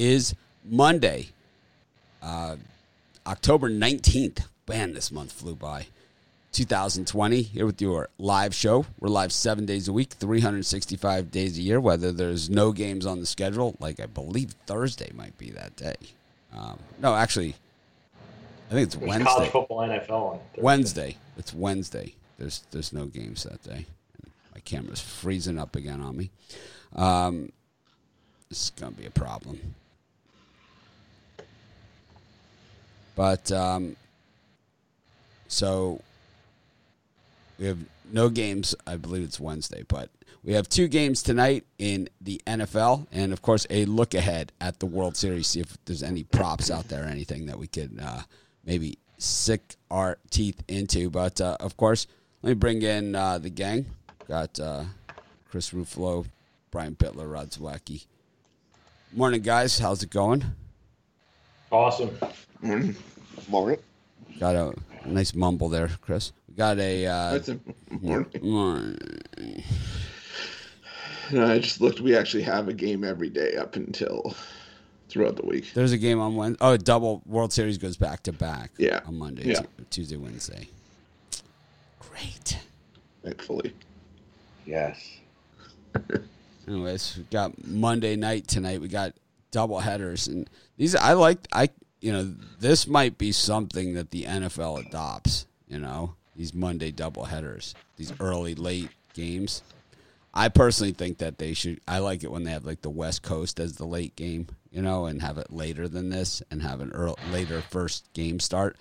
is 0.00 0.34
Monday, 0.64 1.28
uh, 2.22 2.56
October 3.26 3.68
19th. 3.70 4.46
Man, 4.66 4.94
this 4.94 5.12
month 5.12 5.30
flew 5.32 5.54
by. 5.54 5.86
2020 6.52 7.42
here 7.42 7.66
with 7.66 7.80
your 7.82 8.08
live 8.18 8.54
show. 8.54 8.86
We're 8.98 9.08
live 9.08 9.30
seven 9.30 9.66
days 9.66 9.88
a 9.88 9.92
week, 9.92 10.12
365 10.14 11.30
days 11.30 11.58
a 11.58 11.62
year, 11.62 11.80
whether 11.80 12.12
there's 12.12 12.48
no 12.48 12.72
games 12.72 13.04
on 13.04 13.20
the 13.20 13.26
schedule, 13.26 13.76
like 13.78 14.00
I 14.00 14.06
believe 14.06 14.52
Thursday 14.66 15.10
might 15.14 15.36
be 15.38 15.50
that 15.50 15.76
day. 15.76 15.96
Um, 16.56 16.78
no, 17.00 17.14
actually, 17.14 17.54
I 18.70 18.74
think 18.74 18.86
it's 18.86 18.96
There's 18.96 19.08
Wednesday. 19.08 19.30
college 19.30 19.50
football, 19.50 19.78
NFL. 19.80 20.10
On 20.10 20.38
Thursday. 20.38 20.62
Wednesday. 20.62 21.16
It's 21.36 21.54
Wednesday. 21.54 22.14
There's 22.38 22.64
there's 22.70 22.92
no 22.92 23.04
games 23.06 23.44
that 23.44 23.62
day. 23.62 23.84
My 24.54 24.60
camera's 24.64 25.00
freezing 25.00 25.58
up 25.58 25.76
again 25.76 26.00
on 26.00 26.16
me. 26.16 26.30
Um, 26.96 27.52
this 28.48 28.64
is 28.64 28.70
gonna 28.70 28.92
be 28.92 29.06
a 29.06 29.10
problem. 29.10 29.74
But 33.20 33.52
um, 33.52 33.96
so 35.46 36.00
we 37.58 37.66
have 37.66 37.76
no 38.10 38.30
games. 38.30 38.74
I 38.86 38.96
believe 38.96 39.24
it's 39.24 39.38
Wednesday, 39.38 39.84
but 39.86 40.08
we 40.42 40.54
have 40.54 40.70
two 40.70 40.88
games 40.88 41.22
tonight 41.22 41.66
in 41.78 42.08
the 42.22 42.40
NFL, 42.46 43.08
and 43.12 43.34
of 43.34 43.42
course 43.42 43.66
a 43.68 43.84
look 43.84 44.14
ahead 44.14 44.52
at 44.58 44.80
the 44.80 44.86
World 44.86 45.18
Series. 45.18 45.48
See 45.48 45.60
if 45.60 45.76
there's 45.84 46.02
any 46.02 46.22
props 46.22 46.70
out 46.70 46.88
there, 46.88 47.04
or 47.04 47.08
anything 47.08 47.44
that 47.44 47.58
we 47.58 47.66
could 47.66 48.00
uh, 48.02 48.22
maybe 48.64 48.96
sick 49.18 49.76
our 49.90 50.16
teeth 50.30 50.62
into. 50.66 51.10
But 51.10 51.42
uh, 51.42 51.58
of 51.60 51.76
course, 51.76 52.06
let 52.40 52.48
me 52.48 52.54
bring 52.54 52.80
in 52.80 53.14
uh, 53.14 53.36
the 53.36 53.50
gang. 53.50 53.84
Got 54.28 54.58
uh, 54.58 54.84
Chris 55.50 55.72
Ruffalo, 55.72 56.24
Brian 56.70 56.96
Bitler, 56.96 57.30
Rod 57.30 57.50
Zwacky. 57.50 58.06
Morning, 59.12 59.42
guys. 59.42 59.78
How's 59.78 60.02
it 60.02 60.08
going? 60.08 60.42
Awesome. 61.70 62.16
Morning. 62.62 62.96
Morning. 63.48 63.78
Got 64.38 64.56
a, 64.56 64.72
a 65.04 65.08
nice 65.08 65.34
mumble 65.34 65.68
there, 65.68 65.88
Chris. 66.00 66.32
We 66.48 66.54
got 66.54 66.78
a. 66.78 67.06
Uh, 67.06 67.32
That's 67.32 67.48
a 67.48 67.60
morning. 68.00 68.26
morning. 68.42 69.64
No, 71.32 71.46
I 71.46 71.58
just 71.58 71.80
looked. 71.80 72.00
We 72.00 72.16
actually 72.16 72.42
have 72.44 72.68
a 72.68 72.72
game 72.72 73.04
every 73.04 73.28
day 73.30 73.54
up 73.56 73.76
until 73.76 74.34
throughout 75.08 75.36
the 75.36 75.46
week. 75.46 75.72
There's 75.74 75.92
a 75.92 75.98
game 75.98 76.20
on 76.20 76.34
Wednesday. 76.36 76.58
Oh, 76.60 76.76
double 76.76 77.22
World 77.26 77.52
Series 77.52 77.78
goes 77.78 77.96
back 77.96 78.22
to 78.24 78.32
back. 78.32 78.72
Yeah. 78.78 79.00
On 79.06 79.16
Monday, 79.16 79.44
Yeah. 79.50 79.60
Tu- 79.60 79.66
Tuesday, 79.90 80.16
Wednesday. 80.16 80.68
Great. 81.98 82.58
Thankfully. 83.22 83.74
Yes. 84.66 85.18
Anyways, 86.68 87.16
we 87.18 87.24
got 87.30 87.64
Monday 87.66 88.16
night 88.16 88.46
tonight. 88.46 88.80
We 88.80 88.88
got 88.88 89.14
double 89.50 89.80
headers, 89.80 90.28
and 90.28 90.48
these 90.76 90.94
I 90.94 91.12
like. 91.14 91.38
I 91.52 91.68
you 92.00 92.12
know 92.12 92.34
this 92.58 92.86
might 92.86 93.18
be 93.18 93.32
something 93.32 93.94
that 93.94 94.10
the 94.10 94.24
NFL 94.24 94.86
adopts. 94.86 95.46
You 95.68 95.78
know 95.78 96.14
these 96.36 96.54
Monday 96.54 96.90
double 96.90 97.24
headers, 97.24 97.74
these 97.96 98.12
early 98.20 98.54
late 98.54 98.90
games. 99.14 99.62
I 100.32 100.48
personally 100.48 100.92
think 100.92 101.18
that 101.18 101.38
they 101.38 101.54
should. 101.54 101.80
I 101.88 101.98
like 101.98 102.22
it 102.22 102.30
when 102.30 102.44
they 102.44 102.52
have 102.52 102.64
like 102.64 102.82
the 102.82 102.90
West 102.90 103.22
Coast 103.22 103.58
as 103.58 103.76
the 103.76 103.86
late 103.86 104.14
game, 104.16 104.46
you 104.70 104.80
know, 104.80 105.06
and 105.06 105.20
have 105.20 105.38
it 105.38 105.52
later 105.52 105.88
than 105.88 106.08
this, 106.08 106.42
and 106.50 106.62
have 106.62 106.80
an 106.80 106.92
early, 106.92 107.16
later 107.30 107.60
first 107.60 108.12
game 108.12 108.40
start. 108.40 108.76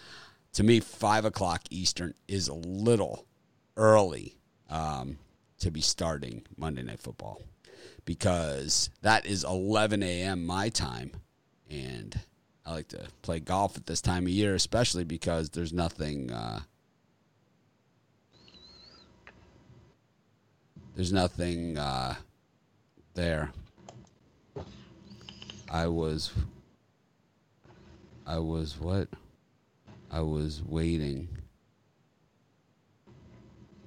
To 0.54 0.64
me, 0.64 0.80
five 0.80 1.26
o'clock 1.26 1.64
Eastern 1.70 2.14
is 2.28 2.48
a 2.48 2.54
little 2.54 3.26
early 3.78 4.36
um, 4.70 5.18
to 5.60 5.72
be 5.72 5.82
starting 5.82 6.44
Monday 6.56 6.84
Night 6.84 7.00
Football 7.00 7.42
because 8.06 8.90
that 9.02 9.26
is 9.26 9.44
11 9.44 10.04
a.m. 10.04 10.46
my 10.46 10.70
time, 10.70 11.12
and 11.70 12.20
I 12.70 12.74
like 12.74 12.88
to 12.90 13.08
play 13.24 13.40
golf 13.40 13.78
at 13.78 13.88
this 13.88 14.00
time 14.00 14.26
of 14.26 14.30
year, 14.30 14.54
especially 14.54 15.04
because 15.04 15.50
there's 15.50 15.74
nothing. 15.74 16.32
Uh, 16.32 16.60
there's 20.96 21.12
nothing 21.12 21.80
uh, 21.80 22.14
there. 23.16 23.50
I 25.68 25.88
was. 25.88 26.32
I 28.28 28.38
was 28.38 28.80
what? 28.80 29.08
I 30.12 30.22
was 30.22 30.62
waiting. 30.64 31.28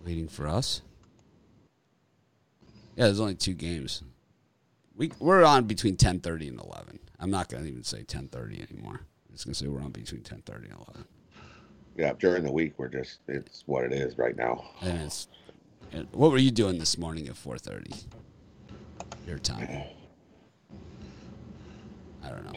Waiting 0.05 0.27
for 0.27 0.49
us. 0.49 0.83
Yeah, 2.97 3.05
there's 3.05 3.21
only 3.21 3.37
two 3.37 3.55
games. 3.55 4.03
We 4.97 5.13
we're 5.21 5.45
on 5.45 5.67
between 5.67 5.97
ten 5.97 6.19
thirty 6.19 6.49
and 6.49 6.59
eleven. 6.59 6.99
I'm 7.23 7.31
not 7.31 7.49
gonna 7.49 7.67
even 7.67 7.85
say 7.85 8.03
ten 8.03 8.27
thirty 8.27 8.67
anymore. 8.69 8.99
I'm 8.99 9.33
just 9.33 9.47
gonna 9.47 9.55
say 9.55 9.69
we're 9.69 9.81
on 9.81 9.93
between 9.93 10.23
ten 10.23 10.43
thirty 10.43 10.69
and 10.69 10.75
eleven. 10.75 11.05
Yeah, 11.97 12.15
during 12.19 12.43
the 12.43 12.51
week 12.51 12.75
we're 12.79 12.89
just 12.89 13.21
it's 13.29 13.63
what 13.67 13.85
it 13.85 13.93
is 13.93 14.19
right 14.19 14.37
now. 14.37 14.65
And 14.81 15.03
it's 15.03 15.29
and 15.93 16.09
what 16.11 16.33
were 16.33 16.39
you 16.39 16.51
doing 16.51 16.81
this 16.81 16.99
morning 16.99 17.29
at 17.29 17.37
four 17.37 17.59
thirty? 17.59 17.93
Your 19.25 19.39
time. 19.39 19.85
I 22.25 22.29
don't 22.29 22.45
know. 22.45 22.53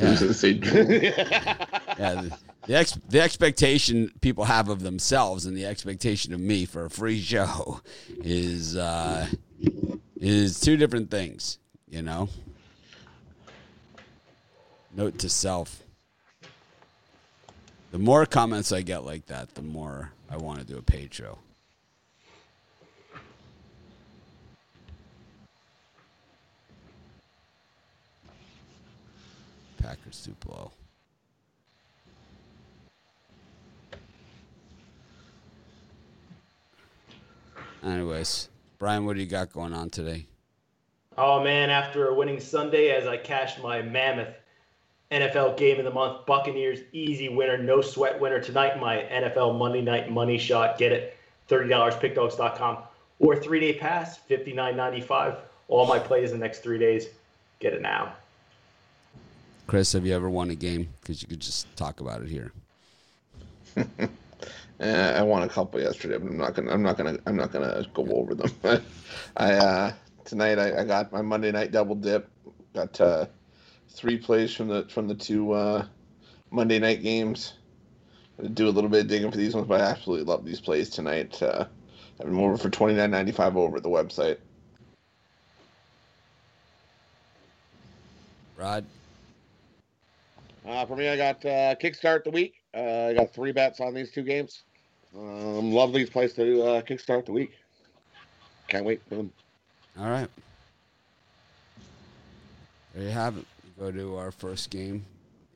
I 0.00 0.10
was 0.10 0.20
gonna 0.20 0.34
say, 0.34 0.50
Yeah, 0.52 2.22
the, 2.22 2.38
the 2.68 2.76
ex 2.76 2.92
the 3.08 3.20
expectation 3.20 4.12
people 4.20 4.44
have 4.44 4.68
of 4.68 4.80
themselves 4.84 5.44
and 5.44 5.56
the 5.56 5.66
expectation 5.66 6.32
of 6.32 6.38
me 6.38 6.66
for 6.66 6.84
a 6.84 6.90
free 6.90 7.20
show 7.20 7.80
is 8.18 8.76
uh, 8.76 9.26
is 10.20 10.60
two 10.60 10.76
different 10.76 11.10
things. 11.10 11.58
You 11.88 12.02
know. 12.02 12.28
Note 14.94 15.18
to 15.20 15.28
self: 15.28 15.82
the 17.92 17.98
more 17.98 18.26
comments 18.26 18.72
I 18.72 18.82
get 18.82 19.04
like 19.04 19.26
that, 19.26 19.54
the 19.54 19.62
more 19.62 20.12
I 20.30 20.36
want 20.36 20.58
to 20.60 20.66
do 20.66 20.76
a 20.76 20.82
paid 20.82 21.14
show. 21.14 21.38
Packers 29.78 30.22
too 30.24 30.36
blow. 30.40 30.70
Anyways, 37.82 38.48
Brian, 38.78 39.06
what 39.06 39.16
do 39.16 39.20
you 39.20 39.26
got 39.26 39.52
going 39.52 39.72
on 39.72 39.90
today? 39.90 40.26
Oh 41.18 41.42
man, 41.42 41.68
after 41.68 42.08
a 42.08 42.14
winning 42.14 42.38
Sunday, 42.38 42.90
as 42.90 43.06
I 43.06 43.16
cashed 43.16 43.60
my 43.60 43.82
mammoth 43.82 44.34
NFL 45.12 45.58
game 45.58 45.78
of 45.78 45.84
the 45.84 45.90
month, 45.90 46.24
Buccaneers 46.24 46.80
easy 46.92 47.28
winner, 47.28 47.58
no 47.58 47.82
sweat 47.82 48.18
winner 48.18 48.40
tonight. 48.40 48.80
My 48.80 48.96
NFL 49.12 49.58
Monday 49.58 49.82
Night 49.82 50.10
Money 50.10 50.38
Shot, 50.38 50.78
get 50.78 50.90
it, 50.90 51.16
thirty 51.48 51.68
dollars, 51.68 51.94
pickdogs.com, 51.94 52.78
or 53.18 53.36
three 53.36 53.60
day 53.60 53.74
pass, 53.74 54.16
fifty 54.16 54.54
nine 54.54 54.74
ninety 54.74 55.02
five. 55.02 55.36
All 55.68 55.86
my 55.86 55.98
plays 55.98 56.32
in 56.32 56.38
the 56.38 56.44
next 56.44 56.60
three 56.60 56.78
days, 56.78 57.08
get 57.60 57.74
it 57.74 57.82
now. 57.82 58.14
Chris, 59.66 59.92
have 59.92 60.06
you 60.06 60.14
ever 60.14 60.30
won 60.30 60.50
a 60.50 60.54
game? 60.54 60.88
Because 61.00 61.22
you 61.22 61.28
could 61.28 61.40
just 61.40 61.74
talk 61.76 62.00
about 62.00 62.22
it 62.22 62.28
here. 62.28 62.52
eh, 64.80 65.18
I 65.18 65.22
won 65.22 65.42
a 65.42 65.48
couple 65.48 65.80
yesterday, 65.80 66.16
but 66.16 66.28
I'm 66.28 66.38
not 66.38 66.54
gonna. 66.54 66.72
I'm 66.72 66.82
not 66.82 66.96
gonna. 66.96 67.18
I'm 67.26 67.36
not 67.36 67.52
gonna 67.52 67.84
go 67.92 68.06
over 68.06 68.34
them. 68.34 68.50
I 69.36 69.52
uh, 69.52 69.92
tonight 70.24 70.58
I, 70.58 70.80
I 70.80 70.84
got 70.84 71.12
my 71.12 71.20
Monday 71.20 71.52
night 71.52 71.70
double 71.70 71.96
dip. 71.96 72.30
Got 72.74 72.98
uh, 73.00 73.26
three 73.92 74.18
plays 74.18 74.54
from 74.54 74.68
the 74.68 74.84
from 74.88 75.08
the 75.08 75.14
two 75.14 75.52
uh, 75.52 75.86
Monday 76.50 76.78
night 76.78 77.02
games. 77.02 77.54
I'm 78.38 78.52
do 78.54 78.68
a 78.68 78.70
little 78.70 78.90
bit 78.90 79.02
of 79.02 79.06
digging 79.08 79.30
for 79.30 79.36
these 79.36 79.54
ones, 79.54 79.68
but 79.68 79.80
I 79.80 79.84
absolutely 79.84 80.24
love 80.24 80.44
these 80.44 80.60
plays 80.60 80.90
tonight. 80.90 81.40
Uh, 81.42 81.66
I 82.18 82.22
have 82.22 82.26
them 82.26 82.38
over 82.40 82.56
for 82.56 82.70
twenty 82.70 82.94
nine 82.94 83.10
ninety 83.10 83.32
five 83.32 83.56
over 83.56 83.76
at 83.76 83.82
the 83.82 83.88
website. 83.88 84.38
Rod, 88.56 88.84
Uh, 90.66 90.86
for 90.86 90.96
me, 90.96 91.08
I 91.08 91.16
got 91.16 91.44
uh, 91.44 91.74
kickstart 91.74 92.24
the 92.24 92.30
week. 92.30 92.54
Uh, 92.74 93.08
I 93.08 93.14
got 93.14 93.34
three 93.34 93.52
bets 93.52 93.80
on 93.80 93.92
these 93.92 94.12
two 94.12 94.22
games. 94.22 94.62
Um, 95.16 95.72
love 95.72 95.92
these 95.92 96.08
plays 96.08 96.32
to 96.34 96.62
uh, 96.62 96.82
kickstart 96.82 97.26
the 97.26 97.32
week. 97.32 97.52
Can't 98.68 98.84
wait 98.84 99.02
for 99.08 99.16
them. 99.16 99.32
all 99.98 100.08
right. 100.08 100.28
There 102.94 103.02
you 103.02 103.10
have 103.10 103.36
it. 103.36 103.44
Go 103.78 103.90
to 103.90 104.16
our 104.16 104.30
first 104.30 104.70
game. 104.70 105.04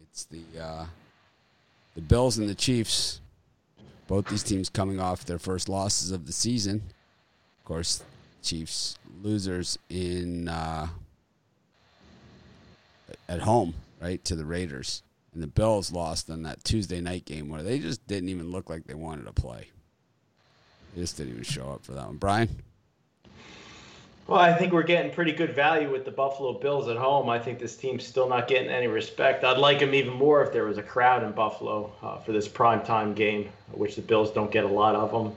It's 0.02 0.24
the 0.24 0.42
uh, 0.60 0.86
the 1.94 2.00
Bills 2.00 2.38
and 2.38 2.48
the 2.48 2.54
Chiefs. 2.54 3.20
Both 4.08 4.28
these 4.28 4.42
teams 4.42 4.68
coming 4.68 5.00
off 5.00 5.24
their 5.24 5.38
first 5.38 5.68
losses 5.68 6.10
of 6.12 6.26
the 6.26 6.32
season. 6.32 6.82
Of 7.60 7.64
course, 7.64 8.02
Chiefs 8.42 8.98
losers 9.22 9.78
in 9.90 10.48
uh, 10.48 10.88
at 13.28 13.40
home, 13.40 13.74
right 14.00 14.24
to 14.24 14.36
the 14.36 14.44
Raiders, 14.44 15.02
and 15.34 15.42
the 15.42 15.48
Bills 15.48 15.92
lost 15.92 16.30
on 16.30 16.42
that 16.42 16.64
Tuesday 16.64 17.00
night 17.00 17.24
game 17.24 17.48
where 17.48 17.62
they 17.62 17.78
just 17.78 18.06
didn't 18.06 18.28
even 18.28 18.50
look 18.50 18.70
like 18.70 18.84
they 18.86 18.94
wanted 18.94 19.26
to 19.26 19.32
play. 19.32 19.68
They 20.94 21.02
just 21.02 21.16
didn't 21.16 21.32
even 21.32 21.44
show 21.44 21.70
up 21.70 21.84
for 21.84 21.92
that 21.92 22.06
one. 22.06 22.16
Brian, 22.16 22.62
Well, 24.26 24.40
I 24.40 24.52
think 24.52 24.73
we're 24.73 24.82
getting 24.82 25.12
pretty 25.12 25.31
good 25.31 25.55
value 25.55 25.88
with 25.90 26.05
the 26.05 26.11
Buffalo 26.11 26.52
Bills 26.55 26.88
at 26.88 26.96
home. 26.96 27.28
I 27.28 27.38
think 27.38 27.61
this 27.61 27.76
team's 27.76 28.05
still 28.05 28.28
not 28.28 28.49
getting 28.49 28.69
any 28.69 28.88
respect. 28.88 29.44
I'd 29.44 29.58
like 29.58 29.78
them 29.78 29.94
even 29.94 30.14
more 30.14 30.43
if 30.43 30.52
there 30.52 30.64
was 30.64 30.78
a 30.78 30.82
crowd 30.82 31.23
in 31.23 31.31
Buffalo 31.31 31.93
uh, 32.02 32.19
for 32.19 32.32
this 32.32 32.49
prime 32.49 32.82
time 32.82 33.14
game, 33.14 33.49
which 33.70 33.94
the 33.94 34.02
Bills 34.02 34.32
don't 34.32 34.50
get 34.50 34.64
a 34.64 34.69
lot 34.69 34.96
of 34.96 35.12
them. 35.12 35.32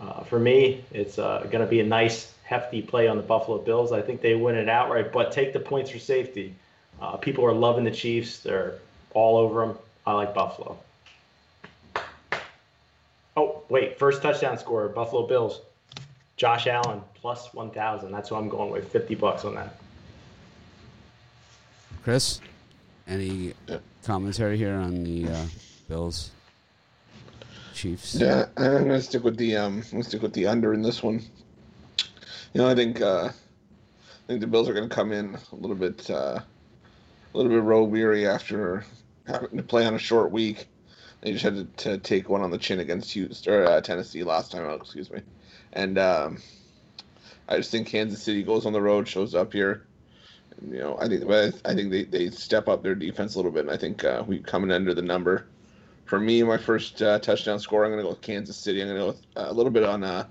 Uh, 0.00 0.22
for 0.22 0.38
me, 0.38 0.84
it's 0.92 1.18
uh, 1.18 1.48
going 1.50 1.64
to 1.64 1.66
be 1.66 1.80
a 1.80 1.84
nice, 1.84 2.32
hefty 2.44 2.80
play 2.80 3.08
on 3.08 3.16
the 3.16 3.24
Buffalo 3.24 3.58
Bills. 3.58 3.90
I 3.90 4.00
think 4.00 4.20
they 4.20 4.36
win 4.36 4.54
it 4.54 4.68
outright, 4.68 5.12
but 5.12 5.32
take 5.32 5.52
the 5.52 5.58
points 5.58 5.90
for 5.90 5.98
safety. 5.98 6.54
Uh, 7.00 7.16
people 7.16 7.44
are 7.44 7.52
loving 7.52 7.82
the 7.82 7.90
Chiefs. 7.90 8.38
They're 8.38 8.74
all 9.14 9.36
over 9.36 9.66
them. 9.66 9.78
I 10.06 10.12
like 10.12 10.32
Buffalo. 10.32 10.78
Oh, 13.36 13.62
wait. 13.68 13.98
First 13.98 14.22
touchdown 14.22 14.58
scorer, 14.58 14.88
Buffalo 14.88 15.26
Bills. 15.26 15.60
Josh 16.38 16.68
Allen 16.68 17.02
plus 17.14 17.52
1,000. 17.52 18.12
That's 18.12 18.30
what 18.30 18.38
I'm 18.38 18.48
going 18.48 18.70
with. 18.70 18.90
50 18.90 19.16
bucks 19.16 19.44
on 19.44 19.56
that. 19.56 19.76
Chris, 22.04 22.40
any 23.08 23.52
commentary 24.04 24.56
here 24.56 24.76
on 24.76 25.04
the 25.04 25.28
uh, 25.28 25.44
Bills? 25.88 26.30
Chiefs. 27.74 28.14
Yeah, 28.14 28.46
I'm 28.56 28.84
gonna 28.84 29.00
stick 29.00 29.22
with 29.22 29.36
the 29.36 29.56
um, 29.56 29.82
I'm 29.84 29.90
gonna 29.90 30.04
stick 30.04 30.22
with 30.22 30.32
the 30.32 30.46
under 30.46 30.74
in 30.74 30.82
this 30.82 31.02
one. 31.02 31.22
You 32.52 32.62
know, 32.62 32.68
I 32.68 32.74
think 32.74 33.00
uh, 33.00 33.26
I 33.28 34.26
think 34.26 34.40
the 34.40 34.48
Bills 34.48 34.68
are 34.68 34.74
gonna 34.74 34.88
come 34.88 35.12
in 35.12 35.36
a 35.52 35.54
little 35.54 35.76
bit 35.76 36.10
uh, 36.10 36.40
a 37.34 37.36
little 37.36 37.52
bit 37.52 37.62
road 37.62 37.84
weary 37.84 38.26
after 38.26 38.84
having 39.28 39.56
to 39.56 39.62
play 39.62 39.86
on 39.86 39.94
a 39.94 39.98
short 39.98 40.32
week. 40.32 40.66
They 41.20 41.32
just 41.32 41.44
had 41.44 41.54
to, 41.54 41.90
to 41.90 41.98
take 41.98 42.28
one 42.28 42.40
on 42.40 42.50
the 42.50 42.58
chin 42.58 42.80
against 42.80 43.12
Houston 43.12 43.52
or 43.52 43.64
uh, 43.64 43.80
Tennessee 43.80 44.24
last 44.24 44.50
time 44.50 44.64
out. 44.64 44.80
Excuse 44.80 45.10
me, 45.10 45.20
and 45.72 45.98
um, 45.98 46.38
I 47.48 47.56
just 47.56 47.70
think 47.70 47.88
Kansas 47.88 48.22
City 48.22 48.42
goes 48.42 48.66
on 48.66 48.72
the 48.72 48.82
road, 48.82 49.08
shows 49.08 49.34
up 49.34 49.52
here. 49.52 49.86
And, 50.60 50.72
you 50.72 50.80
know, 50.80 50.98
I 51.00 51.08
think 51.08 51.24
I 51.64 51.74
think 51.74 51.90
they, 51.90 52.04
they 52.04 52.30
step 52.30 52.68
up 52.68 52.82
their 52.82 52.94
defense 52.94 53.34
a 53.34 53.38
little 53.38 53.52
bit, 53.52 53.62
and 53.62 53.70
I 53.70 53.76
think 53.76 54.04
uh, 54.04 54.24
we 54.26 54.38
coming 54.38 54.70
under 54.70 54.94
the 54.94 55.02
number 55.02 55.46
for 56.08 56.18
me, 56.18 56.42
my 56.42 56.56
first 56.56 57.02
uh, 57.02 57.18
touchdown 57.18 57.60
score, 57.60 57.84
I'm 57.84 57.90
going 57.90 57.98
to 57.98 58.04
go 58.04 58.10
with 58.10 58.22
Kansas 58.22 58.56
City. 58.56 58.80
I'm 58.80 58.88
going 58.88 58.98
to 58.98 59.02
go 59.02 59.06
with 59.08 59.22
uh, 59.36 59.50
a 59.50 59.52
little 59.52 59.70
bit 59.70 59.84
on 59.84 60.02
uh, 60.02 60.26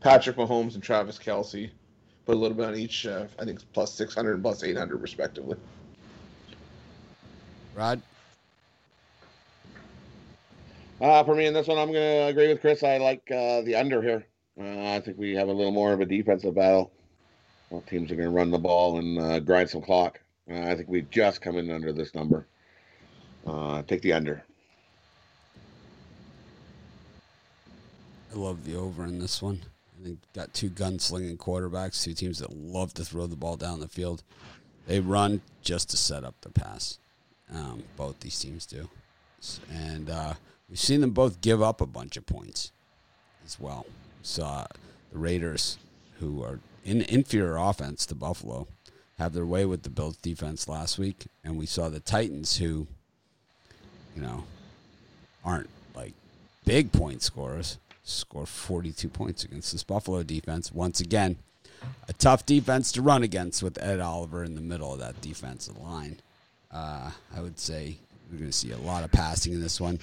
Patrick 0.00 0.36
Mahomes 0.36 0.74
and 0.74 0.82
Travis 0.82 1.18
Kelce, 1.18 1.70
Put 2.26 2.34
a 2.34 2.38
little 2.38 2.56
bit 2.56 2.66
on 2.66 2.74
each. 2.74 3.06
Uh, 3.06 3.26
I 3.38 3.44
think 3.44 3.60
plus 3.72 3.94
600 3.94 4.34
and 4.34 4.42
plus 4.42 4.64
800, 4.64 5.00
respectively. 5.00 5.56
Rod? 7.74 8.02
Uh, 11.00 11.24
for 11.24 11.34
me 11.34 11.46
in 11.46 11.54
this 11.54 11.68
one, 11.68 11.78
I'm 11.78 11.92
going 11.92 12.22
to 12.22 12.26
agree 12.26 12.48
with 12.48 12.60
Chris. 12.60 12.82
I 12.82 12.98
like 12.98 13.22
uh, 13.30 13.62
the 13.62 13.76
under 13.76 14.02
here. 14.02 14.26
Uh, 14.60 14.94
I 14.94 15.00
think 15.00 15.16
we 15.16 15.34
have 15.36 15.48
a 15.48 15.52
little 15.52 15.72
more 15.72 15.92
of 15.92 16.00
a 16.00 16.04
defensive 16.04 16.54
battle. 16.54 16.92
Well, 17.70 17.82
teams 17.82 18.10
are 18.12 18.16
going 18.16 18.28
to 18.28 18.34
run 18.34 18.50
the 18.50 18.58
ball 18.58 18.98
and 18.98 19.18
uh, 19.18 19.40
grind 19.40 19.70
some 19.70 19.80
clock. 19.80 20.20
Uh, 20.50 20.60
I 20.60 20.74
think 20.74 20.88
we 20.88 21.02
just 21.02 21.40
come 21.40 21.56
in 21.56 21.70
under 21.70 21.92
this 21.92 22.14
number. 22.14 22.46
Uh, 23.46 23.82
take 23.82 24.02
the 24.02 24.12
under. 24.12 24.44
I 28.32 28.36
love 28.36 28.64
the 28.64 28.76
over 28.76 29.04
in 29.04 29.18
this 29.18 29.40
one. 29.40 29.60
I 29.98 30.04
think 30.04 30.18
got 30.34 30.52
two 30.52 30.68
gunslinging 30.68 31.36
quarterbacks, 31.38 32.02
two 32.02 32.12
teams 32.12 32.38
that 32.40 32.52
love 32.54 32.92
to 32.94 33.04
throw 33.04 33.26
the 33.26 33.36
ball 33.36 33.56
down 33.56 33.80
the 33.80 33.88
field. 33.88 34.22
They 34.86 35.00
run 35.00 35.40
just 35.62 35.90
to 35.90 35.96
set 35.96 36.24
up 36.24 36.34
the 36.42 36.50
pass. 36.50 36.98
Um, 37.52 37.84
both 37.96 38.20
these 38.20 38.38
teams 38.38 38.64
do, 38.66 38.88
and 39.72 40.08
uh, 40.08 40.34
we've 40.68 40.78
seen 40.78 41.00
them 41.00 41.10
both 41.10 41.40
give 41.40 41.60
up 41.60 41.80
a 41.80 41.86
bunch 41.86 42.16
of 42.16 42.24
points 42.24 42.70
as 43.44 43.58
well. 43.58 43.86
Saw 44.22 44.66
the 45.12 45.18
Raiders, 45.18 45.78
who 46.18 46.42
are 46.42 46.60
in 46.84 47.02
inferior 47.02 47.56
offense 47.56 48.06
to 48.06 48.14
Buffalo, 48.14 48.68
have 49.18 49.32
their 49.32 49.46
way 49.46 49.64
with 49.64 49.82
the 49.82 49.90
Bills 49.90 50.16
defense 50.16 50.68
last 50.68 50.98
week, 50.98 51.26
and 51.44 51.58
we 51.58 51.66
saw 51.66 51.88
the 51.88 52.00
Titans, 52.00 52.56
who, 52.56 52.86
you 54.16 54.22
know, 54.22 54.44
aren't 55.44 55.68
like 55.94 56.14
big 56.64 56.92
point 56.92 57.22
scorers, 57.22 57.78
score 58.02 58.46
42 58.46 59.08
points 59.08 59.44
against 59.44 59.72
this 59.72 59.84
Buffalo 59.84 60.22
defense. 60.22 60.72
Once 60.72 61.00
again, 61.00 61.36
a 62.08 62.12
tough 62.14 62.46
defense 62.46 62.92
to 62.92 63.02
run 63.02 63.22
against 63.22 63.62
with 63.62 63.82
Ed 63.82 64.00
Oliver 64.00 64.44
in 64.44 64.54
the 64.54 64.60
middle 64.60 64.92
of 64.92 65.00
that 65.00 65.20
defensive 65.20 65.78
line. 65.78 66.20
Uh, 66.72 67.10
I 67.34 67.40
would 67.40 67.58
say 67.58 67.96
we're 68.30 68.38
going 68.38 68.50
to 68.50 68.56
see 68.56 68.72
a 68.72 68.78
lot 68.78 69.04
of 69.04 69.12
passing 69.12 69.52
in 69.52 69.60
this 69.60 69.80
one. 69.80 69.98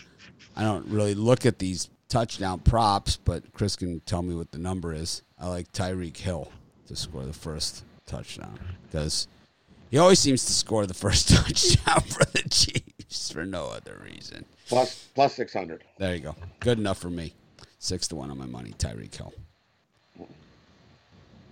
I 0.55 0.63
don't 0.63 0.87
really 0.87 1.15
look 1.15 1.45
at 1.45 1.59
these 1.59 1.89
touchdown 2.09 2.59
props, 2.59 3.17
but 3.17 3.53
Chris 3.53 3.75
can 3.75 3.99
tell 4.01 4.21
me 4.21 4.35
what 4.35 4.51
the 4.51 4.57
number 4.57 4.93
is. 4.93 5.23
I 5.39 5.47
like 5.49 5.71
Tyreek 5.71 6.17
Hill 6.17 6.51
to 6.87 6.95
score 6.95 7.25
the 7.25 7.33
first 7.33 7.83
touchdown 8.05 8.59
because 8.83 9.27
he 9.91 9.97
always 9.97 10.19
seems 10.19 10.45
to 10.45 10.53
score 10.53 10.85
the 10.85 10.93
first 10.93 11.29
touchdown 11.35 12.01
for 12.01 12.25
the 12.25 12.47
Chiefs 12.49 13.31
for 13.31 13.45
no 13.45 13.65
other 13.67 14.01
reason. 14.03 14.45
Plus 14.67 15.07
plus 15.15 15.33
six 15.33 15.53
hundred. 15.53 15.83
There 15.97 16.13
you 16.15 16.21
go. 16.21 16.35
Good 16.59 16.77
enough 16.77 16.97
for 16.97 17.09
me. 17.09 17.33
Six 17.79 18.07
to 18.09 18.15
one 18.15 18.31
on 18.31 18.37
my 18.37 18.45
money. 18.45 18.73
Tyreek 18.77 19.15
Hill. 19.15 19.33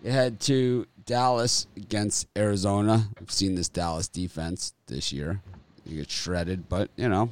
You 0.03 0.11
head 0.11 0.39
to 0.41 0.85
Dallas 1.05 1.65
against 1.75 2.27
Arizona. 2.37 3.07
I've 3.19 3.31
seen 3.31 3.55
this 3.55 3.69
Dallas 3.69 4.07
defense 4.07 4.73
this 4.87 5.11
year. 5.11 5.41
You 5.85 5.97
get 5.97 6.11
shredded, 6.11 6.67
but 6.69 6.89
you 6.95 7.09
know, 7.09 7.31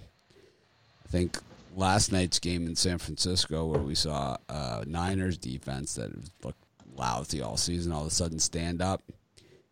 I 1.05 1.07
think 1.09 1.37
last 1.75 2.11
night's 2.11 2.39
game 2.39 2.65
in 2.67 2.75
San 2.75 2.97
Francisco, 2.97 3.65
where 3.67 3.81
we 3.81 3.95
saw 3.95 4.37
uh, 4.49 4.83
Niners 4.87 5.37
defense 5.37 5.95
that 5.95 6.11
looked 6.43 6.63
lousy 6.95 7.41
all 7.41 7.57
season, 7.57 7.91
all 7.91 8.01
of 8.01 8.07
a 8.07 8.11
sudden 8.11 8.39
stand 8.39 8.81
up, 8.81 9.01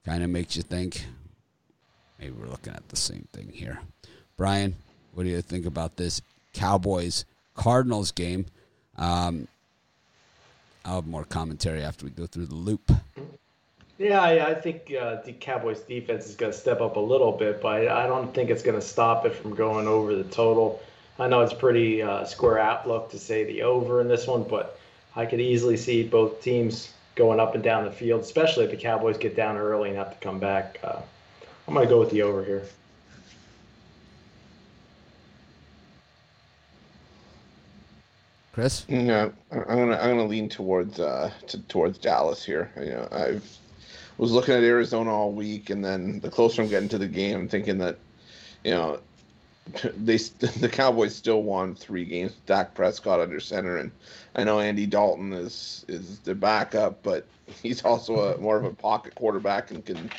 kind 0.05 0.23
of 0.23 0.29
makes 0.29 0.55
you 0.55 0.63
think 0.63 1.05
maybe 2.19 2.31
we're 2.31 2.47
looking 2.47 2.73
at 2.73 2.87
the 2.89 2.95
same 2.95 3.27
thing 3.31 3.49
here. 3.53 3.79
Brian, 4.37 4.75
what 5.13 5.23
do 5.23 5.29
you 5.29 5.41
think 5.41 5.65
about 5.65 5.97
this 5.97 6.21
Cowboys 6.53 7.25
Cardinals 7.55 8.11
game? 8.11 8.45
Um, 8.97 9.47
I'll 10.83 10.95
have 10.95 11.07
more 11.07 11.25
commentary 11.25 11.83
after 11.83 12.05
we 12.05 12.11
go 12.11 12.25
through 12.25 12.47
the 12.47 12.55
loop. 12.55 12.91
Yeah, 13.97 14.19
I, 14.19 14.49
I 14.49 14.53
think 14.55 14.91
uh, 14.99 15.21
the 15.23 15.33
Cowboys 15.33 15.81
defense 15.81 16.25
is 16.25 16.35
going 16.35 16.51
to 16.51 16.57
step 16.57 16.81
up 16.81 16.95
a 16.95 16.99
little 16.99 17.33
bit, 17.33 17.61
but 17.61 17.87
I 17.87 18.07
don't 18.07 18.33
think 18.33 18.49
it's 18.49 18.63
going 18.63 18.79
to 18.79 18.85
stop 18.85 19.27
it 19.27 19.35
from 19.35 19.53
going 19.53 19.87
over 19.87 20.15
the 20.15 20.23
total. 20.23 20.81
I 21.21 21.27
know 21.27 21.41
it's 21.41 21.53
pretty 21.53 22.01
uh, 22.01 22.25
square 22.25 22.57
outlook 22.57 23.11
to 23.11 23.19
say 23.19 23.43
the 23.43 23.61
over 23.61 24.01
in 24.01 24.07
this 24.07 24.25
one, 24.25 24.43
but 24.43 24.79
I 25.15 25.27
could 25.27 25.39
easily 25.39 25.77
see 25.77 26.01
both 26.01 26.41
teams 26.41 26.93
going 27.13 27.39
up 27.39 27.53
and 27.53 27.63
down 27.63 27.85
the 27.85 27.91
field, 27.91 28.21
especially 28.21 28.65
if 28.65 28.71
the 28.71 28.77
Cowboys 28.77 29.19
get 29.19 29.35
down 29.35 29.55
early 29.55 29.89
and 29.89 29.97
have 29.99 30.09
to 30.09 30.17
come 30.17 30.39
back. 30.39 30.79
Uh, 30.83 31.01
I'm 31.67 31.75
going 31.75 31.87
to 31.87 31.93
go 31.93 31.99
with 31.99 32.09
the 32.09 32.23
over 32.23 32.43
here. 32.43 32.63
Chris? 38.53 38.85
Yeah, 38.89 39.29
I'm 39.51 39.63
gonna 39.63 39.95
I'm 39.95 40.17
gonna 40.17 40.25
lean 40.25 40.49
towards 40.49 40.99
uh 40.99 41.31
to, 41.47 41.57
towards 41.67 41.97
Dallas 41.97 42.43
here. 42.43 42.69
You 42.75 42.89
know, 42.89 43.07
I've 43.09 43.57
was 44.17 44.31
looking 44.31 44.53
at 44.53 44.63
Arizona 44.63 45.09
all 45.09 45.31
week, 45.31 45.69
and 45.69 45.83
then 45.83 46.19
the 46.19 46.29
closer 46.29 46.61
I'm 46.61 46.67
getting 46.67 46.89
to 46.89 46.97
the 46.97 47.07
game, 47.07 47.39
I'm 47.39 47.47
thinking 47.47 47.77
that, 47.77 47.97
you 48.65 48.71
know, 48.71 48.99
they 49.95 50.17
the 50.39 50.69
Cowboys 50.71 51.15
still 51.15 51.43
won 51.43 51.75
three 51.75 52.05
games. 52.05 52.33
Dak 52.45 52.75
Prescott 52.75 53.19
under 53.19 53.39
center, 53.39 53.77
and 53.77 53.91
I 54.35 54.43
know 54.43 54.59
Andy 54.59 54.85
Dalton 54.85 55.33
is 55.33 55.85
is 55.87 56.19
the 56.19 56.35
backup, 56.35 57.03
but 57.03 57.27
he's 57.61 57.83
also 57.83 58.33
a 58.33 58.37
more 58.37 58.57
of 58.57 58.65
a 58.65 58.73
pocket 58.73 59.15
quarterback 59.15 59.71
and 59.71 59.85
can 59.85 60.09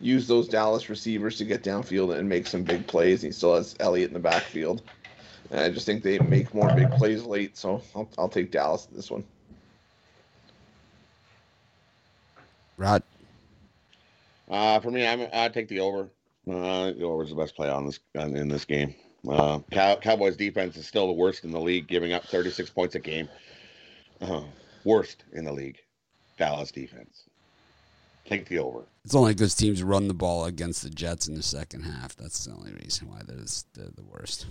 use 0.00 0.26
those 0.26 0.48
Dallas 0.48 0.88
receivers 0.88 1.38
to 1.38 1.44
get 1.44 1.62
downfield 1.62 2.16
and 2.16 2.28
make 2.28 2.46
some 2.46 2.64
big 2.64 2.86
plays. 2.86 3.22
He 3.22 3.32
still 3.32 3.54
has 3.54 3.76
Elliott 3.80 4.08
in 4.08 4.14
the 4.14 4.20
backfield. 4.20 4.82
And 5.50 5.60
I 5.60 5.70
just 5.70 5.86
think 5.86 6.02
they 6.02 6.18
make 6.18 6.54
more 6.54 6.74
big 6.74 6.90
plays 6.92 7.24
late, 7.24 7.56
so 7.56 7.82
I'll, 7.94 8.10
I'll 8.18 8.28
take 8.28 8.50
Dallas 8.50 8.86
in 8.90 8.96
this 8.96 9.10
one. 9.10 9.24
Rod? 12.76 13.02
Uh, 14.48 14.80
for 14.80 14.90
me, 14.90 15.06
I'm 15.06 15.28
I 15.32 15.48
take 15.48 15.68
the 15.68 15.80
over. 15.80 16.10
Uh, 16.48 16.92
is 17.20 17.28
the 17.30 17.36
best 17.36 17.54
play 17.54 17.68
on 17.68 17.86
this 17.86 18.00
in 18.14 18.48
this 18.48 18.64
game. 18.64 18.94
Uh, 19.28 19.60
Cow- 19.70 19.96
Cowboys 19.96 20.36
defense 20.36 20.76
is 20.76 20.86
still 20.86 21.06
the 21.06 21.12
worst 21.12 21.44
in 21.44 21.52
the 21.52 21.60
league, 21.60 21.86
giving 21.86 22.12
up 22.12 22.24
36 22.24 22.70
points 22.70 22.94
a 22.96 22.98
game. 22.98 23.28
Uh, 24.20 24.42
worst 24.84 25.24
in 25.32 25.44
the 25.44 25.52
league. 25.52 25.78
Dallas 26.38 26.72
defense. 26.72 27.24
Take 28.24 28.48
the 28.48 28.58
over. 28.58 28.82
It's 29.04 29.14
only 29.14 29.34
because 29.34 29.54
teams 29.54 29.82
run 29.82 30.08
the 30.08 30.14
ball 30.14 30.46
against 30.46 30.82
the 30.82 30.90
Jets 30.90 31.28
in 31.28 31.34
the 31.34 31.42
second 31.42 31.82
half. 31.82 32.16
That's 32.16 32.44
the 32.44 32.52
only 32.52 32.72
reason 32.72 33.08
why 33.08 33.22
they're, 33.26 33.36
they're 33.74 33.92
the 33.94 34.02
worst. 34.02 34.46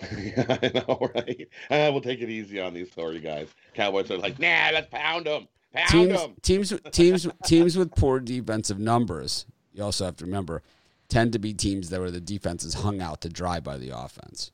yeah, 0.16 0.44
I 0.48 0.70
know, 0.74 1.10
right? 1.14 1.48
Uh, 1.70 1.90
we'll 1.92 2.00
take 2.00 2.20
it 2.20 2.30
easy 2.30 2.60
on 2.60 2.74
these 2.74 2.92
sorry 2.92 3.20
guys. 3.20 3.48
Cowboys 3.74 4.10
are 4.10 4.18
like, 4.18 4.38
nah, 4.38 4.70
let's 4.72 4.88
pound 4.90 5.26
them. 5.26 5.46
Pound 5.72 5.88
teams, 5.90 6.20
them. 6.20 6.34
teams, 6.42 6.74
teams, 6.90 7.28
teams 7.44 7.76
with 7.76 7.94
poor 7.94 8.20
defensive 8.20 8.78
numbers. 8.78 9.46
You 9.74 9.84
also 9.84 10.04
have 10.04 10.16
to 10.16 10.24
remember, 10.24 10.62
tend 11.08 11.32
to 11.32 11.38
be 11.38 11.54
teams 11.54 11.90
that 11.90 12.00
where 12.00 12.10
the 12.10 12.20
defense 12.20 12.64
is 12.64 12.74
hung 12.74 13.00
out 13.00 13.20
to 13.22 13.28
dry 13.28 13.60
by 13.60 13.78
the 13.78 13.90
offense. 13.90 14.50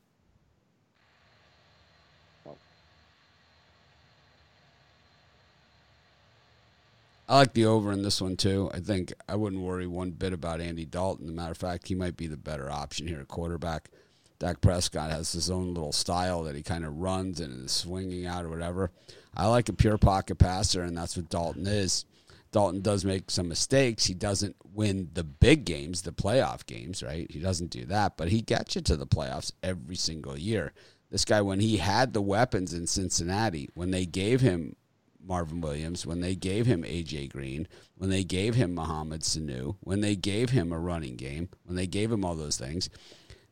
I 7.28 7.36
like 7.36 7.52
the 7.52 7.66
over 7.66 7.92
in 7.92 8.02
this 8.02 8.22
one 8.22 8.36
too. 8.36 8.70
I 8.72 8.80
think 8.80 9.12
I 9.28 9.36
wouldn't 9.36 9.60
worry 9.60 9.86
one 9.86 10.12
bit 10.12 10.32
about 10.32 10.62
Andy 10.62 10.86
Dalton. 10.86 11.26
As 11.26 11.30
a 11.30 11.34
matter 11.34 11.52
of 11.52 11.58
fact, 11.58 11.88
he 11.88 11.94
might 11.94 12.16
be 12.16 12.26
the 12.26 12.38
better 12.38 12.70
option 12.70 13.06
here 13.06 13.20
at 13.20 13.28
quarterback. 13.28 13.90
Dak 14.38 14.60
Prescott 14.60 15.10
has 15.10 15.32
his 15.32 15.50
own 15.50 15.74
little 15.74 15.92
style 15.92 16.44
that 16.44 16.54
he 16.54 16.62
kind 16.62 16.86
of 16.86 17.00
runs 17.00 17.40
and 17.40 17.66
is 17.66 17.72
swinging 17.72 18.24
out 18.24 18.46
or 18.46 18.48
whatever. 18.48 18.90
I 19.36 19.46
like 19.46 19.68
a 19.68 19.74
pure 19.74 19.98
pocket 19.98 20.38
passer, 20.38 20.82
and 20.82 20.96
that's 20.96 21.16
what 21.16 21.28
Dalton 21.28 21.66
is. 21.66 22.06
Dalton 22.50 22.80
does 22.80 23.04
make 23.04 23.30
some 23.30 23.48
mistakes. 23.48 24.06
He 24.06 24.14
doesn't 24.14 24.56
win 24.72 25.10
the 25.12 25.24
big 25.24 25.64
games, 25.64 26.02
the 26.02 26.12
playoff 26.12 26.64
games, 26.66 27.02
right? 27.02 27.30
He 27.30 27.38
doesn't 27.38 27.70
do 27.70 27.84
that, 27.86 28.16
but 28.16 28.28
he 28.28 28.40
gets 28.40 28.74
you 28.74 28.82
to 28.82 28.96
the 28.96 29.06
playoffs 29.06 29.52
every 29.62 29.96
single 29.96 30.38
year. 30.38 30.72
This 31.10 31.24
guy, 31.24 31.40
when 31.40 31.60
he 31.60 31.78
had 31.78 32.12
the 32.12 32.22
weapons 32.22 32.72
in 32.74 32.86
Cincinnati, 32.86 33.68
when 33.74 33.90
they 33.90 34.06
gave 34.06 34.40
him 34.40 34.76
Marvin 35.22 35.60
Williams, 35.60 36.06
when 36.06 36.20
they 36.20 36.34
gave 36.34 36.66
him 36.66 36.82
AJ 36.82 37.30
Green, 37.30 37.68
when 37.96 38.10
they 38.10 38.24
gave 38.24 38.54
him 38.54 38.74
Mohamed 38.74 39.22
Sanu, 39.22 39.76
when 39.80 40.00
they 40.00 40.16
gave 40.16 40.50
him 40.50 40.72
a 40.72 40.78
running 40.78 41.16
game, 41.16 41.48
when 41.64 41.76
they 41.76 41.86
gave 41.86 42.10
him 42.10 42.24
all 42.24 42.34
those 42.34 42.56
things, 42.56 42.88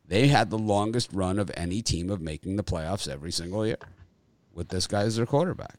they 0.05 0.27
had 0.27 0.49
the 0.49 0.57
longest 0.57 1.09
run 1.13 1.37
of 1.37 1.51
any 1.55 1.81
team 1.81 2.09
of 2.09 2.21
making 2.21 2.55
the 2.55 2.63
playoffs 2.63 3.07
every 3.07 3.31
single 3.31 3.65
year 3.65 3.77
with 4.53 4.69
this 4.69 4.87
guy 4.87 5.01
as 5.01 5.17
their 5.17 5.25
quarterback. 5.25 5.77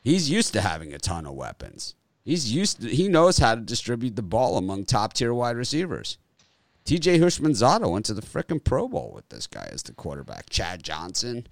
He's 0.00 0.30
used 0.30 0.52
to 0.52 0.60
having 0.60 0.92
a 0.92 0.98
ton 0.98 1.26
of 1.26 1.34
weapons. 1.34 1.96
He's 2.26 2.52
used 2.52 2.80
to, 2.80 2.88
he 2.88 3.06
knows 3.06 3.38
how 3.38 3.54
to 3.54 3.60
distribute 3.60 4.16
the 4.16 4.22
ball 4.22 4.58
among 4.58 4.84
top 4.84 5.12
tier 5.12 5.32
wide 5.32 5.56
receivers. 5.56 6.18
TJ 6.84 7.20
Houshmandzadeh 7.20 7.88
went 7.88 8.04
to 8.06 8.14
the 8.14 8.20
frickin' 8.20 8.62
Pro 8.62 8.88
Bowl 8.88 9.12
with 9.14 9.28
this 9.28 9.46
guy 9.46 9.68
as 9.72 9.84
the 9.84 9.92
quarterback. 9.92 10.50
Chad 10.50 10.82
Johnson. 10.82 11.46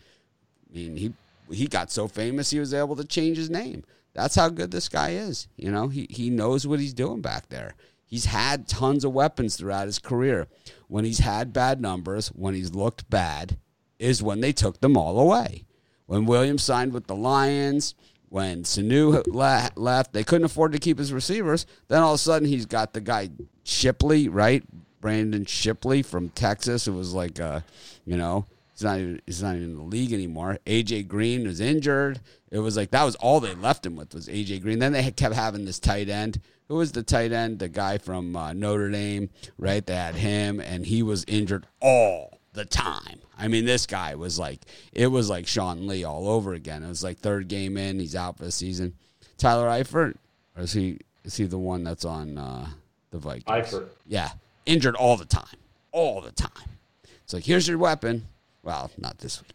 I 0.69 0.77
mean, 0.77 0.97
he 0.97 1.13
he 1.53 1.69
got 1.69 1.93
so 1.93 2.09
famous 2.09 2.51
he 2.51 2.59
was 2.59 2.75
able 2.75 2.97
to 2.97 3.05
change 3.05 3.37
his 3.37 3.51
name. 3.51 3.85
That's 4.15 4.35
how 4.35 4.49
good 4.49 4.73
this 4.73 4.89
guy 4.89 5.11
is. 5.11 5.47
You 5.57 5.71
know, 5.71 5.87
he 5.87 6.09
he 6.11 6.29
knows 6.29 6.67
what 6.67 6.81
he's 6.81 6.93
doing 6.93 7.21
back 7.21 7.51
there. 7.51 7.77
He's 8.05 8.25
had 8.25 8.67
tons 8.67 9.05
of 9.05 9.13
weapons 9.13 9.57
throughout 9.57 9.87
his 9.87 10.01
career. 10.01 10.49
When 10.89 11.05
he's 11.05 11.21
had 11.21 11.53
bad 11.53 11.81
numbers, 11.81 12.29
when 12.29 12.55
he's 12.55 12.75
looked 12.75 13.09
bad, 13.09 13.59
is 14.01 14.25
when 14.25 14.41
they 14.41 14.53
took 14.53 14.81
them 14.81 14.97
all 14.97 15.21
away. 15.21 15.65
When 16.07 16.27
Williams 16.27 16.65
signed 16.65 16.93
with 16.93 17.07
the 17.07 17.17
Lions, 17.17 17.95
when 18.35 18.65
Sanu 18.65 19.23
left, 19.77 20.13
they 20.13 20.25
couldn't 20.25 20.47
afford 20.47 20.73
to 20.73 20.81
keep 20.81 20.99
his 20.99 21.13
receivers. 21.13 21.67
Then 21.87 22.03
all 22.03 22.15
of 22.15 22.17
a 22.17 22.19
sudden, 22.19 22.49
he's 22.49 22.67
got 22.67 22.93
the 22.93 23.01
guy 23.01 23.31
Shipley, 23.63 24.29
right? 24.29 24.65
Brandon 25.01 25.45
Shipley 25.45 26.03
from 26.03 26.31
Texas. 26.31 26.89
It 26.89 26.91
was 26.91 27.15
like, 27.15 27.39
uh, 27.39 27.61
you 28.05 28.17
know, 28.17 28.47
he's 28.73 28.83
not 28.83 28.99
even 28.99 29.23
he's 29.25 29.41
not 29.41 29.55
even 29.55 29.71
in 29.71 29.77
the 29.77 29.85
league 29.85 30.13
anymore. 30.13 30.59
AJ 30.67 31.07
Green 31.07 31.47
was 31.47 31.61
injured. 31.61 32.21
It 32.51 32.59
was 32.59 32.77
like 32.77 32.91
that 32.91 33.05
was 33.05 33.15
all 33.15 33.39
they 33.39 33.55
left 33.55 33.87
him 33.87 33.95
with 33.95 34.13
was 34.13 34.27
AJ 34.27 34.63
Green. 34.63 34.81
Then 34.81 34.95
they 34.95 35.09
kept 35.13 35.37
having 35.37 35.65
this 35.65 35.79
tight 35.79 36.09
end. 36.09 36.41
Who 36.67 36.75
was 36.75 36.91
the 36.91 37.05
tight 37.05 37.31
end? 37.31 37.61
The 37.61 37.69
guy 37.69 37.99
from 37.99 38.35
uh, 38.35 38.53
Notre 38.53 38.91
Dame, 38.91 39.31
right? 39.59 39.87
They 39.87 39.95
had 39.95 40.17
him, 40.17 40.59
and 40.59 40.85
he 40.85 41.05
was 41.05 41.25
injured 41.29 41.69
all 41.81 42.34
the 42.55 42.65
time. 42.65 43.21
I 43.37 43.49
mean, 43.49 43.67
this 43.67 43.85
guy 43.87 44.15
was 44.15 44.39
like 44.39 44.61
it 44.93 45.09
was 45.09 45.29
like 45.29 45.47
Sean 45.47 45.87
Lee 45.87 46.05
all 46.05 46.29
over 46.29 46.55
again. 46.55 46.83
It 46.83 46.89
was 46.89 47.05
like 47.05 47.19
third 47.19 47.49
game 47.49 47.77
in, 47.77 48.01
he's 48.01 48.17
out 48.17 48.39
for 48.39 48.45
the 48.45 48.53
season. 48.53 48.95
Tyler 49.37 49.69
Eifert, 49.69 50.15
or 50.57 50.63
is 50.63 50.73
he 50.73 50.99
is 51.25 51.37
he 51.37 51.45
the 51.45 51.59
one 51.59 51.85
that's 51.85 52.05
on 52.05 52.39
uh, 52.39 52.69
the 53.11 53.19
Vikings? 53.19 53.45
Eifert. 53.47 53.89
Yeah, 54.07 54.31
injured 54.65 54.97
all 54.97 55.17
the 55.17 55.25
time, 55.25 55.59
all 55.93 56.21
the 56.21 56.33
time. 56.33 56.51
It's 57.25 57.35
like 57.35 57.45
here's 57.45 57.69
your 57.69 57.79
weapon. 57.79 58.27
Well, 58.63 58.91
not 58.97 59.19
this 59.19 59.43
week. 59.43 59.51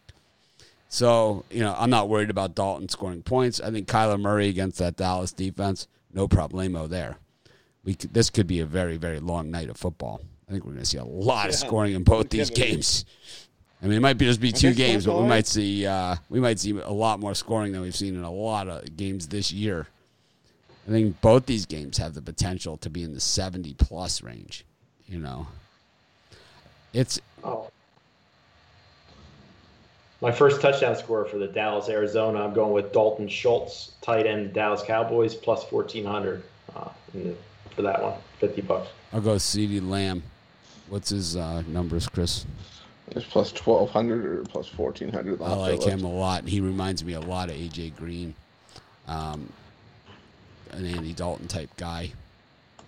So 0.88 1.44
you 1.50 1.60
know, 1.60 1.74
I'm 1.76 1.90
not 1.90 2.08
worried 2.08 2.30
about 2.30 2.54
Dalton 2.54 2.88
scoring 2.88 3.22
points. 3.22 3.60
I 3.60 3.70
think 3.70 3.88
Kyler 3.88 4.20
Murray 4.20 4.48
against 4.48 4.78
that 4.78 4.96
Dallas 4.96 5.32
defense, 5.32 5.88
no 6.12 6.28
problemo 6.28 6.88
there. 6.88 7.16
We 7.82 7.94
could, 7.94 8.12
this 8.12 8.28
could 8.28 8.46
be 8.46 8.60
a 8.60 8.66
very 8.66 8.98
very 8.98 9.20
long 9.20 9.50
night 9.50 9.70
of 9.70 9.78
football. 9.78 10.20
I 10.50 10.52
think 10.52 10.64
we're 10.64 10.72
going 10.72 10.82
to 10.82 10.90
see 10.90 10.98
a 10.98 11.04
lot 11.04 11.48
of 11.48 11.54
scoring 11.54 11.94
in 11.94 12.02
both 12.02 12.28
these 12.28 12.50
games. 12.50 13.04
I 13.80 13.86
mean, 13.86 13.98
it 13.98 14.00
might 14.00 14.18
be 14.18 14.24
just 14.24 14.40
be 14.40 14.50
two 14.50 14.74
games, 14.74 15.06
but 15.06 15.22
we 15.22 15.28
might 15.28 15.46
see 15.46 15.86
uh, 15.86 16.16
we 16.28 16.40
might 16.40 16.58
see 16.58 16.76
a 16.76 16.90
lot 16.90 17.20
more 17.20 17.36
scoring 17.36 17.70
than 17.70 17.82
we've 17.82 17.94
seen 17.94 18.16
in 18.16 18.24
a 18.24 18.32
lot 18.32 18.66
of 18.66 18.96
games 18.96 19.28
this 19.28 19.52
year. 19.52 19.86
I 20.88 20.90
think 20.90 21.20
both 21.20 21.46
these 21.46 21.66
games 21.66 21.98
have 21.98 22.14
the 22.14 22.20
potential 22.20 22.76
to 22.78 22.90
be 22.90 23.04
in 23.04 23.14
the 23.14 23.20
70 23.20 23.74
plus 23.74 24.24
range. 24.24 24.64
You 25.06 25.20
know, 25.20 25.46
it's 26.92 27.20
oh. 27.44 27.70
My 30.20 30.32
first 30.32 30.60
touchdown 30.60 30.96
score 30.96 31.24
for 31.26 31.38
the 31.38 31.46
Dallas 31.46 31.88
Arizona. 31.88 32.44
I'm 32.44 32.54
going 32.54 32.72
with 32.72 32.92
Dalton 32.92 33.28
Schultz, 33.28 33.92
tight 34.02 34.26
end 34.26 34.52
Dallas 34.52 34.82
Cowboys, 34.82 35.36
plus 35.36 35.70
1400 35.70 36.42
uh, 36.74 36.88
for 37.70 37.82
that 37.82 38.02
one, 38.02 38.14
50 38.40 38.62
bucks. 38.62 38.88
I'll 39.12 39.20
go 39.20 39.36
CeeDee 39.36 39.88
Lamb. 39.88 40.24
What's 40.90 41.10
his 41.10 41.36
uh, 41.36 41.62
numbers, 41.68 42.08
Chris? 42.08 42.44
It's 43.12 43.24
plus 43.24 43.52
1200 43.52 44.40
or 44.40 44.42
plus 44.42 44.76
1400. 44.76 45.40
I 45.40 45.54
like 45.54 45.82
him 45.82 46.04
a 46.04 46.10
lot. 46.10 46.46
He 46.46 46.60
reminds 46.60 47.04
me 47.04 47.12
a 47.12 47.20
lot 47.20 47.48
of 47.48 47.54
AJ 47.54 47.96
Green, 47.96 48.34
um, 49.06 49.52
an 50.72 50.84
Andy 50.84 51.12
Dalton 51.12 51.46
type 51.46 51.70
guy. 51.76 52.12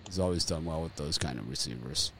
He's 0.05 0.19
always 0.19 0.43
done 0.43 0.65
well 0.65 0.83
with 0.83 0.95
those 0.97 1.17
kind 1.17 1.39
of 1.39 1.49
receivers. 1.49 2.11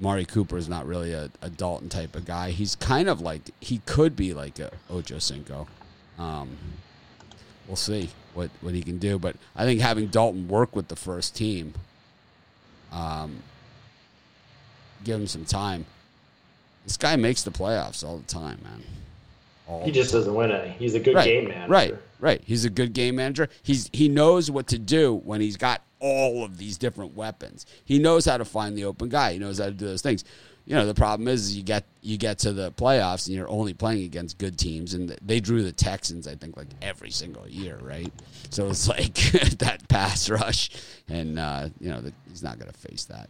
Amari 0.00 0.24
Cooper 0.24 0.56
is 0.56 0.68
not 0.68 0.86
really 0.86 1.12
a, 1.12 1.30
a, 1.42 1.50
Dalton 1.50 1.90
type 1.90 2.16
of 2.16 2.24
guy. 2.24 2.50
He's 2.50 2.74
kind 2.74 3.08
of 3.08 3.20
like 3.20 3.42
he 3.60 3.82
could 3.84 4.16
be 4.16 4.32
like 4.32 4.58
a 4.58 4.70
Ocho 4.88 5.18
Cinco. 5.18 5.66
Um, 6.18 6.56
we'll 7.66 7.76
see 7.76 8.08
what 8.32 8.50
what 8.62 8.72
he 8.72 8.82
can 8.82 8.96
do, 8.96 9.18
but 9.18 9.36
I 9.54 9.64
think 9.64 9.80
having 9.80 10.06
Dalton 10.06 10.48
work 10.48 10.74
with 10.74 10.88
the 10.88 10.96
first 10.96 11.36
team, 11.36 11.74
um, 12.90 13.42
give 15.04 15.20
him 15.20 15.26
some 15.26 15.44
time. 15.44 15.86
This 16.84 16.96
guy 16.96 17.16
makes 17.16 17.42
the 17.42 17.50
playoffs 17.50 18.04
all 18.04 18.18
the 18.18 18.26
time, 18.26 18.58
man. 18.62 18.82
All 19.66 19.84
he 19.84 19.92
just 19.92 20.12
doesn't 20.12 20.34
win 20.34 20.50
any. 20.50 20.70
He's 20.70 20.94
a 20.94 21.00
good 21.00 21.14
right, 21.14 21.24
game 21.24 21.48
manager. 21.48 21.70
Right, 21.70 21.94
right. 22.18 22.42
He's 22.44 22.64
a 22.64 22.70
good 22.70 22.92
game 22.92 23.16
manager. 23.16 23.48
He's 23.62 23.88
he 23.92 24.08
knows 24.08 24.50
what 24.50 24.66
to 24.68 24.78
do 24.78 25.14
when 25.24 25.40
he's 25.40 25.56
got 25.56 25.82
all 26.00 26.44
of 26.44 26.58
these 26.58 26.78
different 26.78 27.14
weapons. 27.14 27.66
He 27.84 27.98
knows 27.98 28.24
how 28.24 28.38
to 28.38 28.44
find 28.44 28.76
the 28.76 28.84
open 28.84 29.08
guy. 29.08 29.34
He 29.34 29.38
knows 29.38 29.58
how 29.58 29.66
to 29.66 29.70
do 29.70 29.86
those 29.86 30.02
things. 30.02 30.24
You 30.66 30.74
know, 30.74 30.86
the 30.86 30.94
problem 30.94 31.28
is 31.28 31.56
you 31.56 31.62
get 31.62 31.84
you 32.00 32.16
get 32.16 32.38
to 32.40 32.52
the 32.52 32.72
playoffs 32.72 33.26
and 33.26 33.36
you're 33.36 33.48
only 33.48 33.74
playing 33.74 34.04
against 34.04 34.38
good 34.38 34.58
teams, 34.58 34.94
and 34.94 35.16
they 35.22 35.40
drew 35.40 35.62
the 35.62 35.72
Texans, 35.72 36.26
I 36.26 36.34
think, 36.34 36.56
like 36.56 36.68
every 36.82 37.10
single 37.10 37.46
year, 37.48 37.78
right? 37.82 38.12
So 38.50 38.68
it's 38.68 38.88
like 38.88 39.14
that 39.58 39.86
pass 39.88 40.28
rush, 40.28 40.70
and 41.08 41.38
uh, 41.38 41.68
you 41.80 41.90
know 41.90 42.00
the, 42.00 42.12
he's 42.28 42.42
not 42.42 42.58
going 42.58 42.70
to 42.70 42.78
face 42.78 43.04
that 43.04 43.28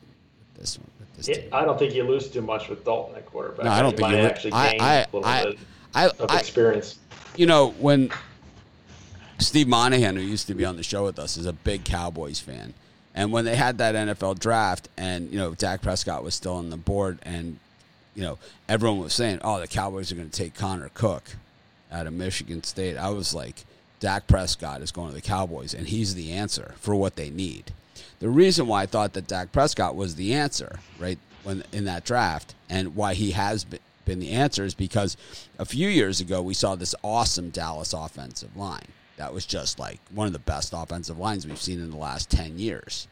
this 0.60 0.78
one. 0.78 0.86
This 1.16 1.28
it, 1.28 1.48
I 1.52 1.64
don't 1.64 1.78
think 1.78 1.94
you 1.94 2.04
lose 2.04 2.28
too 2.28 2.42
much 2.42 2.68
with 2.68 2.84
Dalton 2.84 3.16
at 3.16 3.26
quarterback. 3.26 3.64
No, 3.64 3.70
I 3.70 3.82
don't 3.82 3.92
you 3.92 3.96
think 3.96 4.10
you 4.10 4.16
actually 4.18 4.50
gain 4.52 4.80
I, 4.80 4.94
a 4.94 5.06
little 5.12 5.24
I, 5.24 5.44
bit 5.44 5.58
I, 5.94 6.06
of 6.06 6.34
experience. 6.34 6.98
You 7.36 7.46
know 7.46 7.70
when 7.78 8.10
Steve 9.38 9.68
Monahan, 9.68 10.16
who 10.16 10.22
used 10.22 10.46
to 10.48 10.54
be 10.54 10.64
on 10.64 10.76
the 10.76 10.82
show 10.82 11.04
with 11.04 11.18
us, 11.18 11.36
is 11.36 11.46
a 11.46 11.52
big 11.52 11.84
Cowboys 11.84 12.40
fan. 12.40 12.74
And 13.14 13.32
when 13.32 13.44
they 13.44 13.56
had 13.56 13.78
that 13.78 13.94
NFL 13.94 14.38
draft, 14.38 14.88
and 14.96 15.30
you 15.32 15.38
know 15.38 15.54
Dak 15.54 15.82
Prescott 15.82 16.22
was 16.22 16.34
still 16.34 16.54
on 16.54 16.70
the 16.70 16.76
board, 16.76 17.18
and 17.22 17.58
you 18.14 18.22
know 18.22 18.38
everyone 18.68 19.00
was 19.00 19.14
saying, 19.14 19.40
"Oh, 19.42 19.58
the 19.58 19.66
Cowboys 19.66 20.12
are 20.12 20.14
going 20.14 20.30
to 20.30 20.36
take 20.36 20.54
Connor 20.54 20.90
Cook 20.94 21.24
out 21.90 22.06
of 22.06 22.12
Michigan 22.12 22.62
State," 22.62 22.96
I 22.96 23.10
was 23.10 23.34
like, 23.34 23.64
"Dak 23.98 24.26
Prescott 24.26 24.80
is 24.80 24.92
going 24.92 25.08
to 25.08 25.14
the 25.14 25.20
Cowboys, 25.20 25.74
and 25.74 25.88
he's 25.88 26.14
the 26.14 26.32
answer 26.32 26.74
for 26.78 26.94
what 26.94 27.16
they 27.16 27.30
need." 27.30 27.72
The 28.20 28.28
reason 28.28 28.66
why 28.66 28.82
I 28.82 28.86
thought 28.86 29.12
that 29.14 29.26
Dak 29.26 29.52
Prescott 29.52 29.96
was 29.96 30.14
the 30.14 30.34
answer, 30.34 30.78
right, 30.98 31.18
when 31.42 31.64
in 31.72 31.84
that 31.86 32.04
draft, 32.04 32.54
and 32.68 32.94
why 32.94 33.14
he 33.14 33.32
has 33.32 33.64
been, 33.64 33.80
been 34.04 34.20
the 34.20 34.30
answer 34.32 34.64
is 34.64 34.74
because 34.74 35.16
a 35.58 35.64
few 35.64 35.88
years 35.88 36.20
ago 36.20 36.42
we 36.42 36.54
saw 36.54 36.74
this 36.74 36.94
awesome 37.02 37.50
Dallas 37.50 37.92
offensive 37.92 38.56
line 38.56 38.88
that 39.20 39.34
was 39.34 39.44
just 39.44 39.78
like 39.78 40.00
one 40.14 40.26
of 40.26 40.32
the 40.32 40.38
best 40.38 40.72
offensive 40.74 41.18
lines 41.18 41.46
we've 41.46 41.60
seen 41.60 41.78
in 41.78 41.90
the 41.90 41.96
last 41.96 42.30
10 42.30 42.58
years. 42.58 43.06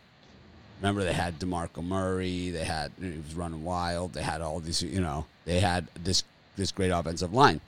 Remember, 0.80 1.04
they 1.04 1.12
had 1.12 1.38
DeMarco 1.38 1.84
Murray, 1.84 2.50
they 2.50 2.64
had, 2.64 2.92
he 2.98 3.10
was 3.10 3.34
running 3.34 3.62
wild, 3.62 4.14
they 4.14 4.22
had 4.22 4.40
all 4.40 4.58
these, 4.58 4.82
you 4.82 5.02
know, 5.02 5.26
they 5.44 5.60
had 5.60 5.86
this, 6.02 6.24
this 6.56 6.72
great 6.72 6.90
offensive 6.90 7.34
line. 7.34 7.60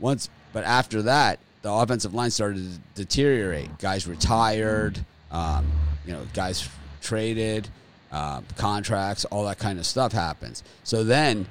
Once, 0.00 0.28
but 0.52 0.64
after 0.64 1.02
that, 1.02 1.38
the 1.62 1.72
offensive 1.72 2.12
line 2.12 2.30
started 2.30 2.58
to 2.58 3.04
deteriorate. 3.04 3.78
Guys 3.78 4.08
retired, 4.08 5.04
um, 5.30 5.66
you 6.06 6.12
know, 6.12 6.22
guys 6.34 6.68
traded, 7.02 7.68
uh, 8.12 8.40
contracts, 8.56 9.24
all 9.26 9.44
that 9.44 9.58
kind 9.58 9.78
of 9.78 9.86
stuff 9.86 10.12
happens. 10.12 10.62
So 10.84 11.04
then 11.04 11.46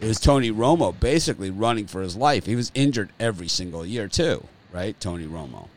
it 0.00 0.06
was 0.06 0.20
Tony 0.20 0.50
Romo 0.50 0.98
basically 0.98 1.50
running 1.50 1.86
for 1.86 2.02
his 2.02 2.16
life. 2.16 2.46
He 2.46 2.56
was 2.56 2.70
injured 2.74 3.10
every 3.20 3.48
single 3.48 3.86
year, 3.86 4.08
too 4.08 4.46
right? 4.74 4.98
Tony 5.00 5.24
Romo. 5.24 5.68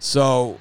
So 0.00 0.58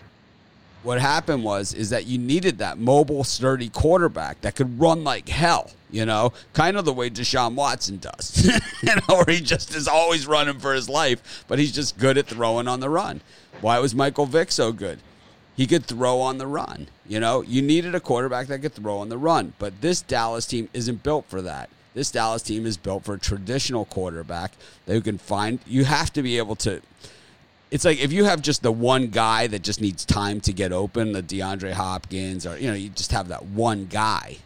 what 0.84 1.01
happened 1.01 1.44
was 1.44 1.74
is 1.74 1.89
that 1.89 2.06
you 2.06 2.20
needed 2.20 2.60
that 2.60 2.77
mobile, 2.77 3.24
sturdy 3.24 3.70
quarterback 3.70 4.42
that 4.42 4.56
could 4.56 4.80
run 4.80 5.04
like 5.04 5.30
hell. 5.30 5.72
You 5.89 6.06
know, 6.06 6.34
kind 6.54 6.77
of 6.77 6.84
the 6.84 6.92
way 6.92 7.10
Deshaun 7.10 7.56
Watson 7.56 7.98
does. 7.98 8.46
you 8.84 8.96
know, 8.96 9.15
where 9.15 9.34
he 9.34 9.39
just 9.39 9.74
is 9.74 9.88
always 9.88 10.27
running 10.27 10.60
for 10.60 10.74
his 10.74 10.89
life, 10.89 11.46
but 11.48 11.58
he's 11.58 11.72
just 11.72 11.98
good 11.98 12.18
at 12.18 12.27
throwing 12.27 12.68
on 12.68 12.82
the 12.82 12.89
run. 12.89 13.22
Why 13.62 13.80
was 13.80 13.96
Michael 13.96 14.25
Vick 14.25 14.51
so 14.51 14.74
good? 14.74 15.00
He 15.55 15.67
could 15.67 15.85
throw 15.85 16.19
on 16.19 16.38
the 16.38 16.47
run. 16.47 16.88
You 17.07 17.19
know, 17.19 17.41
you 17.41 17.62
needed 17.62 17.95
a 17.95 18.00
quarterback 18.00 18.47
that 18.47 18.59
could 18.59 18.74
throw 18.74 18.97
on 18.97 19.09
the 19.09 19.17
run, 19.17 19.53
but 19.59 19.81
this 19.81 20.01
Dallas 20.01 20.45
team 20.45 20.69
isn't 20.74 21.03
built 21.03 21.25
for 21.27 21.41
that. 21.41 21.69
This 21.93 22.12
Dallas 22.12 22.41
team 22.41 22.65
is 22.65 22.75
built 22.75 23.05
for 23.05 23.13
a 23.13 23.19
traditional 23.19 23.85
quarterback 23.85 24.51
that 24.85 24.95
you 24.95 25.01
can 25.01 25.17
find. 25.17 25.59
You 25.65 25.85
have 25.85 26.12
to 26.13 26.21
be 26.21 26.38
able 26.38 26.57
to. 26.57 26.81
It's 27.71 27.85
like 27.85 28.00
if 28.00 28.12
you 28.12 28.25
have 28.25 28.41
just 28.41 28.63
the 28.63 28.71
one 28.71 29.07
guy 29.07 29.47
that 29.47 29.63
just 29.63 29.79
needs 29.81 30.03
time 30.03 30.41
to 30.41 30.53
get 30.53 30.74
open, 30.74 31.13
the 31.13 31.24
DeAndre 31.24 31.71
Hopkins, 31.71 32.45
or 32.45 32.57
you 32.57 32.67
know, 32.67 32.74
you 32.74 32.89
just 32.89 33.13
have 33.13 33.29
that 33.29 33.45
one 33.45 33.85
guy. 33.85 34.38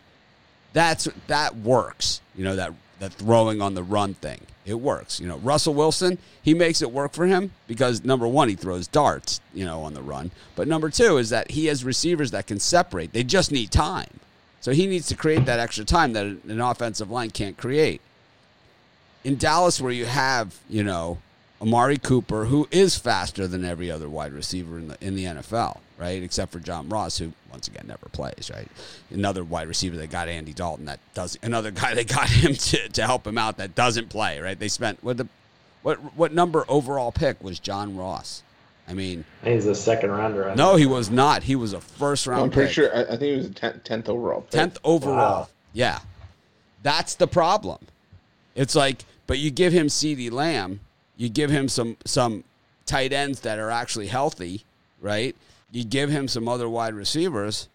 That's 0.73 1.07
that 1.27 1.55
works. 1.57 2.21
You 2.35 2.43
know 2.43 2.55
that 2.55 2.73
that 2.99 3.13
throwing 3.13 3.61
on 3.61 3.73
the 3.73 3.83
run 3.83 4.13
thing. 4.15 4.41
It 4.65 4.75
works. 4.75 5.19
You 5.19 5.27
know, 5.27 5.37
Russell 5.37 5.73
Wilson, 5.73 6.17
he 6.43 6.53
makes 6.53 6.81
it 6.81 6.91
work 6.91 7.13
for 7.13 7.25
him 7.25 7.51
because 7.67 8.03
number 8.03 8.27
one, 8.27 8.49
he 8.49 8.55
throws 8.55 8.87
darts, 8.87 9.41
you 9.53 9.65
know, 9.65 9.81
on 9.83 9.93
the 9.93 10.01
run. 10.01 10.31
But 10.55 10.67
number 10.67 10.89
two 10.89 11.17
is 11.17 11.29
that 11.29 11.51
he 11.51 11.65
has 11.67 11.83
receivers 11.83 12.31
that 12.31 12.45
can 12.45 12.59
separate. 12.59 13.11
They 13.11 13.23
just 13.23 13.51
need 13.51 13.71
time. 13.71 14.19
So 14.61 14.71
he 14.71 14.85
needs 14.85 15.07
to 15.07 15.15
create 15.15 15.45
that 15.45 15.59
extra 15.59 15.85
time 15.85 16.13
that 16.13 16.25
an 16.25 16.61
offensive 16.61 17.09
line 17.09 17.31
can't 17.31 17.57
create. 17.57 18.01
In 19.23 19.37
Dallas, 19.37 19.81
where 19.81 19.91
you 19.91 20.05
have, 20.05 20.59
you 20.69 20.83
know, 20.83 21.17
Amari 21.61 21.97
Cooper, 21.97 22.45
who 22.45 22.67
is 22.71 22.95
faster 22.97 23.47
than 23.47 23.65
every 23.65 23.91
other 23.91 24.07
wide 24.09 24.31
receiver 24.31 24.77
in 24.77 24.87
the 24.87 24.97
in 25.01 25.15
the 25.15 25.25
NFL, 25.25 25.79
right? 25.97 26.21
Except 26.23 26.51
for 26.51 26.59
John 26.59 26.87
Ross, 26.87 27.17
who 27.17 27.33
once 27.51 27.67
again 27.67 27.85
never 27.87 28.07
plays, 28.11 28.49
right? 28.53 28.67
Another 29.11 29.43
wide 29.43 29.67
receiver 29.67 29.97
that 29.97 30.09
got 30.09 30.27
Andy 30.29 30.53
Dalton 30.53 30.85
that 30.85 30.99
does 31.13 31.37
another 31.43 31.71
guy 31.83 31.93
that 31.95 32.07
got 32.07 32.29
him 32.29 32.53
to, 32.53 32.89
to 32.89 33.05
help 33.05 33.27
him 33.27 33.37
out 33.37 33.57
that 33.57 33.75
doesn't 33.75 34.09
play, 34.09 34.39
right? 34.39 34.57
They 34.57 34.69
spent 34.69 35.03
what 35.03 35.17
the 35.17 35.27
what 35.83 35.97
what 36.15 36.33
number 36.33 36.65
overall 36.69 37.11
pick 37.11 37.43
was 37.43 37.59
John 37.59 37.97
Ross? 37.97 38.43
I 38.87 38.93
mean, 38.93 39.23
He's 39.43 39.67
a 39.67 39.75
second 39.75 40.09
rounder. 40.11 40.49
I 40.49 40.55
no, 40.55 40.75
he 40.75 40.87
was 40.87 41.11
not. 41.11 41.43
He 41.43 41.55
was 41.55 41.73
a 41.73 41.81
first 41.81 42.25
round. 42.25 42.43
I'm 42.43 42.49
pretty 42.51 42.67
pick. 42.69 42.73
sure. 42.73 42.95
I, 42.95 43.01
I 43.01 43.05
think 43.05 43.21
he 43.21 43.35
was 43.35 43.45
a 43.45 43.51
tenth, 43.53 43.83
10th 43.83 44.09
overall. 44.09 44.41
pick. 44.41 44.49
Tenth 44.51 44.77
overall. 44.83 45.15
Wow. 45.41 45.49
Yeah, 45.73 45.99
that's 46.81 47.13
the 47.15 47.27
problem. 47.27 47.79
It's 48.55 48.75
like, 48.75 49.05
but 49.27 49.37
you 49.37 49.51
give 49.51 49.73
him 49.73 49.87
CeeDee 49.87 50.31
Lamb, 50.31 50.79
you 51.19 51.27
give 51.29 51.51
him 51.51 51.67
some 51.67 51.97
some 52.05 52.43
tight 52.87 53.11
ends 53.13 53.41
that 53.41 53.59
are 53.59 53.69
actually 53.69 54.07
healthy, 54.07 54.63
right? 55.01 55.35
You 55.71 55.83
give 55.83 56.09
him 56.09 56.27
some 56.27 56.47
other 56.47 56.67
wide 56.67 56.95
receivers. 56.95 57.67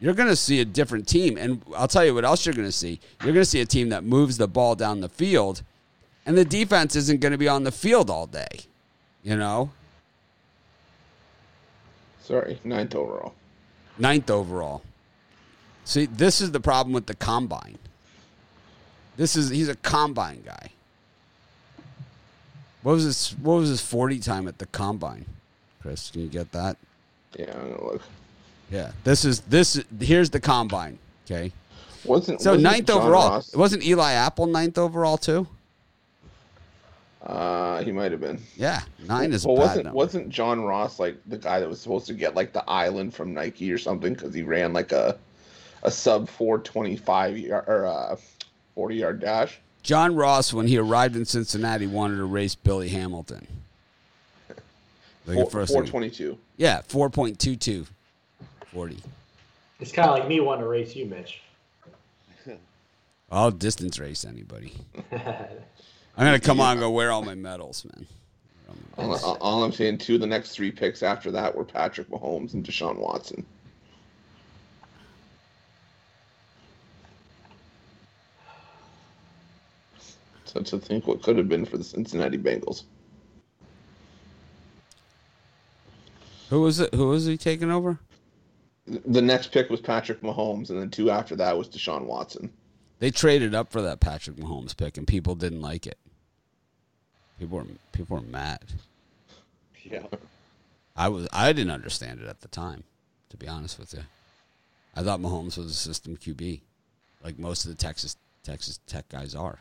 You're 0.00 0.12
going 0.14 0.28
to 0.28 0.36
see 0.36 0.60
a 0.60 0.64
different 0.64 1.08
team, 1.08 1.38
and 1.38 1.62
I'll 1.74 1.88
tell 1.88 2.04
you 2.04 2.14
what 2.14 2.24
else 2.24 2.44
you're 2.44 2.54
going 2.54 2.68
to 2.68 2.72
see. 2.72 3.00
You're 3.22 3.32
going 3.32 3.44
to 3.44 3.50
see 3.50 3.60
a 3.60 3.66
team 3.66 3.88
that 3.88 4.04
moves 4.04 4.36
the 4.36 4.46
ball 4.46 4.74
down 4.74 5.00
the 5.00 5.08
field, 5.08 5.62
and 6.26 6.36
the 6.36 6.44
defense 6.44 6.94
isn't 6.96 7.20
going 7.20 7.32
to 7.32 7.38
be 7.38 7.48
on 7.48 7.62
the 7.64 7.72
field 7.72 8.10
all 8.10 8.26
day. 8.26 8.60
You 9.24 9.36
know, 9.36 9.70
Sorry, 12.22 12.58
ninth 12.64 12.94
overall. 12.94 13.34
ninth 13.98 14.30
overall. 14.30 14.82
See, 15.84 16.06
this 16.06 16.40
is 16.40 16.50
the 16.52 16.60
problem 16.60 16.92
with 16.92 17.06
the 17.06 17.14
combine. 17.14 17.78
This 19.16 19.34
is 19.36 19.48
he's 19.50 19.68
a 19.68 19.74
combine 19.76 20.42
guy. 20.44 20.70
What 22.82 22.92
was 22.92 23.04
his 23.04 23.30
what 23.42 23.54
was 23.56 23.68
his 23.68 23.80
forty 23.80 24.18
time 24.18 24.48
at 24.48 24.58
the 24.58 24.66
combine? 24.66 25.26
Chris, 25.82 26.10
can 26.10 26.22
you 26.22 26.28
get 26.28 26.52
that? 26.52 26.76
Yeah, 27.38 27.52
I'm 27.54 27.72
gonna 27.72 27.84
look. 27.84 28.02
Yeah. 28.70 28.92
This 29.04 29.24
is 29.24 29.40
this 29.40 29.82
here's 30.00 30.30
the 30.30 30.40
combine. 30.40 30.98
Okay. 31.26 31.52
Wasn't 32.04 32.40
So 32.40 32.50
wasn't 32.52 32.62
ninth 32.62 32.86
John 32.86 32.98
overall. 33.02 33.30
Ross- 33.30 33.54
Wasn't 33.54 33.84
Eli 33.84 34.12
Apple 34.12 34.46
ninth 34.46 34.78
overall 34.78 35.16
too? 35.18 35.46
Uh, 37.22 37.82
he 37.82 37.90
might 37.90 38.12
have 38.12 38.20
been. 38.20 38.40
Yeah. 38.56 38.80
Nine 39.06 39.32
is 39.32 39.44
well, 39.44 39.56
wasn't 39.56 39.84
number. 39.86 39.96
wasn't 39.96 40.28
John 40.30 40.62
Ross 40.62 40.98
like 40.98 41.16
the 41.26 41.36
guy 41.36 41.58
that 41.60 41.68
was 41.68 41.80
supposed 41.80 42.06
to 42.06 42.14
get 42.14 42.34
like 42.36 42.52
the 42.52 42.64
island 42.70 43.12
from 43.12 43.34
Nike 43.34 43.70
or 43.72 43.78
something 43.78 44.14
because 44.14 44.32
he 44.32 44.42
ran 44.42 44.72
like 44.72 44.92
a 44.92 45.18
a 45.82 45.90
sub 45.90 46.28
four 46.28 46.58
twenty 46.60 46.96
five 46.96 47.36
or 47.50 47.86
uh, 47.86 48.16
forty 48.74 48.96
yard 48.96 49.20
dash? 49.20 49.58
John 49.82 50.14
Ross, 50.14 50.52
when 50.52 50.66
he 50.66 50.76
arrived 50.78 51.16
in 51.16 51.24
Cincinnati, 51.24 51.86
wanted 51.86 52.16
to 52.16 52.24
race 52.24 52.54
Billy 52.54 52.88
Hamilton. 52.88 53.46
Like 54.48 54.56
the 55.26 55.34
Four, 55.34 55.50
first 55.50 55.72
four 55.72 55.82
thing- 55.86 55.90
Yeah, 56.56 56.82
4.22 56.88 57.86
40. 58.72 58.98
It's 59.80 59.92
kind 59.92 60.08
of 60.08 60.18
like 60.18 60.28
me 60.28 60.40
wanting 60.40 60.62
to 60.64 60.68
race 60.68 60.94
you, 60.96 61.06
Mitch. 61.06 61.40
I'll 63.30 63.50
distance 63.50 63.98
race 63.98 64.24
anybody. 64.24 64.72
I'm 65.12 66.24
gonna 66.24 66.40
come 66.40 66.60
on 66.60 66.72
and 66.72 66.80
go 66.80 66.90
wear 66.90 67.12
all 67.12 67.22
my 67.22 67.34
medals, 67.34 67.84
man. 67.84 68.06
All, 68.96 69.14
all- 69.24 69.36
all 69.40 69.64
I'm 69.64 69.72
saying, 69.72 69.98
two 69.98 70.14
of 70.16 70.20
the 70.22 70.26
next 70.26 70.50
three 70.52 70.70
picks 70.70 71.02
after 71.02 71.30
that 71.32 71.54
were 71.54 71.64
Patrick 71.64 72.08
Mahomes 72.08 72.54
and 72.54 72.64
Deshaun 72.64 72.96
Watson. 72.96 73.44
So 80.48 80.60
to 80.60 80.78
think 80.78 81.06
what 81.06 81.22
could 81.22 81.36
have 81.36 81.48
been 81.48 81.66
for 81.66 81.76
the 81.76 81.84
Cincinnati 81.84 82.38
Bengals. 82.38 82.84
Who 86.48 86.62
was 86.62 86.80
it? 86.80 86.94
Who 86.94 87.08
was 87.08 87.26
he 87.26 87.36
taking 87.36 87.70
over? 87.70 87.98
The 88.86 89.20
next 89.20 89.52
pick 89.52 89.68
was 89.68 89.80
Patrick 89.80 90.22
Mahomes, 90.22 90.70
and 90.70 90.80
then 90.80 90.88
two 90.88 91.10
after 91.10 91.36
that 91.36 91.58
was 91.58 91.68
Deshaun 91.68 92.06
Watson. 92.06 92.50
They 93.00 93.10
traded 93.10 93.54
up 93.54 93.70
for 93.70 93.82
that 93.82 94.00
Patrick 94.00 94.36
Mahomes 94.36 94.74
pick, 94.74 94.96
and 94.96 95.06
people 95.06 95.34
didn't 95.34 95.60
like 95.60 95.86
it. 95.86 95.98
People 97.38 97.58
were 97.58 97.66
people 97.92 98.16
were 98.16 98.22
mad. 98.22 98.64
Yeah. 99.84 100.06
I 100.96 101.08
was 101.08 101.28
I 101.32 101.52
didn't 101.52 101.70
understand 101.70 102.20
it 102.20 102.28
at 102.28 102.40
the 102.40 102.48
time, 102.48 102.84
to 103.28 103.36
be 103.36 103.46
honest 103.46 103.78
with 103.78 103.92
you. 103.92 104.04
I 104.96 105.02
thought 105.02 105.20
Mahomes 105.20 105.58
was 105.58 105.70
a 105.70 105.74
system 105.74 106.16
QB, 106.16 106.62
like 107.22 107.38
most 107.38 107.64
of 107.64 107.70
the 107.70 107.76
Texas 107.76 108.16
Texas 108.42 108.80
Tech 108.86 109.08
guys 109.10 109.34
are. 109.34 109.60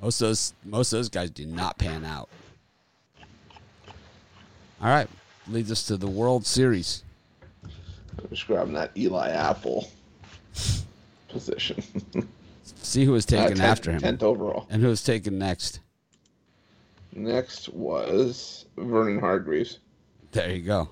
Most 0.00 0.20
of 0.20 0.28
those 0.28 0.52
most 0.64 0.92
of 0.92 0.98
those 0.98 1.08
guys 1.08 1.30
do 1.30 1.46
not 1.46 1.78
pan 1.78 2.04
out. 2.04 2.28
All 4.80 4.88
right, 4.88 5.08
leads 5.48 5.72
us 5.72 5.82
to 5.84 5.96
the 5.96 6.06
World 6.06 6.46
Series. 6.46 7.02
I'm 7.64 8.28
just 8.30 8.46
grabbing 8.46 8.74
that 8.74 8.90
Eli 8.96 9.30
Apple 9.30 9.88
position. 11.28 11.82
See 12.82 13.04
who 13.04 13.12
was 13.12 13.24
taken 13.24 13.60
after 13.60 13.90
him, 13.90 14.00
Tenth 14.00 14.22
overall. 14.22 14.66
and 14.70 14.82
who 14.82 14.88
was 14.88 15.02
taken 15.02 15.38
next. 15.38 15.80
Next 17.12 17.70
was 17.70 18.66
Vernon 18.76 19.18
Hargreaves. 19.18 19.78
There 20.32 20.50
you 20.50 20.62
go. 20.62 20.90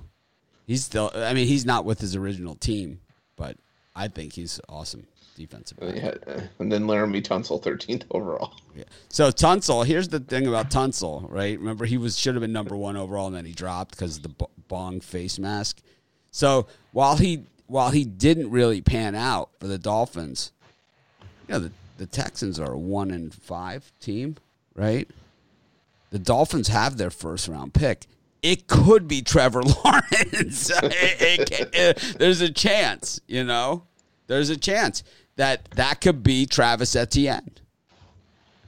He's 0.67 0.83
still. 0.85 1.11
I 1.15 1.35
mean, 1.35 1.47
he's 1.47 1.67
not 1.67 1.85
with 1.85 2.01
his 2.01 2.17
original 2.17 2.55
team, 2.55 3.01
but 3.37 3.59
I 3.95 4.09
think 4.09 4.33
he's 4.33 4.61
awesome 4.69 5.07
defensive. 5.35 5.79
And, 5.81 6.01
back. 6.01 6.15
uh, 6.27 6.41
and 6.59 6.71
then 6.73 6.85
Laremy 6.85 7.23
Tunsil, 7.23 7.63
13th 7.63 8.05
overall. 8.11 8.55
Yeah. 8.75 8.85
So 9.09 9.31
Tunsil, 9.31 9.85
here's 9.87 10.09
the 10.09 10.21
thing 10.21 10.47
about 10.47 10.71
Tunsil, 10.71 11.31
right? 11.31 11.59
Remember, 11.59 11.85
he 11.85 11.99
was 11.99 12.19
should 12.19 12.35
have 12.35 12.43
been 12.43 12.53
number 12.53 12.77
one 12.77 12.97
overall, 12.97 13.27
and 13.27 13.37
then 13.37 13.45
he 13.45 13.53
dropped 13.53 13.93
because 13.93 14.17
of 14.19 14.23
the 14.23 14.47
bong 14.69 15.01
face 15.01 15.39
mask. 15.39 15.81
So 16.31 16.67
while 16.93 17.17
he 17.17 17.45
while 17.67 17.91
he 17.91 18.05
didn't 18.05 18.51
really 18.51 18.81
pan 18.81 19.15
out 19.15 19.51
for 19.61 19.67
the 19.67 19.79
Dolphins, 19.79 20.53
you 21.49 21.55
know 21.55 21.59
the 21.61 21.73
the 21.99 22.07
Texans 22.07 22.59
are 22.59 22.73
a 22.73 22.79
one 22.79 23.11
and 23.11 23.33
five 23.33 23.93
team, 24.01 24.37
right? 24.75 25.09
The 26.11 26.19
Dolphins 26.19 26.69
have 26.69 26.97
their 26.97 27.11
first 27.11 27.49
round 27.49 27.75
pick. 27.75 28.07
It 28.43 28.67
could 28.67 29.09
be 29.09 29.23
Trevor 29.23 29.63
Lawrence. 29.85 30.71
It- 30.83 31.51
it 31.53 31.71
it- 31.73 32.19
there's 32.19 32.41
a 32.41 32.51
chance, 32.51 33.21
you 33.27 33.45
know. 33.45 33.85
There's 34.27 34.51
a 34.51 34.57
chance 34.57 35.03
that 35.37 35.71
that 35.73 36.01
could 36.01 36.23
be 36.23 36.47
Travis 36.47 36.95
Etienne. 36.97 37.51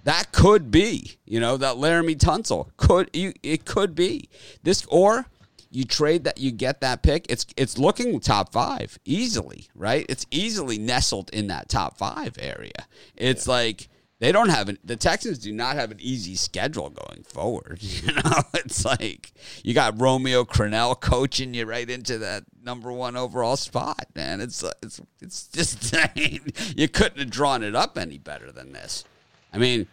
That 0.05 0.31
could 0.31 0.70
be, 0.70 1.16
you 1.24 1.40
know, 1.40 1.57
that 1.57 1.76
Laremy 1.76 2.16
Tunsil 2.16 2.70
could 2.76 3.11
you 3.12 3.33
it 3.42 3.64
could 3.64 3.94
be 3.94 4.29
this 4.62 4.87
or 4.88 5.26
you 5.70 5.85
trade 5.85 6.24
that 6.24 6.38
you 6.38 6.52
get 6.52 6.81
that 6.81 7.02
pick. 7.02 7.26
It's 7.29 7.46
it's 7.57 7.76
looking 7.76 8.20
top 8.20 8.52
five 8.52 8.98
easily, 9.05 9.68
right? 9.74 10.07
It's 10.09 10.24
easily 10.31 10.79
nestled 10.79 11.31
in 11.33 11.48
that 11.48 11.68
top 11.68 11.98
five 11.98 12.37
area. 12.38 12.87
It's 13.16 13.46
like 13.46 13.88
they 14.18 14.33
don't 14.33 14.48
have 14.48 14.68
an, 14.68 14.79
the 14.83 14.96
Texans 14.96 15.38
do 15.38 15.52
not 15.52 15.76
have 15.76 15.90
an 15.90 15.98
easy 16.00 16.37
schedule 16.37 16.90
going 16.90 17.22
forward. 17.22 17.81
You 18.07 18.12
know, 18.12 18.42
it's 18.55 18.85
like 18.85 19.33
you 19.64 19.74
got 19.74 20.00
Romeo 20.00 20.44
Crennel 20.44 21.00
coaching 21.00 21.55
you 21.55 21.64
right 21.64 21.88
into 21.88 22.18
that 22.18 22.44
number 22.62 22.92
one 22.92 23.16
overall 23.16 23.57
spot, 23.57 24.07
man. 24.14 24.40
It's 24.40 24.62
it's 24.83 25.00
it's 25.20 25.48
just 25.48 25.94
you 26.76 26.88
couldn't 26.88 27.18
have 27.18 27.31
drawn 27.31 27.62
it 27.62 27.74
up 27.74 27.98
any 27.98 28.18
better 28.18 28.52
than 28.52 28.72
this. 28.72 29.05
I 29.52 29.59
mean, 29.59 29.87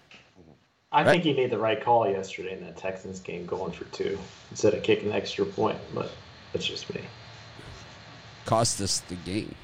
I 0.92 1.04
think 1.04 1.24
he 1.24 1.34
made 1.34 1.50
the 1.50 1.58
right 1.58 1.84
call 1.84 2.10
yesterday 2.10 2.54
in 2.54 2.64
that 2.66 2.78
Texans 2.78 3.20
game, 3.20 3.46
going 3.46 3.72
for 3.72 3.86
two 3.86 4.20
instead 4.52 4.74
of 4.74 4.84
kicking 4.84 5.10
an 5.10 5.16
extra 5.16 5.46
point. 5.46 5.78
But 5.94 6.12
that's 6.52 6.66
just 6.66 6.94
me. 6.94 7.02
cost 8.46 8.80
us 8.80 9.00
the 9.00 9.16
game. 9.16 9.56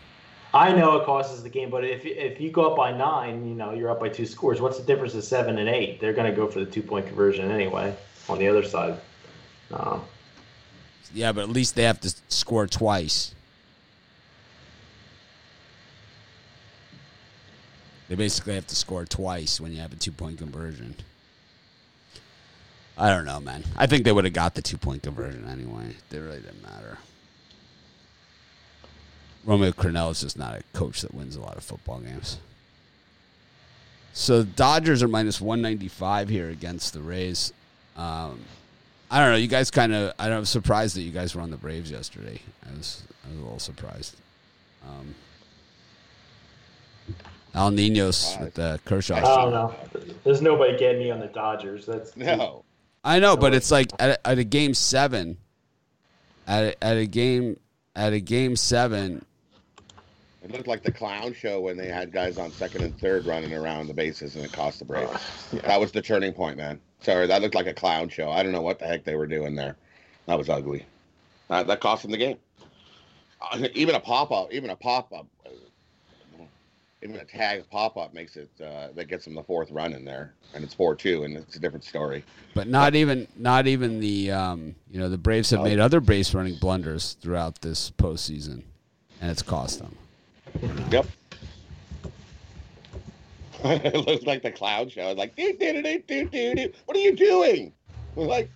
I 0.53 0.73
know 0.73 0.97
it 0.97 1.05
costs 1.05 1.41
the 1.41 1.49
game, 1.49 1.69
but 1.69 1.85
if 1.85 2.05
if 2.05 2.41
you 2.41 2.51
go 2.51 2.71
up 2.71 2.77
by 2.77 2.91
nine, 2.91 3.47
you 3.47 3.53
know 3.53 3.71
you're 3.71 3.91
up 3.91 3.99
by 3.99 4.09
two 4.09 4.25
scores. 4.25 4.59
What's 4.59 4.79
the 4.79 4.83
difference 4.83 5.13
of 5.13 5.23
seven 5.23 5.59
and 5.59 5.69
eight? 5.69 5.99
They're 5.99 6.13
going 6.13 6.29
to 6.29 6.35
go 6.35 6.47
for 6.47 6.59
the 6.59 6.65
two 6.65 6.81
point 6.81 7.05
conversion 7.05 7.51
anyway. 7.51 7.95
On 8.27 8.37
the 8.37 8.47
other 8.47 8.63
side, 8.63 8.99
um, 9.71 10.01
Yeah, 11.13 11.31
but 11.31 11.41
at 11.41 11.49
least 11.49 11.75
they 11.75 11.83
have 11.83 11.99
to 12.01 12.13
score 12.27 12.67
twice. 12.67 13.33
They 18.07 18.15
basically 18.15 18.55
have 18.55 18.67
to 18.67 18.75
score 18.75 19.05
twice 19.05 19.61
when 19.61 19.71
you 19.71 19.81
have 19.81 19.93
a 19.93 19.95
two 19.95 20.11
point 20.11 20.39
conversion. 20.39 20.95
I 22.97 23.09
don't 23.09 23.25
know, 23.25 23.39
man. 23.39 23.63
I 23.77 23.87
think 23.87 24.03
they 24.03 24.11
would 24.11 24.25
have 24.25 24.33
got 24.33 24.55
the 24.55 24.61
two 24.61 24.77
point 24.77 25.03
conversion 25.03 25.47
anyway. 25.47 25.95
It 26.11 26.17
really 26.17 26.39
didn't 26.39 26.63
matter. 26.63 26.97
Romeo 29.45 29.71
Crennel 29.71 30.11
is 30.11 30.21
just 30.21 30.37
not 30.37 30.55
a 30.55 30.63
coach 30.73 31.01
that 31.01 31.13
wins 31.13 31.35
a 31.35 31.41
lot 31.41 31.57
of 31.57 31.63
football 31.63 31.99
games. 31.99 32.37
So 34.13 34.43
Dodgers 34.43 35.01
are 35.01 35.07
minus 35.07 35.39
195 35.39 36.29
here 36.29 36.49
against 36.49 36.93
the 36.93 36.99
Rays. 36.99 37.53
Um, 37.95 38.39
I 39.11 39.19
don't 39.19 39.31
know. 39.31 39.37
You 39.37 39.47
guys 39.47 39.71
kind 39.71 39.93
of. 39.93 40.13
I 40.19 40.37
was 40.37 40.49
surprised 40.49 40.95
that 40.95 41.01
you 41.01 41.11
guys 41.11 41.35
were 41.35 41.41
on 41.41 41.51
the 41.51 41.57
Braves 41.57 41.89
yesterday. 41.89 42.41
I 42.67 42.77
was. 42.77 43.03
I 43.25 43.29
was 43.29 43.37
a 43.37 43.41
little 43.41 43.59
surprised. 43.59 44.15
Um, 44.87 45.15
Al 47.55 47.71
Ninos 47.71 48.37
with 48.39 48.53
the 48.53 48.79
Kershaw. 48.85 49.15
I 49.17 49.21
don't 49.21 49.51
know. 49.51 49.73
There's 50.23 50.41
nobody 50.41 50.77
getting 50.77 50.99
me 50.99 51.11
on 51.11 51.19
the 51.19 51.27
Dodgers. 51.27 51.85
That's 51.85 52.15
No. 52.15 52.63
I 53.03 53.19
know, 53.19 53.37
but 53.37 53.53
it's 53.53 53.71
like 53.71 53.91
at, 53.99 54.19
at 54.23 54.37
a 54.37 54.43
game 54.43 54.73
seven. 54.73 55.37
At 56.47 56.63
a, 56.63 56.83
at 56.83 56.97
a 56.97 57.05
game 57.05 57.59
at 57.95 58.13
a 58.13 58.19
game 58.19 58.55
seven. 58.55 59.25
It 60.49 60.53
looked 60.53 60.67
like 60.67 60.81
the 60.81 60.91
clown 60.91 61.35
show 61.35 61.61
when 61.61 61.77
they 61.77 61.89
had 61.89 62.11
guys 62.11 62.39
on 62.39 62.49
second 62.51 62.81
and 62.81 62.99
third 62.99 63.27
running 63.27 63.53
around 63.53 63.85
the 63.85 63.93
bases 63.93 64.35
and 64.35 64.43
it 64.43 64.51
cost 64.51 64.79
the 64.79 64.85
Braves. 64.85 65.51
That 65.51 65.79
was 65.79 65.91
the 65.91 66.01
turning 66.01 66.33
point, 66.33 66.57
man. 66.57 66.81
Sorry, 67.01 67.27
that 67.27 67.43
looked 67.43 67.53
like 67.53 67.67
a 67.67 67.73
clown 67.73 68.09
show. 68.09 68.31
I 68.31 68.41
don't 68.41 68.51
know 68.51 68.63
what 68.63 68.79
the 68.79 68.87
heck 68.87 69.03
they 69.03 69.13
were 69.13 69.27
doing 69.27 69.53
there. 69.53 69.77
That 70.25 70.39
was 70.39 70.49
ugly. 70.49 70.87
That, 71.49 71.67
that 71.67 71.81
cost 71.81 72.01
them 72.01 72.09
the 72.09 72.17
game. 72.17 72.37
Uh, 73.39 73.67
even 73.75 73.93
a 73.93 73.99
pop 73.99 74.31
up, 74.31 74.51
even 74.51 74.71
a 74.71 74.75
pop 74.75 75.13
up, 75.13 75.27
even 77.03 77.15
a 77.17 77.25
tag 77.25 77.69
pop 77.69 77.95
up 77.95 78.15
makes 78.15 78.35
it 78.35 78.49
uh, 78.59 78.87
that 78.95 79.07
gets 79.07 79.25
them 79.25 79.35
the 79.35 79.43
fourth 79.43 79.69
run 79.69 79.93
in 79.93 80.03
there, 80.03 80.33
and 80.55 80.63
it's 80.63 80.73
four 80.73 80.95
two, 80.95 81.23
and 81.25 81.37
it's 81.37 81.55
a 81.55 81.59
different 81.59 81.85
story. 81.85 82.25
But 82.55 82.67
not 82.67 82.95
even 82.95 83.27
not 83.37 83.67
even 83.67 83.99
the 83.99 84.31
um, 84.31 84.75
you 84.89 84.99
know 84.99 85.09
the 85.09 85.17
Braves 85.17 85.51
have 85.51 85.61
made 85.61 85.79
other 85.79 86.01
base 86.01 86.33
running 86.33 86.55
blunders 86.55 87.13
throughout 87.21 87.61
this 87.61 87.91
postseason, 87.91 88.63
and 89.21 89.31
it's 89.31 89.43
cost 89.43 89.79
them. 89.79 89.95
Yep. 90.91 91.07
it 93.63 94.07
looks 94.07 94.25
like 94.25 94.41
the 94.41 94.51
clown 94.51 94.89
show. 94.89 95.01
It's 95.01 95.09
was 95.09 95.17
like, 95.17 95.35
doo, 95.35 95.53
doo, 95.59 95.81
doo, 95.81 96.03
doo, 96.07 96.25
doo, 96.25 96.55
doo. 96.55 96.73
what 96.85 96.95
are 96.95 97.01
you 97.01 97.15
doing? 97.15 97.73
We're 98.15 98.25
like, 98.25 98.49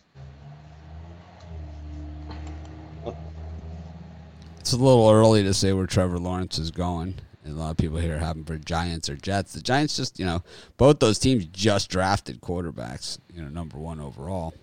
It's 4.60 4.72
a 4.72 4.78
little 4.78 5.10
early 5.10 5.44
to 5.44 5.54
say 5.54 5.74
where 5.74 5.86
Trevor 5.86 6.18
Lawrence 6.18 6.58
is 6.58 6.72
going. 6.72 7.16
And 7.44 7.58
a 7.58 7.60
lot 7.60 7.72
of 7.72 7.78
people 7.78 7.98
here 7.98 8.18
have 8.20 8.38
him 8.38 8.46
for 8.46 8.58
Giants 8.58 9.10
or 9.10 9.18
Jets. 9.18 9.52
The 9.52 9.62
Giants 9.62 9.98
just, 9.98 10.18
you 10.18 10.26
know, 10.26 10.42
both 10.78 11.00
those 11.00 11.20
teams 11.20 11.44
just 11.48 11.90
drafted 11.90 12.40
quarterbacks, 12.40 13.18
you 13.34 13.42
know, 13.42 13.50
number 13.50 13.78
one 13.78 14.00
overall. 14.00 14.54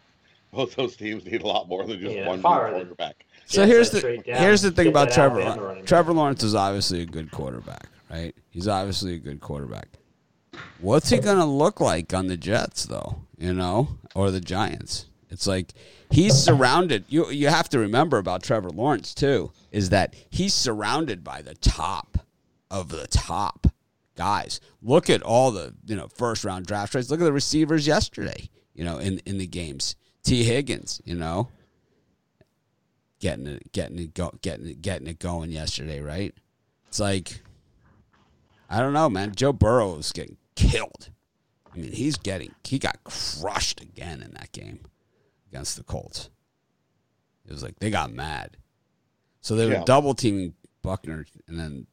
both 0.53 0.75
those 0.75 0.95
teams 0.95 1.25
need 1.25 1.41
a 1.41 1.47
lot 1.47 1.67
more 1.67 1.87
than 1.87 1.99
just 1.99 2.15
Yeah, 2.15 2.27
one 2.27 2.39
fire 2.41 2.65
good 2.65 2.73
them. 2.73 2.81
quarterback. 2.95 3.25
So 3.49 3.65
here's 3.65 3.89
the 3.89 4.21
here's 4.25 4.61
the 4.61 4.69
thing 4.69 4.85
Get 4.85 4.91
about 4.91 5.11
Trevor. 5.11 5.41
Alabama. 5.41 5.81
Trevor 5.81 6.13
Lawrence 6.13 6.43
is 6.43 6.53
obviously 6.53 7.01
a 7.01 7.05
good 7.05 7.31
quarterback, 7.31 7.87
right? 8.09 8.35
He's 8.51 8.67
obviously 8.67 9.15
a 9.15 9.17
good 9.17 9.41
quarterback. 9.41 9.87
What's 10.79 11.09
he 11.09 11.17
gonna 11.17 11.47
look 11.47 11.81
like 11.81 12.13
on 12.13 12.27
the 12.27 12.37
Jets, 12.37 12.85
though? 12.85 13.23
You 13.39 13.55
know, 13.55 13.97
or 14.13 14.29
the 14.29 14.39
Giants? 14.39 15.07
It's 15.31 15.47
like 15.47 15.73
he's 16.11 16.35
surrounded. 16.35 17.05
You 17.07 17.31
you 17.31 17.47
have 17.47 17.69
to 17.69 17.79
remember 17.79 18.19
about 18.19 18.43
Trevor 18.43 18.69
Lawrence 18.69 19.15
too 19.15 19.51
is 19.71 19.89
that 19.89 20.15
he's 20.29 20.53
surrounded 20.53 21.23
by 21.23 21.41
the 21.41 21.55
top 21.55 22.19
of 22.69 22.89
the 22.89 23.07
top 23.07 23.65
guys. 24.15 24.61
Look 24.83 25.09
at 25.09 25.23
all 25.23 25.49
the 25.49 25.73
you 25.87 25.95
know 25.95 26.07
first 26.07 26.43
round 26.45 26.67
draft 26.67 26.91
trades. 26.91 27.09
Look 27.09 27.19
at 27.19 27.23
the 27.23 27.33
receivers 27.33 27.87
yesterday. 27.87 28.51
You 28.75 28.83
know 28.83 28.99
in 28.99 29.19
in 29.25 29.39
the 29.39 29.47
games. 29.47 29.95
Tee 30.21 30.43
Higgins. 30.43 31.01
You 31.03 31.15
know 31.15 31.49
getting 33.19 33.47
it, 33.47 33.71
getting 33.71 33.99
it, 33.99 34.13
go, 34.13 34.31
getting 34.41 34.67
it, 34.67 34.81
getting 34.81 35.07
it 35.07 35.19
going 35.19 35.51
yesterday, 35.51 35.99
right? 36.01 36.33
It's 36.87 36.99
like, 36.99 37.41
I 38.69 38.79
don't 38.79 38.93
know, 38.93 39.09
man. 39.09 39.33
Joe 39.35 39.53
Burrow 39.53 39.97
is 39.97 40.11
getting 40.11 40.37
killed. 40.55 41.09
I 41.73 41.77
mean, 41.77 41.91
he's 41.91 42.17
getting, 42.17 42.53
he 42.63 42.79
got 42.79 43.03
crushed 43.03 43.81
again 43.81 44.21
in 44.21 44.31
that 44.31 44.51
game 44.51 44.79
against 45.51 45.77
the 45.77 45.83
Colts. 45.83 46.29
It 47.47 47.51
was 47.51 47.63
like 47.63 47.79
they 47.79 47.89
got 47.89 48.11
mad, 48.11 48.57
so 49.41 49.55
they 49.55 49.65
were 49.65 49.73
Yeah. 49.73 49.83
double 49.83 50.13
teaming 50.13 50.53
Buckner, 50.83 51.25
and 51.47 51.59
then 51.59 51.87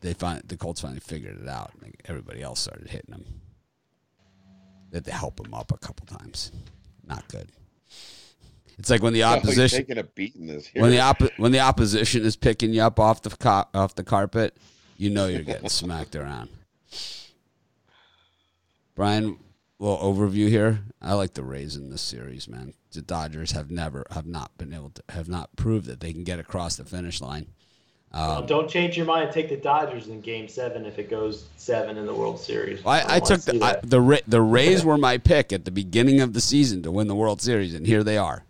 they 0.00 0.14
find 0.14 0.42
the 0.46 0.56
Colts 0.56 0.80
finally 0.80 1.00
figured 1.00 1.40
it 1.40 1.48
out. 1.48 1.72
Like 1.82 2.00
everybody 2.04 2.40
else 2.40 2.60
started 2.60 2.88
hitting 2.88 3.12
him. 3.14 3.24
They 4.90 4.98
had 4.98 5.04
to 5.06 5.12
help 5.12 5.44
him 5.44 5.54
up 5.54 5.72
a 5.72 5.78
couple 5.78 6.06
times. 6.06 6.52
Not 7.04 7.26
good. 7.28 7.48
It's 8.82 8.90
like 8.90 9.00
when 9.00 9.12
the 9.12 9.20
No, 9.20 9.28
he's 9.34 9.38
opposition 9.44 9.78
taking 9.78 9.98
a 9.98 10.02
beating 10.02 10.48
this 10.48 10.68
year. 10.74 10.82
when 10.82 10.90
the 10.90 10.96
oppo- 10.96 11.30
when 11.36 11.52
the 11.52 11.60
opposition 11.60 12.24
is 12.24 12.34
picking 12.34 12.74
you 12.74 12.82
up 12.82 12.98
off 12.98 13.22
the 13.22 13.30
co- 13.30 13.66
off 13.72 13.94
the 13.94 14.02
carpet, 14.02 14.56
you 14.96 15.08
know 15.08 15.28
you're 15.28 15.42
getting 15.42 15.68
smacked 15.68 16.16
around. 16.16 16.48
Brian, 18.96 19.38
little 19.78 19.98
overview 19.98 20.48
here. 20.48 20.80
I 21.00 21.14
like 21.14 21.34
the 21.34 21.44
Rays 21.44 21.76
in 21.76 21.90
this 21.90 22.02
series, 22.02 22.48
man. 22.48 22.74
The 22.90 23.02
Dodgers 23.02 23.52
have 23.52 23.70
never 23.70 24.04
have 24.10 24.26
not 24.26 24.58
been 24.58 24.74
able 24.74 24.90
to 24.90 25.02
have 25.10 25.28
not 25.28 25.54
proved 25.54 25.86
that 25.86 26.00
they 26.00 26.12
can 26.12 26.24
get 26.24 26.40
across 26.40 26.74
the 26.74 26.84
finish 26.84 27.20
line. 27.20 27.46
Well, 28.12 28.38
um, 28.38 28.46
don't 28.46 28.68
change 28.68 28.96
your 28.96 29.06
mind. 29.06 29.30
Take 29.30 29.48
the 29.48 29.58
Dodgers 29.58 30.08
in 30.08 30.20
Game 30.22 30.48
Seven 30.48 30.86
if 30.86 30.98
it 30.98 31.08
goes 31.08 31.44
seven 31.56 31.96
in 31.98 32.04
the 32.04 32.14
World 32.14 32.40
Series. 32.40 32.84
I, 32.84 32.98
I 33.02 33.04
wanna 33.20 33.20
took 33.26 33.40
the 33.42 33.64
I, 33.64 33.76
the 33.84 34.22
the 34.26 34.42
Rays 34.42 34.84
were 34.84 34.98
my 34.98 35.18
pick 35.18 35.52
at 35.52 35.64
the 35.64 35.70
beginning 35.70 36.20
of 36.20 36.32
the 36.32 36.40
season 36.40 36.82
to 36.82 36.90
win 36.90 37.06
the 37.06 37.14
World 37.14 37.40
Series, 37.40 37.74
and 37.74 37.86
here 37.86 38.02
they 38.02 38.18
are. 38.18 38.44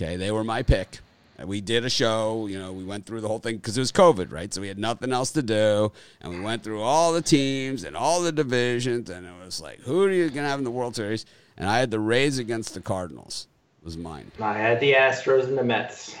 Okay, 0.00 0.16
they 0.16 0.30
were 0.30 0.44
my 0.44 0.62
pick. 0.62 1.00
We 1.44 1.60
did 1.60 1.84
a 1.84 1.90
show, 1.90 2.46
you 2.46 2.56
know, 2.56 2.72
we 2.72 2.84
went 2.84 3.04
through 3.04 3.20
the 3.20 3.26
whole 3.26 3.40
thing 3.40 3.56
because 3.56 3.76
it 3.76 3.80
was 3.80 3.90
COVID, 3.90 4.30
right? 4.30 4.52
So 4.54 4.60
we 4.60 4.68
had 4.68 4.78
nothing 4.78 5.12
else 5.12 5.32
to 5.32 5.42
do, 5.42 5.90
and 6.20 6.32
we 6.32 6.40
went 6.40 6.62
through 6.62 6.82
all 6.82 7.12
the 7.12 7.22
teams 7.22 7.82
and 7.82 7.96
all 7.96 8.22
the 8.22 8.30
divisions, 8.30 9.10
and 9.10 9.26
it 9.26 9.32
was 9.44 9.60
like, 9.60 9.80
who 9.80 10.04
are 10.04 10.10
you 10.10 10.30
gonna 10.30 10.48
have 10.48 10.60
in 10.60 10.64
the 10.64 10.70
World 10.70 10.94
Series? 10.94 11.26
And 11.56 11.68
I 11.68 11.80
had 11.80 11.90
the 11.90 11.98
Rays 11.98 12.38
against 12.38 12.74
the 12.74 12.80
Cardinals. 12.80 13.48
Was 13.82 13.96
mine. 13.96 14.30
I 14.40 14.52
had 14.54 14.78
the 14.80 14.92
Astros 14.92 15.44
and 15.44 15.58
the 15.58 15.64
Mets. 15.64 16.16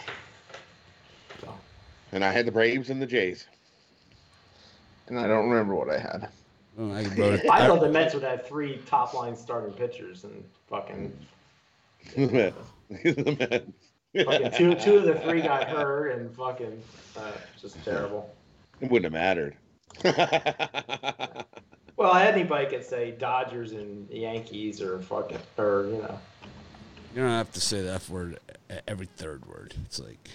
So, 1.40 1.52
and 2.12 2.24
I 2.24 2.32
had 2.32 2.46
the 2.46 2.52
Braves 2.52 2.90
and 2.90 3.00
the 3.00 3.06
Jays. 3.06 3.46
And 5.06 5.18
I 5.18 5.26
don't 5.28 5.48
remember 5.48 5.74
what 5.74 5.90
I 5.90 5.98
had. 5.98 6.28
Oh, 6.78 6.92
I. 6.92 7.00
I 7.52 7.66
thought 7.66 7.80
the 7.80 7.90
Mets 7.90 8.14
would 8.14 8.22
have 8.24 8.46
three 8.46 8.80
top 8.86 9.14
line 9.14 9.36
starting 9.36 9.72
pitchers 9.72 10.24
and 10.24 10.44
fucking, 10.68 11.12
the 12.88 13.64
fucking 14.24 14.50
two 14.52 14.74
two 14.74 14.96
of 14.98 15.04
the 15.04 15.14
three 15.20 15.40
got 15.42 15.68
hurt 15.68 16.08
and 16.18 16.34
fucking 16.34 16.82
uh, 17.16 17.32
just 17.60 17.82
terrible. 17.84 18.34
It 18.80 18.90
wouldn't 18.90 19.12
have 19.12 19.12
mattered. 19.12 19.56
Well, 21.96 22.14
anybody 22.14 22.66
could 22.66 22.84
say 22.84 23.10
Dodgers 23.10 23.72
and 23.72 24.08
Yankees 24.08 24.80
or 24.80 25.00
fucking 25.00 25.38
or 25.56 25.86
you 25.90 25.96
know. 25.98 26.20
You 27.12 27.22
don't 27.22 27.30
have 27.30 27.50
to 27.54 27.60
say 27.60 27.82
the 27.82 27.94
F 27.94 28.08
word 28.08 28.38
every 28.86 29.06
third 29.16 29.44
word. 29.46 29.74
It's 29.84 29.98
like, 29.98 30.28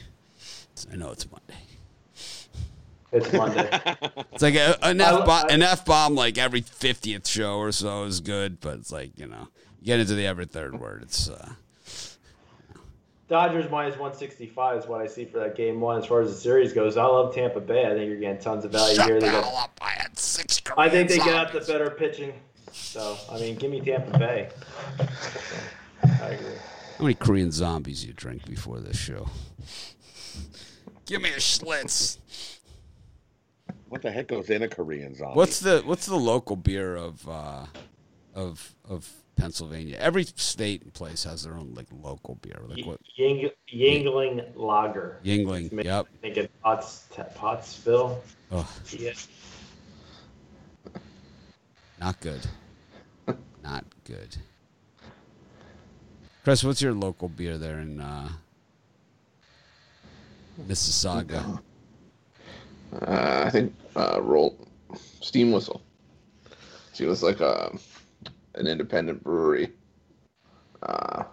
it's- 0.73 0.85
I 0.91 0.97
know 0.97 1.11
it's 1.11 1.25
Monday. 1.31 1.63
It's 3.13 3.31
Monday. 3.31 3.69
It's 4.33 4.41
like 4.41 4.55
a, 4.55 4.77
an 4.85 4.99
I- 4.99 5.19
F 5.21 5.25
bomb, 5.25 5.49
an 5.49 5.61
F 5.61 5.85
bomb 5.85 6.15
like 6.15 6.37
every 6.37 6.59
fiftieth 6.59 7.25
show 7.25 7.59
or 7.59 7.71
so 7.71 8.03
is 8.03 8.19
good, 8.19 8.59
but 8.59 8.79
it's 8.79 8.91
like 8.91 9.17
you 9.17 9.27
know, 9.27 9.47
you 9.79 9.85
get 9.85 10.01
into 10.01 10.15
the 10.15 10.25
every 10.27 10.45
third 10.45 10.77
word. 10.77 11.03
It's 11.03 11.29
uh, 11.29 11.53
Dodgers 13.29 13.69
minus 13.71 13.93
165 13.95 14.79
is 14.79 14.87
what 14.87 15.01
I 15.01 15.07
see 15.07 15.25
for 15.25 15.39
that 15.39 15.55
game 15.55 15.79
one. 15.79 15.97
As 15.97 16.05
far 16.05 16.21
as 16.21 16.29
the 16.29 16.37
series 16.37 16.73
goes, 16.73 16.97
I 16.97 17.05
love 17.05 17.33
Tampa 17.33 17.59
Bay. 17.61 17.85
I 17.85 17.93
think 17.93 18.07
you're 18.09 18.19
getting 18.19 18.37
tons 18.41 18.65
of 18.65 18.71
value 18.71 18.95
shut 18.95 19.05
here. 19.07 19.15
the 19.19 19.25
They 19.27 19.31
hell 19.31 19.41
got, 19.43 19.63
up! 19.63 19.79
I 19.81 19.89
had 19.91 20.17
six. 20.19 20.61
I 20.77 20.89
think 20.89 21.09
they 21.09 21.17
got 21.17 21.53
the 21.53 21.61
better 21.61 21.89
pitching. 21.89 22.33
So, 22.71 23.17
I 23.31 23.39
mean, 23.39 23.55
give 23.55 23.71
me 23.71 23.79
Tampa 23.81 24.17
Bay. 24.19 24.49
I 24.99 26.29
agree. 26.29 26.55
How 26.97 27.03
many 27.05 27.13
Korean 27.15 27.51
zombies 27.51 28.05
you 28.05 28.13
drink 28.13 28.45
before 28.45 28.79
this 28.79 28.97
show? 28.97 29.27
Give 31.05 31.21
me 31.21 31.29
a 31.29 31.37
Schlitz. 31.37 32.17
what 33.89 34.01
the 34.01 34.11
heck 34.11 34.27
goes 34.27 34.49
in 34.49 34.63
a 34.63 34.67
Korean 34.67 35.15
zombie? 35.15 35.35
What's 35.37 35.59
the 35.59 35.81
what's 35.85 36.05
the 36.05 36.15
local 36.15 36.55
beer 36.55 36.95
of 36.95 37.27
uh, 37.27 37.65
of 38.35 38.73
of 38.87 39.09
Pennsylvania. 39.35 39.97
Every 39.99 40.23
state 40.23 40.83
and 40.83 40.93
place 40.93 41.23
has 41.23 41.43
their 41.43 41.55
own 41.55 41.73
like 41.73 41.87
local 41.91 42.35
beer. 42.35 42.59
Like 42.67 42.85
what 42.85 42.99
Ying, 43.15 43.49
Yuengling 43.73 44.43
Lager. 44.55 45.19
Yuengling. 45.23 45.71
Maybe- 45.71 45.87
Yep. 45.89 46.07
I 46.13 46.17
think 46.21 46.37
it's 46.37 46.53
Potts, 46.61 47.07
Pottsville. 47.35 48.21
Oh, 48.51 48.69
Yeah. 48.97 49.13
not 51.99 52.19
good. 52.19 52.45
not 53.63 53.85
good. 54.03 54.37
Chris, 56.43 56.63
what's 56.63 56.81
your 56.81 56.93
local 56.93 57.29
beer 57.29 57.57
there 57.57 57.79
in 57.79 58.01
uh, 58.01 58.29
Mississauga? 60.67 61.61
Uh, 63.01 63.43
I 63.45 63.49
think 63.49 63.73
uh, 63.95 64.19
roll 64.21 64.57
steam 65.21 65.51
whistle. 65.51 65.81
She 66.93 67.05
was 67.05 67.23
like 67.23 67.39
a 67.39 67.71
an 68.55 68.67
independent 68.67 69.23
brewery. 69.23 69.71
Uh, 70.81 71.23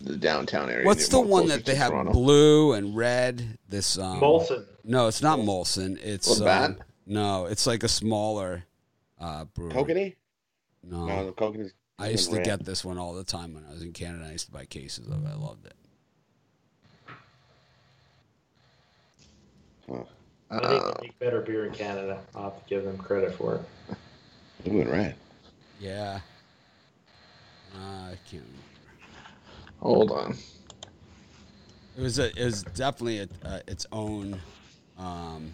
the 0.00 0.16
downtown 0.16 0.70
area. 0.70 0.86
What's 0.86 1.08
the 1.08 1.20
one 1.20 1.48
that 1.48 1.64
they 1.66 1.74
have 1.74 1.90
Toronto. 1.90 2.12
blue 2.12 2.72
and 2.72 2.96
red? 2.96 3.58
This 3.68 3.98
um, 3.98 4.20
Molson. 4.20 4.64
No, 4.84 5.08
it's 5.08 5.20
not 5.20 5.38
Molson. 5.40 5.98
It's 6.02 6.38
Labatt? 6.38 6.70
um, 6.70 6.76
no, 7.06 7.46
it's 7.46 7.66
like 7.66 7.82
a 7.82 7.88
smaller 7.88 8.64
uh, 9.20 9.44
brewery. 9.46 9.72
Kokanee? 9.74 10.14
No, 10.84 11.06
No, 11.06 11.26
the 11.26 11.32
Kokanee's. 11.32 11.72
I 11.98 12.08
used 12.08 12.30
to 12.30 12.36
red. 12.36 12.46
get 12.46 12.64
this 12.64 12.82
one 12.82 12.96
all 12.96 13.12
the 13.12 13.24
time 13.24 13.52
when 13.52 13.66
I 13.68 13.72
was 13.72 13.82
in 13.82 13.92
Canada. 13.92 14.24
I 14.26 14.32
used 14.32 14.46
to 14.46 14.52
buy 14.52 14.64
cases 14.64 15.06
of 15.08 15.22
it. 15.26 15.28
I 15.28 15.34
loved 15.34 15.66
it. 15.66 15.74
Huh. 19.86 20.04
I 20.50 20.58
think 20.58 20.82
Uh, 20.82 20.92
they 21.00 21.06
make 21.08 21.18
better 21.18 21.40
beer 21.42 21.66
in 21.66 21.74
Canada. 21.74 22.20
I'll 22.34 22.44
have 22.44 22.62
to 22.62 22.68
give 22.68 22.84
them 22.84 22.96
credit 22.96 23.34
for 23.34 23.56
it. 23.56 23.96
Blue 24.64 24.80
and 24.80 24.90
red. 24.90 25.14
Yeah. 25.80 26.20
Uh, 27.74 27.78
I 27.78 28.18
can't 28.30 28.44
remember. 28.44 28.58
hold 29.80 30.10
on. 30.10 30.36
It 31.96 32.02
was 32.02 32.18
a, 32.18 32.38
it 32.38 32.44
was 32.44 32.62
definitely 32.62 33.20
a, 33.20 33.28
uh, 33.44 33.60
its 33.66 33.86
own 33.90 34.38
um, 34.98 35.50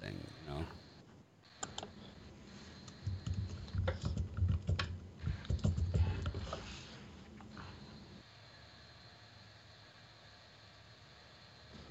thing, 0.00 0.16
you 0.46 0.54
know. 0.54 0.64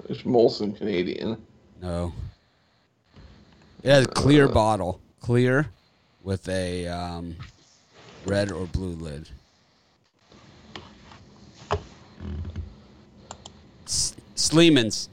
It's 0.08 0.22
Molson 0.22 0.76
Canadian. 0.76 1.40
No. 1.80 2.12
It 3.84 3.90
has 3.90 4.06
a 4.06 4.08
clear 4.08 4.48
bottle, 4.48 5.00
clear, 5.20 5.70
with 6.22 6.48
a 6.48 6.88
um, 6.88 7.36
red 8.30 8.52
or 8.52 8.66
blue 8.66 8.92
lid. 8.92 9.28
S- 13.86 14.14
Sleeman's 14.36 15.08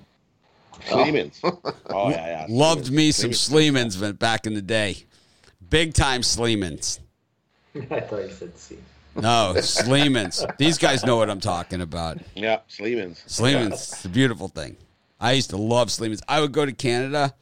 Sleeman's. 0.87 1.39
Oh, 1.43 1.59
oh 1.89 2.09
yeah, 2.09 2.27
yeah. 2.27 2.45
loved 2.47 2.85
Sleeman's. 2.85 2.91
me 2.91 3.11
some 3.11 3.33
Sleeman's. 3.33 3.95
Sleeman's 3.95 4.17
back 4.19 4.45
in 4.45 4.53
the 4.53 4.61
day, 4.61 5.05
big 5.69 5.93
time 5.93 6.21
Sleeman's. 6.21 6.99
I 7.75 7.99
thought 8.01 8.23
you 8.23 8.29
said 8.29 8.57
C. 8.57 8.77
No, 9.15 9.55
Sleeman's. 9.59 10.45
These 10.59 10.77
guys 10.77 11.03
know 11.03 11.17
what 11.17 11.29
I'm 11.29 11.39
talking 11.39 11.81
about. 11.81 12.19
Yeah, 12.35 12.59
Sleeman's. 12.69 13.23
Sleeman's, 13.25 13.73
it's 13.73 14.05
a 14.05 14.09
beautiful 14.09 14.47
thing. 14.47 14.77
I 15.19 15.31
used 15.31 15.49
to 15.49 15.57
love 15.57 15.89
Sleeman's. 15.89 16.21
I 16.27 16.39
would 16.39 16.51
go 16.51 16.65
to 16.67 16.71
Canada, 16.71 17.33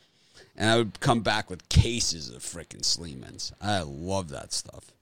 and 0.55 0.69
I 0.69 0.77
would 0.77 1.01
come 1.01 1.19
back 1.19 1.49
with 1.49 1.67
cases 1.67 2.29
of 2.29 2.41
freaking 2.41 2.85
Sleeman's. 2.85 3.51
I 3.61 3.81
love 3.81 4.29
that 4.29 4.53
stuff. 4.53 4.94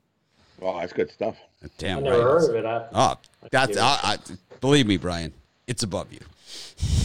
Oh, 0.61 0.79
that's 0.79 0.93
good 0.93 1.11
stuff. 1.11 1.35
I 1.63 1.67
Damn 1.77 2.03
never 2.03 2.17
right. 2.17 2.23
heard 2.41 2.49
of 2.49 2.55
it. 2.55 2.65
I, 2.65 2.87
Oh, 2.93 3.15
that's 3.51 3.77
I, 3.77 3.97
I, 4.03 4.17
believe 4.61 4.87
me, 4.87 4.97
Brian. 4.97 5.33
It's 5.67 5.83
above 5.83 6.11
you, 6.11 6.19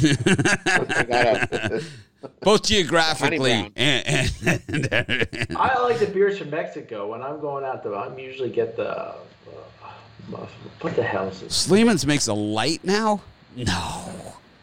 I 0.03 1.05
got 1.09 1.53
a, 1.53 1.83
both 2.41 2.65
geographically 2.65 3.53
Honey 3.53 3.73
and, 3.77 4.33
and, 4.43 4.89
and- 4.93 5.57
I 5.57 5.81
like 5.81 5.99
the 6.01 6.07
beers 6.07 6.39
from 6.39 6.51
Mexico. 6.51 7.09
When 7.11 7.23
I'm 7.23 7.41
going 7.41 7.65
out 7.65 7.83
to, 7.85 7.95
I 7.95 8.15
usually 8.17 8.51
get 8.51 8.77
the. 8.77 8.89
Uh, 8.91 9.15
what 10.81 10.95
the 10.95 11.03
hell 11.03 11.29
is 11.29 11.41
this? 11.41 11.55
Sleeman's 11.55 12.05
makes 12.05 12.27
a 12.27 12.35
light 12.35 12.85
now. 12.85 13.23
No, 13.57 14.13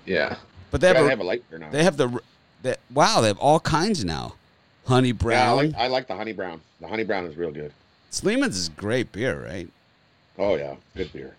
Yeah. 0.05 0.35
but 0.71 0.79
they 0.81 0.87
yeah, 0.91 0.93
have 0.93 1.03
they 1.03 1.07
a, 1.07 1.09
have 1.09 1.19
a 1.21 1.23
light 1.23 1.49
beer 1.49 1.57
now. 1.59 1.69
they 1.71 1.83
have 1.83 1.97
the 1.97 2.19
they, 2.61 2.75
wow. 2.93 3.19
They 3.21 3.27
have 3.27 3.39
all 3.39 3.59
kinds 3.59 4.05
now. 4.05 4.35
Honey 4.85 5.07
yeah, 5.09 5.13
I 5.13 5.17
brown. 5.17 5.55
like, 5.57 5.75
I 5.75 5.87
like 5.87 6.07
the 6.07 6.15
honey 6.15 6.33
brown. 6.33 6.61
The 6.81 6.87
honey 6.87 7.03
brown 7.03 7.25
is 7.25 7.35
real 7.35 7.51
good. 7.51 7.71
Sleeman's 8.15 8.55
is 8.57 8.69
great 8.69 9.11
beer, 9.11 9.43
right? 9.45 9.67
Oh 10.37 10.55
yeah, 10.55 10.75
good 10.95 11.11
beer. 11.11 11.35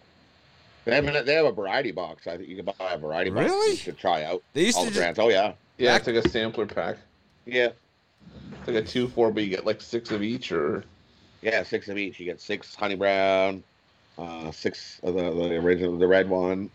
They 0.84 0.94
have, 0.94 1.06
a- 1.06 1.22
they 1.24 1.34
have 1.34 1.46
a 1.46 1.52
variety 1.52 1.90
box. 1.90 2.26
I 2.26 2.36
think 2.36 2.48
you 2.50 2.56
can 2.56 2.66
buy 2.66 2.74
a 2.92 2.98
variety 2.98 3.30
box. 3.30 3.46
Really? 3.50 3.70
You 3.70 3.76
should 3.76 3.98
try 3.98 4.24
out 4.24 4.42
They 4.52 4.66
used 4.66 4.76
all 4.76 4.84
to 4.84 4.90
the 4.90 4.94
just- 4.94 5.00
brands. 5.00 5.18
Oh 5.18 5.28
yeah, 5.30 5.54
Yeah, 5.78 5.92
Back- 5.92 6.06
it's 6.06 6.16
like 6.16 6.24
a 6.26 6.28
sampler 6.28 6.66
pack. 6.66 6.98
yeah, 7.46 7.70
It's 8.58 8.66
like 8.68 8.76
a 8.76 8.82
two 8.82 9.08
four, 9.08 9.32
but 9.32 9.42
you 9.42 9.48
get 9.48 9.64
like 9.64 9.80
six 9.80 10.10
of 10.10 10.22
each, 10.22 10.52
or 10.52 10.84
yeah. 11.40 11.62
Six 11.62 11.88
of 11.88 11.96
each. 11.96 12.20
You 12.20 12.26
get 12.26 12.40
six 12.42 12.74
honey 12.74 12.94
brown, 12.94 13.62
uh, 14.18 14.50
six 14.52 15.00
of 15.02 15.14
the, 15.14 15.22
the 15.30 15.54
original, 15.56 15.96
the 15.96 16.06
red 16.06 16.28
one. 16.28 16.68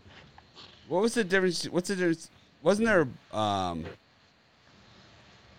What 0.88 1.04
was 1.04 1.14
the 1.14 1.24
difference? 1.24 1.66
What's 1.66 1.90
the 1.90 1.96
difference? 1.96 2.30
Wasn't 2.64 2.88
there 2.88 3.08
um 3.40 3.86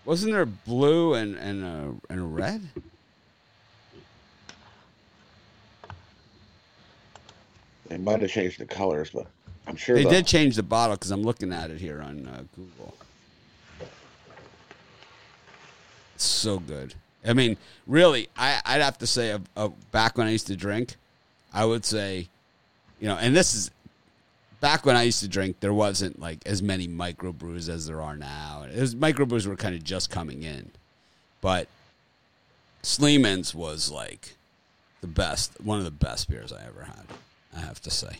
wasn't 0.05 0.33
there 0.33 0.45
blue 0.45 1.13
and 1.13 1.37
and 1.37 1.63
a 1.63 1.93
and 2.11 2.19
a 2.19 2.23
red? 2.23 2.61
They 7.93 7.99
might 7.99 8.21
have 8.21 8.31
changed 8.31 8.59
the 8.59 8.65
colors, 8.65 9.11
but 9.11 9.27
I'm 9.67 9.75
sure 9.75 9.95
They 9.95 10.03
the- 10.03 10.09
did 10.09 10.25
change 10.25 10.55
the 10.55 10.63
bottle 10.63 10.95
because 10.95 11.11
I'm 11.11 11.21
looking 11.21 11.53
at 11.53 11.69
it 11.69 11.79
here 11.79 12.01
on 12.01 12.25
uh, 12.27 12.43
Google. 12.55 12.95
It's 16.15 16.23
so 16.23 16.57
good. 16.57 16.95
I 17.23 17.33
mean, 17.33 17.55
really, 17.85 18.29
I, 18.35 18.59
I'd 18.65 18.81
have 18.81 18.97
to 18.97 19.07
say, 19.07 19.37
uh, 19.55 19.67
back 19.91 20.17
when 20.17 20.25
I 20.25 20.31
used 20.31 20.47
to 20.47 20.55
drink, 20.55 20.95
I 21.53 21.65
would 21.65 21.85
say, 21.85 22.29
you 22.99 23.07
know, 23.07 23.15
and 23.15 23.35
this 23.35 23.53
is 23.53 23.69
back 24.59 24.87
when 24.87 24.95
I 24.95 25.03
used 25.03 25.19
to 25.19 25.27
drink, 25.27 25.59
there 25.59 25.73
wasn't 25.73 26.19
like 26.19 26.39
as 26.47 26.63
many 26.63 26.87
microbrews 26.87 27.69
as 27.69 27.85
there 27.85 28.01
are 28.01 28.17
now. 28.17 28.65
It 28.73 28.79
was, 28.79 28.95
microbrews 28.95 29.45
were 29.45 29.55
kind 29.55 29.75
of 29.75 29.83
just 29.83 30.09
coming 30.09 30.41
in, 30.41 30.71
but 31.41 31.67
Sleeman's 32.81 33.53
was 33.53 33.91
like 33.91 34.35
the 35.01 35.07
best, 35.07 35.61
one 35.61 35.77
of 35.77 35.85
the 35.85 35.91
best 35.91 36.27
beers 36.27 36.51
I 36.51 36.65
ever 36.65 36.85
had. 36.85 37.05
I 37.55 37.59
have 37.61 37.81
to 37.81 37.91
say. 37.91 38.17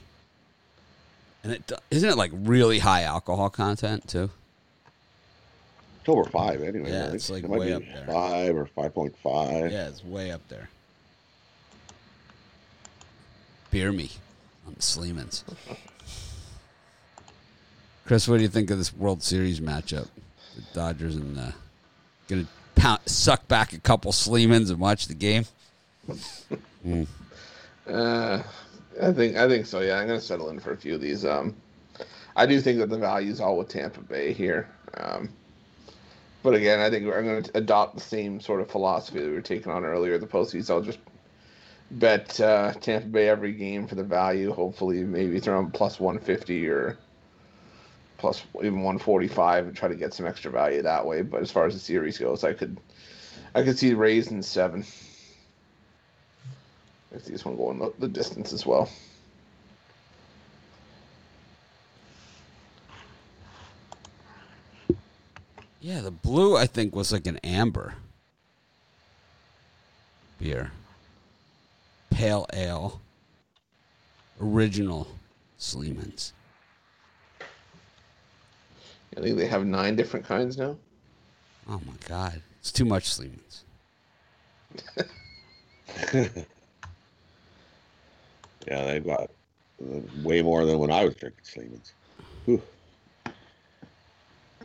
And 1.44 1.52
it 1.54 1.68
do- 1.68 1.76
isn't 1.92 2.10
it 2.10 2.18
like 2.18 2.32
really 2.34 2.80
high 2.80 3.04
alcohol 3.04 3.50
content 3.50 4.08
too? 4.08 4.30
It's 6.00 6.10
over 6.10 6.26
five 6.26 6.62
anyway. 6.62 6.92
Yeah, 6.92 7.00
I 7.00 7.04
think. 7.06 7.16
it's, 7.16 7.30
like, 7.30 7.44
It 7.44 7.50
might 7.50 7.60
way 7.60 7.68
be 7.68 7.74
up 7.74 7.84
there. 7.94 8.06
Five 8.08 8.56
or 8.58 8.66
five 8.66 8.94
point 8.94 9.16
five. 9.24 9.72
Yeah, 9.72 9.88
it's 9.88 10.04
way 10.04 10.32
up 10.32 10.42
there. 10.50 10.70
Beer 13.72 13.92
me 13.92 14.12
on 14.68 14.74
the 14.76 14.82
Sleemans. 14.82 15.44
Chris, 18.06 18.28
what 18.28 18.38
do 18.38 18.44
you 18.44 18.50
think 18.50 18.70
of 18.70 18.78
this 18.78 18.94
World 18.94 19.24
Series 19.24 19.60
matchup? 19.62 20.08
The 20.56 20.62
Dodgers 20.74 21.16
and 21.16 21.40
uh, 21.40 21.52
gonna 22.28 22.46
pound, 22.76 23.00
suck 23.06 23.48
back 23.48 23.74
a 23.74 23.80
couple 23.80 24.12
Sleemans 24.12 24.70
and 24.70 24.80
watch 24.80 25.08
the 25.08 25.14
game. 25.16 25.46
Uh, 27.86 28.42
I 29.02 29.12
think 29.12 29.38
I 29.38 29.48
think 29.48 29.66
so. 29.66 29.80
Yeah, 29.82 30.00
I'm 30.00 30.08
gonna 30.08 30.22
settle 30.22 30.50
in 30.50 30.60
for 30.60 30.72
a 30.72 30.78
few 30.78 30.96
of 30.96 31.02
these. 31.02 31.26
Um, 31.26 31.56
I 32.36 32.46
do 32.46 32.60
think 32.62 32.80
that 32.80 32.90
the 32.90 32.98
value 32.98 33.32
is 33.32 33.40
all 33.40 33.58
with 33.58 33.70
Tampa 33.70 34.02
Bay 34.02 34.34
here. 34.34 34.70
Um, 34.98 35.30
but 36.42 36.56
again, 36.56 36.80
I 36.80 36.90
think 36.90 37.06
I'm 37.06 37.26
going 37.26 37.44
to 37.44 37.58
adopt 37.58 37.96
the 37.96 38.02
same 38.02 38.40
sort 38.42 38.60
of 38.60 38.70
philosophy 38.70 39.20
that 39.20 39.28
we 39.28 39.34
were 39.34 39.42
taking 39.42 39.72
on 39.72 39.86
earlier. 39.86 40.18
The 40.18 40.28
postseason, 40.28 40.72
I'll 40.72 40.82
just 40.82 41.00
bet 41.92 42.40
uh, 42.42 42.74
Tampa 42.74 43.08
Bay 43.08 43.30
every 43.30 43.54
game 43.54 43.88
for 43.88 43.96
the 43.96 44.04
value. 44.04 44.52
Hopefully, 44.52 45.04
maybe 45.04 45.40
throw 45.40 45.62
them 45.62 45.72
plus 45.72 46.00
150 46.00 46.68
or 46.68 46.98
plus 48.18 48.44
even 48.60 48.82
145 48.84 49.68
and 49.68 49.76
try 49.76 49.88
to 49.88 49.96
get 49.96 50.14
some 50.14 50.26
extra 50.26 50.52
value 50.52 50.82
that 50.82 51.06
way. 51.06 51.22
But 51.22 51.42
as 51.42 51.52
far 51.52 51.66
as 51.66 51.74
the 51.74 51.80
series 51.80 52.18
goes, 52.18 52.44
I 52.44 52.54
could 52.54 52.80
I 53.56 53.64
could 53.64 53.78
see 53.78 53.94
Rays 53.94 54.32
in 54.32 54.42
seven. 54.44 54.86
I 57.14 57.20
see 57.20 57.32
this 57.32 57.46
one 57.46 57.56
going 57.56 57.80
the, 57.80 57.94
the 58.00 58.08
distance 58.08 58.54
as 58.54 58.66
well. 58.66 58.90
Yeah, 65.80 66.02
the 66.02 66.12
blue 66.12 66.56
I 66.56 66.66
think 66.66 66.96
was 66.96 67.12
like 67.12 67.28
an 67.28 67.38
amber 67.44 67.96
beer, 70.40 70.72
pale 72.10 72.48
ale, 72.54 73.02
original 74.42 75.08
Sleemans. 75.60 76.32
I 79.16 79.22
think 79.22 79.38
they 79.38 79.48
have 79.48 79.66
nine 79.66 79.96
different 79.96 80.26
kinds 80.26 80.58
now. 80.58 80.78
Oh 81.68 81.82
my 81.86 81.94
God, 82.08 82.42
it's 82.60 82.72
too 82.72 82.86
much 82.86 83.10
Sleemans. 83.10 83.64
Yeah, 88.68 88.86
they've 88.86 89.06
got 89.06 89.30
uh, 89.82 90.00
way 90.24 90.42
more 90.42 90.66
than 90.66 90.80
when 90.80 90.92
I 90.92 91.06
was 91.06 91.16
drinking 91.16 91.44
Sleeman's. 91.44 91.94
Whew. 92.46 92.62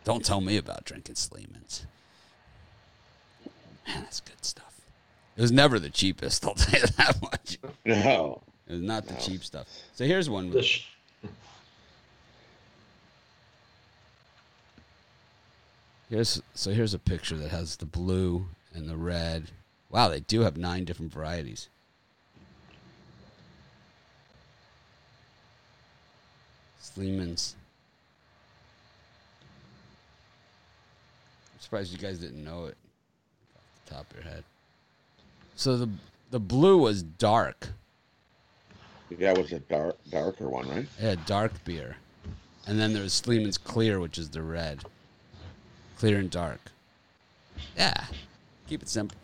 Don't 0.05 0.25
tell 0.25 0.41
me 0.41 0.57
about 0.57 0.85
drinking 0.85 1.17
Sleeman's. 1.17 1.87
Man, 3.87 4.03
that's 4.03 4.21
good 4.21 4.45
stuff. 4.45 4.81
It 5.37 5.43
was 5.43 5.53
never 5.53 5.79
the 5.79 5.91
cheapest, 5.91 6.45
I'll 6.47 6.55
tell 6.55 6.81
you 6.81 6.87
that 6.99 7.23
much. 7.23 7.59
No. 7.85 8.43
It 8.67 8.73
was 8.73 8.83
not 8.83 9.07
the 9.07 9.15
No. 9.15 9.21
cheap 9.21 9.45
stuff. 9.45 9.67
So 9.95 10.05
here's 10.05 10.29
one. 10.29 10.51
The 10.51 10.63
sh- 10.63 10.87
Here's 16.11 16.41
so 16.55 16.71
here's 16.73 16.95
a 16.95 16.99
picture 16.99 17.37
that 17.37 17.51
has 17.51 17.77
the 17.77 17.85
blue 17.87 18.47
and 18.75 18.89
the 18.89 18.97
red. 18.97 19.51
Wow, 19.91 20.09
they 20.09 20.21
do 20.21 20.41
have 20.41 20.57
nine 20.57 20.85
different 20.85 21.13
varieties. 21.13 21.69
Sleeman's. 26.95 27.55
I'm 31.55 31.61
surprised 31.61 31.93
you 31.93 31.99
guys 31.99 32.19
didn't 32.19 32.43
know 32.43 32.67
it 32.67 32.77
off 33.57 33.85
the 33.85 33.95
top 33.95 34.11
of 34.11 34.17
your 34.17 34.33
head. 34.33 34.45
So 35.57 35.77
the 35.77 35.89
the 36.31 36.41
blue 36.41 36.79
was 36.79 37.03
dark. 37.03 37.69
Yeah, 39.17 39.33
it 39.33 39.39
was 39.39 39.53
a 39.53 39.61
dark, 39.61 39.97
darker 40.11 40.49
one, 40.49 40.69
right? 40.69 40.87
Yeah, 41.01 41.15
dark 41.27 41.65
beer. 41.65 41.97
And 42.67 42.79
then 42.79 42.93
there 42.93 43.03
was 43.03 43.15
Sleeman's 43.15 43.57
Clear, 43.57 43.99
which 43.99 44.19
is 44.19 44.29
the 44.29 44.43
red. 44.43 44.85
Clear 45.99 46.19
and 46.19 46.31
dark. 46.31 46.61
Yeah. 47.77 48.05
Keep 48.69 48.83
it 48.83 48.89
simple. 48.89 49.17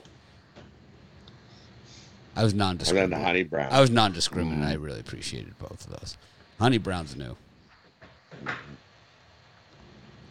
I 2.35 2.43
was 2.43 2.53
And 2.53 2.81
then 2.81 3.11
the 3.11 3.19
honey 3.19 3.45
brown. 3.45 3.71
I 3.71 3.81
was 3.81 3.91
non-discriminate. 3.91 4.59
Mm. 4.59 4.71
I 4.71 4.75
really 4.75 5.01
appreciated 5.01 5.57
both 5.59 5.87
of 5.87 6.01
those. 6.01 6.17
Honey 6.59 6.79
Brown's 6.79 7.15
new. 7.15 7.37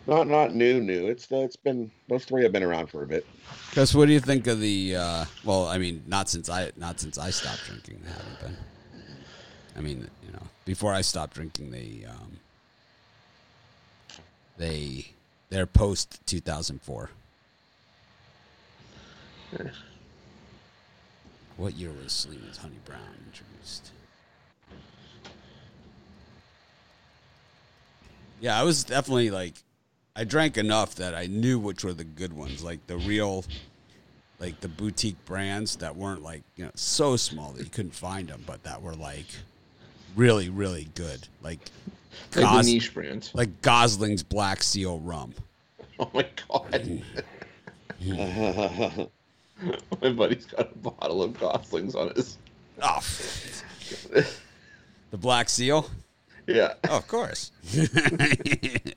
Not 0.08 0.28
not 0.28 0.56
new, 0.56 0.80
new. 0.82 1.08
It's 1.08 1.32
uh, 1.32 1.38
it's 1.38 1.56
been 1.56 1.92
those 2.08 2.26
three 2.26 2.44
have 2.44 2.52
been 2.52 2.64
around 2.64 2.88
for 2.88 3.04
a 3.04 3.08
bit. 3.08 3.26
Chris, 3.72 3.96
what 3.96 4.08
do 4.08 4.14
you 4.14 4.20
think 4.20 4.48
of 4.48 4.60
the? 4.60 4.96
Uh, 4.96 5.26
well, 5.44 5.68
I 5.68 5.78
mean, 5.78 6.04
not 6.08 6.30
since 6.30 6.50
I 6.50 6.72
not 6.78 7.00
since 7.00 7.18
I 7.18 7.30
stopped 7.30 7.66
drinking. 7.66 8.02
They 8.04 8.12
haven't 8.12 8.40
been. 8.42 8.58
I 9.76 9.82
mean, 9.82 10.08
you 10.26 10.32
know, 10.32 10.44
before 10.66 10.94
I 10.94 11.02
stopped 11.02 11.34
drinking, 11.34 11.72
they 11.72 12.06
um, 12.08 12.40
they 14.58 15.08
they're 15.50 15.66
post 15.66 16.20
two 16.26 16.40
thousand 16.40 16.82
four. 16.82 17.10
What 21.58 21.76
year 21.76 21.92
was 21.92 22.12
Sleeman's 22.12 22.58
Honey 22.58 22.80
Brown 22.86 23.00
introduced? 23.28 23.92
Yeah, 28.44 28.60
I 28.60 28.64
was 28.64 28.84
definitely 28.84 29.32
like, 29.32 29.54
I 30.18 30.26
drank 30.26 30.58
enough 30.58 30.96
that 30.96 31.16
I 31.16 31.28
knew 31.28 31.58
which 31.58 31.86
were 31.86 31.94
the 31.94 32.04
good 32.04 32.34
ones, 32.34 32.62
like 32.62 32.86
the 32.88 32.98
real, 32.98 33.46
like 34.38 34.60
the 34.60 34.68
boutique 34.68 35.24
brands 35.24 35.78
that 35.78 35.96
weren't 35.96 36.22
like 36.22 36.44
you 36.58 36.66
know 36.66 36.72
so 36.76 37.16
small 37.16 37.54
that 37.54 37.64
you 37.64 37.70
couldn't 37.70 37.96
find 37.96 38.28
them, 38.28 38.44
but 38.46 38.62
that 38.64 38.82
were 38.82 38.96
like 38.96 39.28
really 40.18 40.50
really 40.50 40.90
good, 40.94 41.26
like 41.42 41.60
Like 42.36 42.44
Gos- 42.44 42.66
niche 42.66 42.94
brands. 42.94 43.32
like 43.34 43.62
Gosling's 43.62 44.24
Black 44.24 44.62
Seal 44.62 45.00
rum. 45.00 45.34
Oh 46.00 46.12
my 46.14 46.26
god. 46.50 47.02
Mm. 48.04 49.10
my 50.02 50.10
buddy's 50.10 50.48
got 50.48 50.70
a 50.70 50.78
bottle 50.80 51.24
of 51.24 51.40
Goslings 51.40 51.96
on 51.96 52.10
his. 52.14 52.38
Oh, 52.82 53.00
the 55.12 55.18
Black 55.18 55.48
Seal. 55.48 55.90
Yeah. 56.48 56.74
Oh, 56.90 56.98
of 56.98 57.08
course. 57.08 57.52
if 57.64 58.94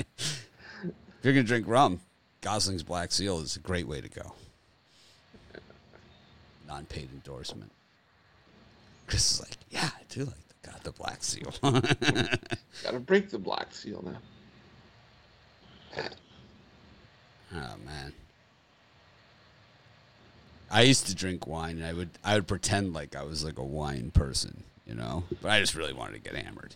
you're 1.23 1.33
gonna 1.33 1.43
drink 1.45 1.67
rum, 1.69 2.01
Gosling's 2.41 2.83
Black 2.83 3.13
Seal 3.13 3.41
is 3.41 3.57
a 3.57 3.61
great 3.61 3.87
way 3.87 4.01
to 4.01 4.09
go. 4.09 4.33
Non-paid 6.67 7.09
endorsement. 7.13 7.71
Chris 9.07 9.33
is 9.33 9.41
like, 9.41 9.57
yeah, 9.71 9.91
I 9.97 10.03
do 10.09 10.25
like 10.25 10.49
the, 10.49 10.71
God, 10.71 10.81
the 10.83 10.93
Black 10.93 11.23
Seal. 11.23 11.53
Gotta 12.83 13.01
break 13.01 13.31
the 13.31 13.39
black 13.39 13.73
seal 13.73 14.05
now. 14.05 16.03
oh 17.55 17.75
man. 17.85 18.13
I 20.71 20.83
used 20.83 21.07
to 21.07 21.15
drink 21.15 21.47
wine, 21.47 21.77
and 21.77 21.87
I 21.87 21.93
would 21.93 22.11
I 22.25 22.35
would 22.35 22.49
pretend 22.49 22.93
like 22.93 23.15
I 23.15 23.23
was 23.23 23.45
like 23.45 23.59
a 23.59 23.65
wine 23.65 24.11
person, 24.11 24.65
you 24.87 24.95
know, 24.95 25.25
but 25.41 25.51
I 25.51 25.61
just 25.61 25.75
really 25.75 25.93
wanted 25.93 26.15
to 26.15 26.31
get 26.31 26.35
hammered. 26.35 26.75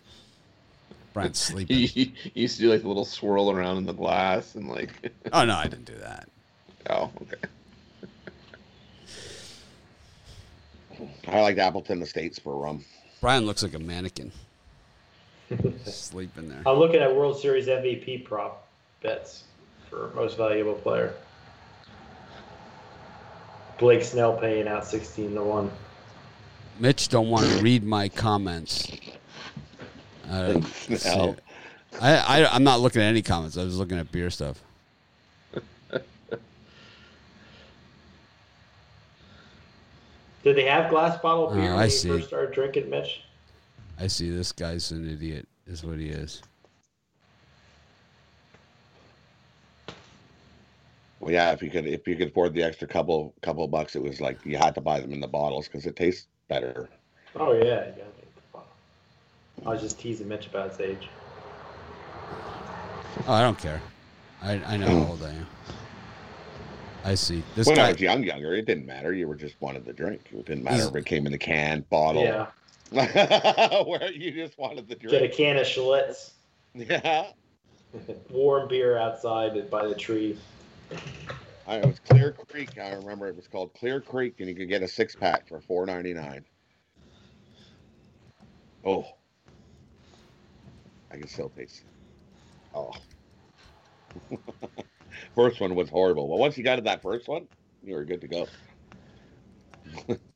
Brian's 1.13 1.39
sleeping. 1.39 1.77
He, 1.77 1.85
he 1.87 2.13
used 2.33 2.57
to 2.57 2.63
do 2.63 2.69
like 2.71 2.83
a 2.83 2.87
little 2.87 3.05
swirl 3.05 3.51
around 3.51 3.77
in 3.77 3.85
the 3.85 3.93
glass 3.93 4.55
and 4.55 4.67
like. 4.69 5.11
Oh 5.33 5.45
no, 5.45 5.55
I 5.55 5.63
didn't 5.63 5.85
do 5.85 5.97
that. 5.97 6.29
oh, 6.89 7.11
okay. 7.21 7.35
I 11.27 11.41
liked 11.41 11.59
Appleton 11.59 12.01
Estates 12.01 12.37
for 12.39 12.55
rum. 12.55 12.85
Brian 13.21 13.45
looks 13.45 13.63
like 13.63 13.73
a 13.73 13.79
mannequin. 13.79 14.31
Sleeping 15.85 16.49
there. 16.49 16.61
I'm 16.65 16.77
looking 16.77 17.01
at 17.01 17.13
World 17.13 17.39
Series 17.39 17.67
MVP 17.67 18.23
prop 18.25 18.67
bets 19.01 19.43
for 19.89 20.11
most 20.15 20.37
valuable 20.37 20.73
player. 20.73 21.13
Blake 23.77 24.03
Snell 24.03 24.37
paying 24.37 24.67
out 24.67 24.85
16 24.85 25.33
to 25.33 25.43
1. 25.43 25.71
Mitch 26.79 27.09
don't 27.09 27.29
want 27.29 27.47
to 27.47 27.61
read 27.61 27.83
my 27.83 28.07
comments. 28.09 28.91
Uh, 30.31 30.61
let's 30.89 31.03
see. 31.03 31.35
I, 31.99 32.15
I 32.43 32.55
I'm 32.55 32.63
not 32.63 32.79
looking 32.79 33.01
at 33.01 33.05
any 33.07 33.21
comments. 33.21 33.57
I 33.57 33.63
was 33.65 33.77
looking 33.77 33.99
at 33.99 34.11
beer 34.11 34.29
stuff. 34.29 34.61
Did 40.43 40.55
they 40.55 40.63
have 40.65 40.89
glass 40.89 41.21
bottle 41.21 41.49
Oh, 41.51 41.55
beer 41.55 41.73
I 41.73 41.83
you 41.85 41.89
see. 41.89 42.07
first 42.07 42.27
started 42.29 42.53
drinking, 42.53 42.89
Mitch? 42.89 43.21
I 43.99 44.07
see 44.07 44.29
this 44.29 44.51
guy's 44.51 44.91
an 44.91 45.07
idiot. 45.09 45.47
Is 45.67 45.83
what 45.83 45.99
he 45.99 46.07
is. 46.09 46.41
Well, 51.19 51.31
yeah, 51.31 51.51
if 51.51 51.61
you 51.61 51.69
could 51.69 51.85
if 51.85 52.07
you 52.07 52.15
could 52.15 52.29
afford 52.29 52.53
the 52.53 52.63
extra 52.63 52.87
couple 52.87 53.33
couple 53.41 53.67
bucks, 53.67 53.95
it 53.95 54.01
was 54.01 54.19
like 54.19 54.43
you 54.45 54.57
had 54.57 54.73
to 54.75 54.81
buy 54.81 54.99
them 54.99 55.11
in 55.13 55.19
the 55.19 55.27
bottles 55.27 55.67
because 55.67 55.85
it 55.85 55.95
tastes 55.95 56.27
better. 56.47 56.89
Oh, 57.35 57.53
yeah. 57.53 57.59
You 57.61 57.65
gotta 57.67 57.85
make 58.17 58.35
the 58.35 58.41
bottle. 58.51 58.67
I 59.65 59.69
was 59.69 59.81
just 59.81 59.99
teasing 59.99 60.27
Mitch 60.27 60.47
about 60.47 60.71
his 60.71 60.79
age. 60.79 61.09
Oh, 63.27 63.33
I 63.33 63.41
don't 63.41 63.57
care. 63.57 63.81
I 64.41 64.53
I 64.65 64.77
know 64.77 64.87
how 64.87 64.95
hmm. 64.95 65.11
old 65.11 65.23
I 65.23 65.29
am. 65.29 65.47
I 67.03 67.15
see 67.15 67.43
this 67.55 67.67
when 67.67 67.79
I 67.79 67.91
was 67.91 67.99
young, 67.99 68.23
younger, 68.23 68.53
it 68.53 68.65
didn't 68.65 68.85
matter. 68.85 69.13
You 69.13 69.27
were 69.27 69.35
just 69.35 69.59
wanted 69.59 69.85
the 69.85 69.93
drink. 69.93 70.21
It 70.31 70.45
didn't 70.45 70.63
matter 70.63 70.87
if 70.87 70.95
it 70.95 71.05
came 71.05 71.25
in 71.25 71.31
the 71.31 71.37
can, 71.37 71.83
bottle, 71.89 72.23
Yeah. 72.23 72.47
where 73.83 74.11
you 74.11 74.31
just 74.31 74.57
wanted 74.57 74.87
the 74.87 74.95
drink. 74.95 75.11
Get 75.11 75.23
a 75.23 75.29
can 75.29 75.57
of 75.57 75.65
Schlitz. 75.65 76.31
Yeah, 76.75 77.31
Warm 78.29 78.67
beer 78.67 78.97
outside 78.97 79.69
by 79.69 79.87
the 79.87 79.95
tree. 79.95 80.37
I, 81.67 81.77
it 81.77 81.85
was 81.85 81.99
Clear 81.99 82.33
Creek. 82.33 82.77
I 82.77 82.93
remember 82.93 83.27
it 83.27 83.35
was 83.35 83.47
called 83.47 83.73
Clear 83.73 84.01
Creek, 84.01 84.35
and 84.39 84.47
you 84.47 84.55
could 84.55 84.69
get 84.69 84.83
a 84.83 84.87
six 84.87 85.15
pack 85.15 85.47
for 85.47 85.59
four 85.59 85.85
ninety 85.85 86.13
nine. 86.13 86.45
Oh, 88.85 89.05
I 91.11 91.17
can 91.17 91.27
still 91.27 91.49
taste. 91.49 91.81
it. 91.81 91.85
Oh, 92.73 92.93
first 95.35 95.59
one 95.59 95.75
was 95.75 95.89
horrible, 95.89 96.27
but 96.27 96.37
once 96.37 96.57
you 96.57 96.63
got 96.63 96.77
to 96.77 96.81
that 96.83 97.01
first 97.01 97.27
one, 97.27 97.47
you 97.81 97.95
were 97.95 98.05
good 98.05 98.21
to 98.21 98.27
go. 98.27 98.47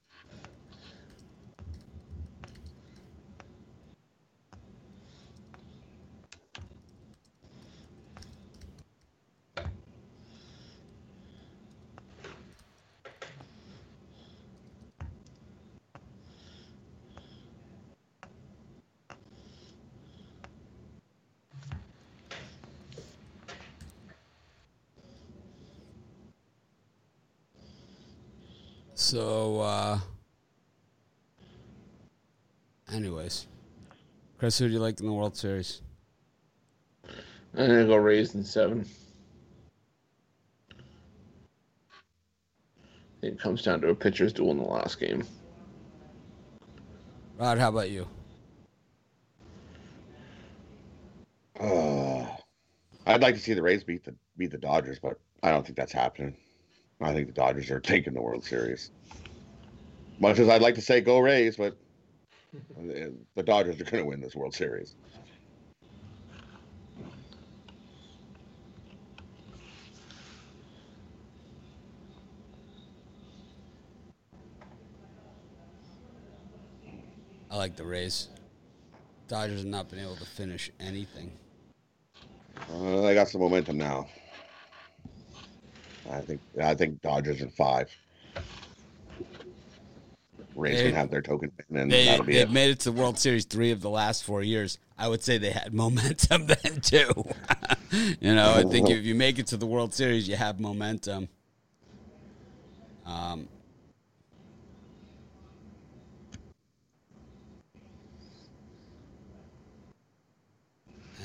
Chris, 34.46 34.60
who 34.60 34.67
do 34.67 34.73
you 34.73 34.79
like 34.79 35.00
in 35.00 35.08
the 35.08 35.12
World 35.12 35.35
Series? 35.35 35.81
I'm 37.58 37.65
gonna 37.65 37.87
go 37.87 37.96
Rays 37.96 38.35
in 38.35 38.43
seven. 38.43 38.85
It 43.23 43.39
comes 43.39 43.63
down 43.63 43.81
to 43.81 43.89
a 43.89 43.96
pitcher's 43.96 44.33
duel 44.33 44.52
in 44.52 44.58
the 44.58 44.63
last 44.63 45.00
game. 45.00 45.25
Rod, 47.39 47.58
how 47.58 47.69
about 47.69 47.89
you? 47.89 48.08
Uh, 51.60 52.27
I'd 53.08 53.23
like 53.23 53.33
to 53.33 53.41
see 53.41 53.56
the 53.56 53.63
Rays 53.63 53.83
beat 53.83 54.04
the 54.04 54.13
beat 54.37 54.52
the 54.52 54.60
Dodgers, 54.60 55.00
but 55.00 55.19
I 55.41 55.50
don't 55.50 55.65
think 55.65 55.75
that's 55.75 55.91
happening. 55.91 56.37
I 57.02 57.13
think 57.13 57.25
the 57.25 57.33
Dodgers 57.33 57.71
are 57.71 57.79
taking 57.79 58.13
the 58.13 58.21
World 58.21 58.43
Series. 58.43 58.91
Much 60.19 60.37
as 60.37 60.50
I'd 60.50 60.62
like 60.62 60.75
to 60.75 60.81
say 60.81 61.02
go 61.02 61.17
Rays, 61.17 61.58
but 61.58 61.75
the 63.35 63.43
Dodgers 63.43 63.79
are 63.79 63.83
going 63.85 64.03
to 64.03 64.10
win 64.10 64.21
this 64.21 64.35
World 64.35 64.53
Series. 64.53 64.95
I 77.49 77.58
like 77.58 77.75
the 77.77 77.85
Rays. 77.85 78.27
Dodgers 79.27 79.60
have 79.60 79.67
not 79.67 79.89
been 79.89 79.99
able 79.99 80.17
to 80.17 80.25
finish 80.25 80.69
anything. 80.79 81.31
Uh, 82.69 83.01
they 83.01 83.13
got 83.13 83.29
some 83.29 83.41
momentum 83.41 83.77
now. 83.77 84.08
I 86.12 86.19
think 86.21 86.41
I 86.62 86.75
think 86.75 87.01
Dodgers 87.01 87.41
in 87.41 87.49
five. 87.49 87.89
Rays 90.56 90.77
They- 90.77 90.85
can 90.85 90.95
have 90.95 91.12
their 91.12 91.21
token, 91.21 91.51
and 91.73 91.91
They, 91.91 92.06
that'll 92.06 92.25
be 92.25 92.33
they've 92.33 92.47
it. 92.49 92.51
made 92.51 92.69
it 92.71 92.79
to 92.81 92.91
the 92.91 92.97
World 92.99 93.19
Series 93.19 93.45
three 93.45 93.71
of 93.71 93.81
the 93.81 93.89
last 93.89 94.23
four 94.23 94.41
years. 94.41 94.77
I 94.97 95.10
would 95.10 95.21
say 95.21 95.37
they 95.37 95.51
had 95.51 95.73
momentum 95.83 96.47
then 96.47 96.79
too. 96.81 97.12
you 98.21 98.33
know, 98.33 98.53
I 98.53 98.63
think 98.63 98.89
if 98.89 99.03
you 99.06 99.15
make 99.15 99.37
it 99.37 99.47
to 99.47 99.58
the 99.58 99.65
World 99.65 99.93
Series, 99.93 100.27
you 100.29 100.35
have 100.37 100.60
momentum. 100.60 101.27
Um, 103.06 103.47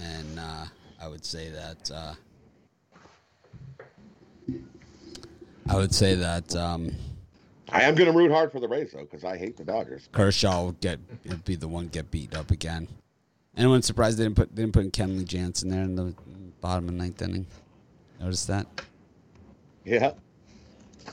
and 0.02 0.38
uh, 0.38 0.64
I 1.00 1.08
would 1.08 1.24
say 1.24 1.50
that 1.50 1.90
uh, 1.92 2.14
I 5.68 5.76
would 5.76 5.94
say 5.94 6.14
that. 6.16 6.54
Um, 6.56 6.92
I 7.72 7.82
am 7.82 7.94
going 7.94 8.10
to 8.10 8.16
root 8.16 8.30
hard 8.30 8.52
for 8.52 8.60
the 8.60 8.68
Rays 8.68 8.92
though, 8.92 9.00
because 9.00 9.24
I 9.24 9.36
hate 9.36 9.56
the 9.56 9.64
Dodgers. 9.64 10.08
Kershaw 10.12 10.64
will 10.64 10.72
get 10.72 10.98
be 11.44 11.54
the 11.54 11.68
one 11.68 11.88
get 11.88 12.10
beat 12.10 12.34
up 12.34 12.50
again. 12.50 12.88
Anyone 13.56 13.82
surprised 13.82 14.18
they 14.18 14.24
didn't 14.24 14.36
put 14.36 14.54
they 14.54 14.62
didn't 14.62 14.74
put 14.74 14.92
Kenley 14.92 15.24
Jansen 15.24 15.70
there 15.70 15.82
in 15.82 15.94
the 15.94 16.14
bottom 16.60 16.88
of 16.88 16.94
ninth 16.94 17.20
inning? 17.22 17.46
Notice 18.20 18.44
that? 18.46 18.66
Yeah. 19.84 20.12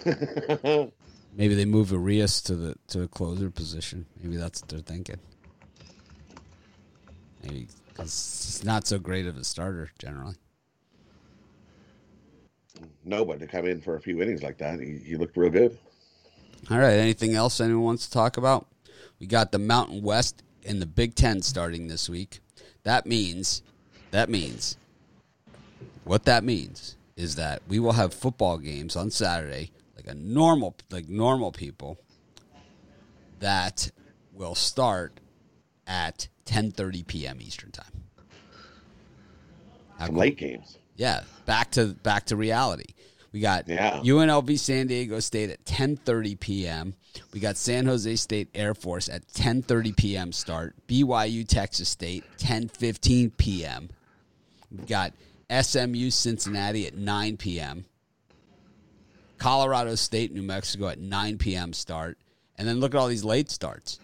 Maybe 1.36 1.56
they 1.56 1.66
move 1.66 1.90
Urías 1.90 2.44
to 2.46 2.56
the 2.56 2.76
to 2.88 3.00
the 3.00 3.08
closer 3.08 3.50
position. 3.50 4.06
Maybe 4.22 4.38
that's 4.38 4.62
what 4.62 4.70
they're 4.70 4.80
thinking. 4.80 5.20
Maybe 7.44 7.68
because 7.88 8.46
he's 8.46 8.64
not 8.64 8.86
so 8.86 9.00
great 9.00 9.26
of 9.26 9.38
a 9.38 9.44
starter 9.44 9.90
generally. 9.98 10.36
no, 13.04 13.26
but 13.26 13.40
to 13.40 13.48
come 13.48 13.66
in 13.66 13.82
for 13.82 13.96
a 13.96 14.02
few 14.02 14.22
innings 14.22 14.44
like 14.44 14.58
that, 14.60 14.80
he, 14.80 14.98
he 14.98 15.16
looked 15.16 15.36
real 15.36 15.50
good. 15.50 15.78
All 16.70 16.78
right. 16.80 16.94
Anything 16.98 17.36
else 17.36 17.60
anyone 17.62 17.84
wants 17.84 18.08
to 18.08 18.12
talk 18.14 18.38
about? 18.38 18.68
We 19.20 19.28
got 19.28 19.52
the 19.52 19.60
Mountain 19.60 20.02
West 20.04 20.44
and 20.66 20.82
the 20.82 20.86
Big 20.86 21.16
Ten 21.16 21.42
starting 21.42 21.88
this 21.88 22.10
week. 22.10 22.40
That 22.84 23.06
means, 23.06 23.62
that 24.12 24.30
means, 24.30 24.78
what 26.04 26.26
that 26.26 26.44
means 26.44 26.96
is 27.16 27.36
that 27.36 27.62
we 27.68 27.80
will 27.80 27.94
have 27.94 28.14
football 28.14 28.58
games 28.58 28.96
on 28.96 29.10
Saturday, 29.12 29.72
like 29.96 30.08
a 30.08 30.14
normal, 30.14 30.76
like 30.92 31.08
normal 31.10 31.52
people, 31.52 31.98
that 33.40 33.92
will 34.34 34.56
start 34.56 35.20
at 35.88 36.28
10:30 36.46 37.08
p.m. 37.08 37.38
Eastern 37.42 37.72
time. 37.72 37.86
How 39.98 40.06
Some 40.06 40.16
cool- 40.16 40.22
late 40.22 40.38
games. 40.38 40.78
yeah, 40.96 41.24
back 41.46 41.72
to 41.72 41.88
back 42.04 42.26
to 42.28 42.36
reality. 42.36 42.94
We 43.32 43.40
got 43.42 43.68
Yeah. 43.68 44.00
UNLV 44.00 44.58
San 44.58 44.88
Diego 44.88 45.20
State 45.20 45.50
at 45.50 45.64
10:30 45.66 46.40
p.m. 46.40 46.96
We 47.34 47.40
got 47.40 47.58
San 47.58 47.86
Jose 47.86 48.16
State 48.16 48.50
Air 48.56 48.74
Force 48.74 49.10
at 49.10 49.28
10:30 49.30 49.96
p.m. 49.96 50.32
start. 50.32 50.76
BYU 50.88 51.48
Texas 51.48 51.90
State 51.90 52.24
10:15 52.38 53.32
p.m. 53.38 53.90
We 54.72 54.86
got 54.86 55.14
SMU 55.50 56.10
Cincinnati 56.10 56.88
at 56.88 56.96
9 56.96 57.38
p.m. 57.38 57.86
Colorado 59.38 59.96
State 59.96 60.34
New 60.34 60.42
Mexico 60.42 60.88
at 60.88 61.00
9 61.00 61.38
p.m. 61.38 61.74
start. 61.74 62.18
And 62.58 62.68
then 62.68 62.80
look 62.80 62.96
at 62.96 62.98
all 62.98 63.08
these 63.08 63.24
late 63.24 63.52
starts. 63.52 64.00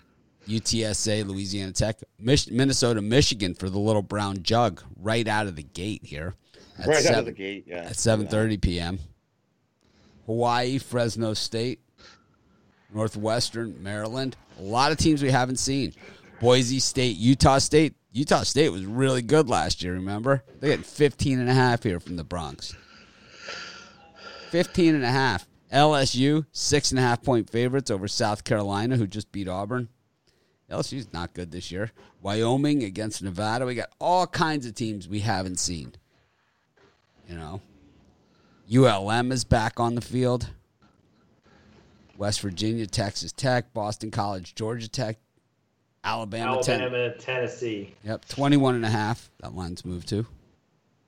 UTSA, 0.47 1.25
Louisiana 1.25 1.71
Tech, 1.71 1.99
Mich- 2.19 2.51
Minnesota, 2.51 3.01
Michigan 3.01 3.55
for 3.55 3.69
the 3.69 3.79
little 3.79 4.01
brown 4.01 4.43
jug 4.43 4.81
right 5.01 5.27
out 5.27 5.47
of 5.47 5.55
the 5.55 5.63
gate 5.63 6.01
here. 6.05 6.35
Right 6.85 7.05
out 7.05 7.19
of 7.19 7.25
the 7.25 7.31
gate, 7.31 7.65
yeah. 7.67 7.83
at 7.85 7.93
7:30 7.93 8.61
p.m. 8.61 8.99
Hawaii, 10.25 10.77
Fresno 10.77 11.33
State, 11.33 11.79
Northwestern, 12.93 13.81
Maryland. 13.81 14.35
A 14.59 14.63
lot 14.63 14.91
of 14.91 14.97
teams 14.97 15.21
we 15.21 15.31
haven't 15.31 15.57
seen. 15.57 15.93
Boise 16.39 16.79
State, 16.79 17.17
Utah 17.17 17.57
State. 17.57 17.95
Utah 18.11 18.43
State 18.43 18.69
was 18.69 18.85
really 18.85 19.21
good 19.21 19.49
last 19.49 19.81
year, 19.83 19.93
remember? 19.93 20.43
They 20.59 20.75
got 20.75 20.85
15 20.85 21.39
and 21.39 21.49
a 21.49 21.53
half 21.53 21.83
here 21.83 21.99
from 21.99 22.15
the 22.15 22.23
Broncos. 22.23 22.75
15 24.51 24.95
and 24.95 25.03
a 25.03 25.09
half. 25.09 25.47
LSU, 25.71 26.45
six 26.51 26.91
and 26.91 26.99
a 26.99 27.01
half 27.01 27.23
point 27.23 27.49
favorites 27.49 27.89
over 27.89 28.07
South 28.07 28.43
Carolina, 28.43 28.95
who 28.97 29.07
just 29.07 29.31
beat 29.31 29.47
Auburn. 29.47 29.89
LSU's 30.69 31.11
not 31.11 31.33
good 31.33 31.51
this 31.51 31.71
year. 31.71 31.91
Wyoming 32.21 32.83
against 32.83 33.23
Nevada. 33.23 33.65
We 33.65 33.73
got 33.73 33.89
all 33.99 34.27
kinds 34.27 34.67
of 34.67 34.75
teams 34.75 35.07
we 35.07 35.19
haven't 35.19 35.59
seen. 35.59 35.93
You 37.27 37.35
know, 37.35 37.61
ULM 38.73 39.31
is 39.31 39.43
back 39.43 39.79
on 39.79 39.95
the 39.95 40.01
field. 40.01 40.49
West 42.17 42.41
Virginia, 42.41 42.87
Texas 42.87 43.31
Tech, 43.31 43.73
Boston 43.73 44.09
College, 44.09 44.55
Georgia 44.55 44.87
Tech, 44.87 45.17
Alabama, 46.03 46.61
Ten- 46.63 46.81
Alabama, 46.81 47.13
Tennessee. 47.15 47.93
Yep, 48.03 48.25
21 48.29 48.75
and 48.75 48.85
a 48.85 48.89
half. 48.89 49.29
That 49.41 49.55
line's 49.55 49.85
moved 49.85 50.07
to. 50.09 50.25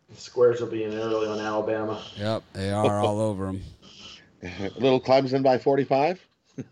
The 0.10 0.22
squares 0.22 0.62
will 0.62 0.68
be 0.68 0.84
in 0.84 0.94
early 0.94 1.28
on 1.28 1.40
Alabama. 1.40 2.04
Yep, 2.18 2.44
they 2.54 2.72
are 2.72 3.00
all 3.00 3.20
over 3.20 3.48
them. 3.48 3.64
Little 4.78 5.02
Clemson 5.02 5.42
by 5.42 5.58
45. 5.58 6.26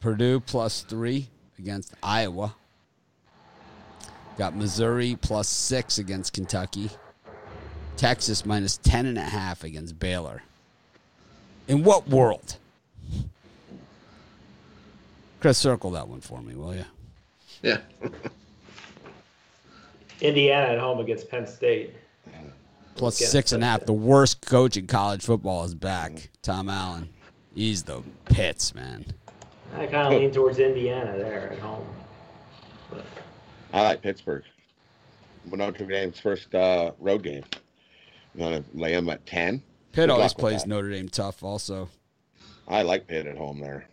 Purdue 0.00 0.40
plus 0.40 0.82
three 0.82 1.28
against 1.58 1.94
Iowa. 2.02 2.54
Got 4.36 4.56
Missouri 4.56 5.16
plus 5.20 5.48
six 5.48 5.98
against 5.98 6.32
Kentucky. 6.32 6.90
Texas 7.96 8.44
minus 8.44 8.76
ten 8.78 9.06
and 9.06 9.18
a 9.18 9.22
half 9.22 9.64
against 9.64 9.98
Baylor. 9.98 10.42
In 11.68 11.84
what 11.84 12.08
world? 12.08 12.56
Chris, 15.40 15.58
circle 15.58 15.90
that 15.92 16.08
one 16.08 16.20
for 16.20 16.40
me, 16.40 16.54
will 16.54 16.74
you? 16.74 16.84
Yeah. 17.62 17.78
Indiana 20.20 20.72
at 20.72 20.78
home 20.78 21.00
against 21.00 21.28
Penn 21.28 21.46
State. 21.46 21.94
Six 23.10 23.52
and 23.52 23.62
a 23.62 23.66
half. 23.66 23.84
The 23.84 23.92
worst 23.92 24.40
coach 24.46 24.76
in 24.76 24.86
college 24.86 25.22
football 25.22 25.64
is 25.64 25.74
back. 25.74 26.30
Tom 26.42 26.68
Allen. 26.68 27.08
He's 27.54 27.82
the 27.82 28.02
pits, 28.26 28.74
man. 28.74 29.04
I 29.76 29.86
kind 29.86 30.14
of 30.14 30.20
lean 30.20 30.30
towards 30.30 30.58
Indiana 30.60 31.16
there 31.18 31.52
at 31.52 31.58
home. 31.58 31.86
But 32.90 33.04
I 33.72 33.82
like 33.82 34.02
Pittsburgh. 34.02 34.44
But 35.46 35.58
Notre 35.58 35.84
Dame's 35.84 36.20
first 36.20 36.54
uh, 36.54 36.92
road 37.00 37.22
game. 37.22 37.44
You 38.34 38.42
want 38.44 38.72
to 38.72 38.78
lay 38.78 38.94
them 38.94 39.08
at 39.08 39.24
10? 39.26 39.58
Pitt 39.58 39.64
Good 39.92 40.10
always 40.10 40.34
plays. 40.34 40.66
Notre 40.66 40.90
Dame 40.90 41.08
tough, 41.08 41.42
also. 41.42 41.88
I 42.66 42.82
like 42.82 43.06
Pitt 43.06 43.26
at 43.26 43.36
home 43.36 43.60
there. 43.60 43.86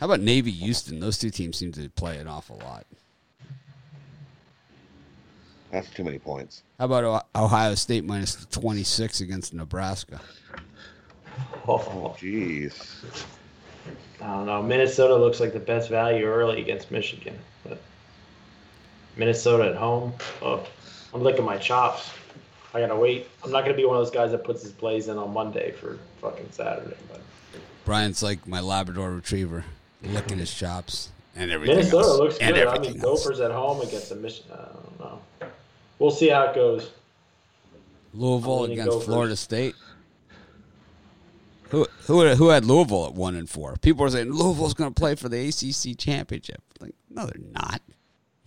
How 0.00 0.06
about 0.06 0.20
Navy 0.20 0.50
Houston? 0.50 1.00
Those 1.00 1.18
two 1.18 1.30
teams 1.30 1.56
seem 1.56 1.72
to 1.72 1.88
play 1.90 2.18
an 2.18 2.26
awful 2.26 2.58
lot. 2.64 2.86
That's 5.70 5.90
too 5.90 6.02
many 6.04 6.18
points. 6.18 6.62
How 6.78 6.86
about 6.86 7.26
Ohio 7.34 7.74
State 7.74 8.04
26 8.06 9.20
against 9.20 9.54
Nebraska? 9.54 10.20
oh, 11.68 12.16
Jeez. 12.18 12.96
I 14.20 14.26
don't 14.26 14.46
know. 14.46 14.62
Minnesota 14.62 15.14
looks 15.14 15.40
like 15.40 15.52
the 15.52 15.60
best 15.60 15.90
value 15.90 16.24
early 16.24 16.60
against 16.60 16.90
Michigan, 16.90 17.38
but 17.64 17.80
Minnesota 19.16 19.68
at 19.68 19.76
home. 19.76 20.12
Oh, 20.42 20.66
I'm 21.12 21.22
licking 21.22 21.44
my 21.44 21.58
chops. 21.58 22.10
I 22.74 22.80
gotta 22.80 22.96
wait. 22.96 23.28
I'm 23.42 23.50
not 23.50 23.62
gonna 23.62 23.76
be 23.76 23.84
one 23.84 23.96
of 23.96 24.04
those 24.04 24.14
guys 24.14 24.30
that 24.32 24.44
puts 24.44 24.62
his 24.62 24.72
plays 24.72 25.08
in 25.08 25.16
on 25.16 25.32
Monday 25.32 25.72
for 25.72 25.98
fucking 26.20 26.48
Saturday. 26.50 26.96
But 27.10 27.20
Brian's 27.84 28.22
like 28.22 28.46
my 28.46 28.60
Labrador 28.60 29.12
retriever, 29.12 29.64
licking 30.02 30.38
his 30.38 30.52
chops 30.52 31.10
and 31.34 31.50
everything 31.50 31.76
Minnesota 31.76 32.06
else. 32.06 32.18
looks 32.18 32.38
and 32.38 32.54
good. 32.54 32.66
I 32.66 32.78
mean, 32.78 33.00
else. 33.00 33.24
Gophers 33.24 33.40
at 33.40 33.50
home 33.50 33.80
against 33.80 34.10
the 34.10 34.16
Michigan. 34.16 34.52
I 34.52 34.72
don't 34.72 35.00
know. 35.00 35.20
We'll 35.98 36.10
see 36.10 36.28
how 36.28 36.44
it 36.44 36.54
goes. 36.54 36.90
Louisville 38.12 38.64
against 38.64 38.90
Gophers. 38.90 39.04
Florida 39.04 39.36
State. 39.36 39.74
Who 41.70 41.86
who 42.06 42.34
who 42.34 42.48
had 42.48 42.64
Louisville 42.64 43.06
at 43.06 43.14
one 43.14 43.34
and 43.34 43.48
four? 43.48 43.76
People 43.80 44.04
are 44.04 44.10
saying 44.10 44.32
Louisville's 44.32 44.74
going 44.74 44.92
to 44.92 44.98
play 44.98 45.14
for 45.14 45.28
the 45.28 45.48
ACC 45.48 45.98
championship. 45.98 46.62
Like, 46.80 46.94
no, 47.10 47.26
they're 47.26 47.42
not. 47.52 47.82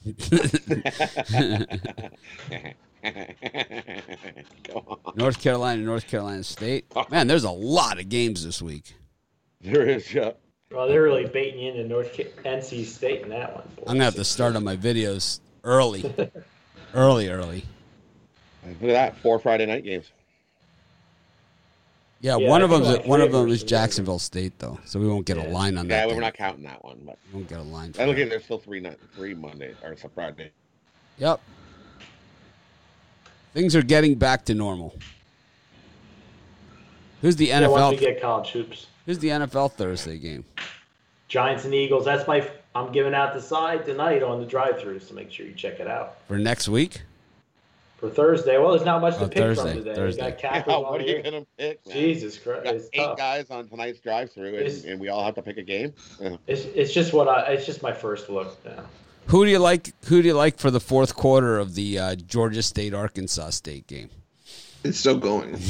Come 4.64 4.84
on. 4.88 5.14
North 5.16 5.40
Carolina, 5.42 5.82
North 5.82 6.08
Carolina 6.08 6.44
State. 6.44 6.86
Man, 7.10 7.28
there's 7.28 7.44
a 7.44 7.52
lot 7.52 8.00
of 8.00 8.10
games 8.10 8.44
this 8.46 8.62
week. 8.62 8.94
There 9.62 9.88
is, 9.88 10.14
yeah. 10.14 10.32
Well, 10.72 10.88
they're 10.88 11.04
really 11.04 11.26
baiting 11.28 11.60
you 11.60 11.72
into 11.72 11.88
North 11.88 12.16
Ca- 12.16 12.32
NC 12.46 12.86
State 12.86 13.22
in 13.24 13.30
that 13.30 13.54
one. 13.54 13.64
I'm 13.80 13.86
gonna 13.96 14.04
have 14.06 14.16
to 14.16 14.24
start 14.24 14.56
on 14.56 14.64
my 14.64 14.78
videos 14.78 15.40
early, 15.64 16.04
early, 16.94 17.28
early. 17.30 17.66
Look 18.66 18.76
at 18.84 18.88
that. 18.88 19.18
Four 19.18 19.40
Friday 19.40 19.66
night 19.66 19.84
games. 19.84 20.12
Yeah, 22.22 22.38
Yeah, 22.38 22.50
one 22.50 22.62
I 22.62 22.66
of 22.66 22.70
think 22.72 22.84
them, 22.84 22.94
like 22.94 23.06
one 23.06 23.20
three 23.20 23.26
of 23.26 23.32
them 23.34 23.42
of 23.46 23.50
is 23.50 23.60
us 23.60 23.64
are 23.64 23.68
Jacksonville 23.68 24.20
State 24.20 24.54
though, 24.60 24.80
so 24.86 25.00
we 25.00 25.08
won't 25.08 25.26
get 25.26 25.38
a 25.38 25.42
Yeah. 25.42 25.48
line 25.50 25.78
on 25.78 25.88
that. 25.88 25.94
Yeah, 25.94 26.00
that. 26.02 26.08
we're 26.08 26.14
game. 26.14 26.22
not 26.22 26.34
counting 26.36 26.64
that 26.64 26.84
one, 26.86 27.02
but 27.06 27.18
We 27.34 27.38
won't 27.40 27.50
get 27.50 27.60
a 27.60 27.64
line. 27.64 27.90
I 27.90 27.94
for 27.94 28.06
look 28.06 28.16
that. 28.18 28.22
at 28.24 28.30
there's 28.30 28.44
still 28.46 28.60
three 28.60 28.80
night, 28.80 28.98
three 29.16 29.34
Monday 29.34 29.74
or 29.84 29.92
it's 29.92 30.04
a 30.04 30.10
Friday. 30.10 30.52
Yep. 31.18 31.42
Things 33.54 33.76
are 33.76 33.82
getting 33.82 34.16
back 34.16 34.46
to 34.46 34.54
normal. 34.54 34.96
Who's 37.22 37.36
the 37.36 37.48
Yeah, 37.48 37.68
once 37.68 37.92
we 37.92 37.98
NFL? 37.98 38.00
get 38.00 38.22
college 38.22 38.50
hoops. 38.52 38.88
Who's 39.06 39.20
the 39.20 39.30
NFL 39.30 39.74
Thursday 39.74 40.18
game? 40.18 40.46
Giants 41.28 41.66
and 41.66 41.74
Eagles. 41.74 42.06
That's 42.06 42.28
my. 42.28 42.48
I'm 42.74 42.92
giving 42.92 43.14
out 43.14 43.34
the 43.34 43.42
side 43.42 43.86
tonight 43.86 44.24
on 44.24 44.40
the 44.40 44.46
drive-throughs 44.46 45.08
to 45.10 45.14
make 45.14 45.30
sure 45.32 45.46
you 45.46 45.54
check 45.54 45.80
it 45.82 45.88
out 45.88 46.18
For 46.28 46.38
next 46.38 46.70
week? 46.70 47.02
for 47.98 48.10
Thursday. 48.10 48.58
Well, 48.58 48.72
there's 48.72 48.84
not 48.86 49.00
much 49.02 49.18
to 49.18 49.26
Oh, 49.26 49.28
pick 49.28 49.38
Thursday, 49.38 49.74
from 49.76 49.84
today. 49.84 49.94
Thursday. 49.96 50.26
You 50.26 50.42
got 50.42 50.42
Yeah, 50.68 50.78
what 50.80 50.86
on 50.86 51.02
are 51.02 51.04
you 51.04 51.22
gonna 51.22 51.46
pick? 51.58 51.86
Man? 51.86 51.96
Jesus 51.96 52.38
Christ, 52.38 52.64
got 52.64 52.76
eight 52.76 52.92
tough. 52.96 53.18
guys 53.18 53.50
on 53.52 53.68
tonight's 53.68 54.00
drive-through, 54.00 54.56
and, 54.58 54.86
and 54.86 55.00
we 55.00 55.10
all 55.10 55.24
have 55.24 55.36
to 55.36 55.42
pick 55.44 55.58
a 55.58 55.62
game. 55.62 55.94
It's, 56.48 56.64
it's 56.74 56.94
just 56.94 57.14
what 57.14 57.28
I. 57.28 57.52
It's 57.52 57.66
just 57.66 57.84
my 57.84 57.94
first 57.94 58.30
look. 58.30 58.58
Yeah. 58.66 58.80
Who 59.28 59.46
do 59.46 59.52
you 59.52 59.60
like? 59.60 59.94
Who 60.06 60.22
do 60.22 60.28
you 60.28 60.34
like 60.34 60.58
for 60.58 60.72
the 60.72 60.80
fourth 60.80 61.16
quarter 61.16 61.58
of 61.58 61.76
the 61.76 61.98
uh, 62.00 62.16
Georgia 62.16 62.62
State 62.64 62.94
Arkansas 62.94 63.52
State 63.52 63.88
game? 63.88 64.10
It's 64.84 64.98
still 64.98 65.18
going. 65.18 65.58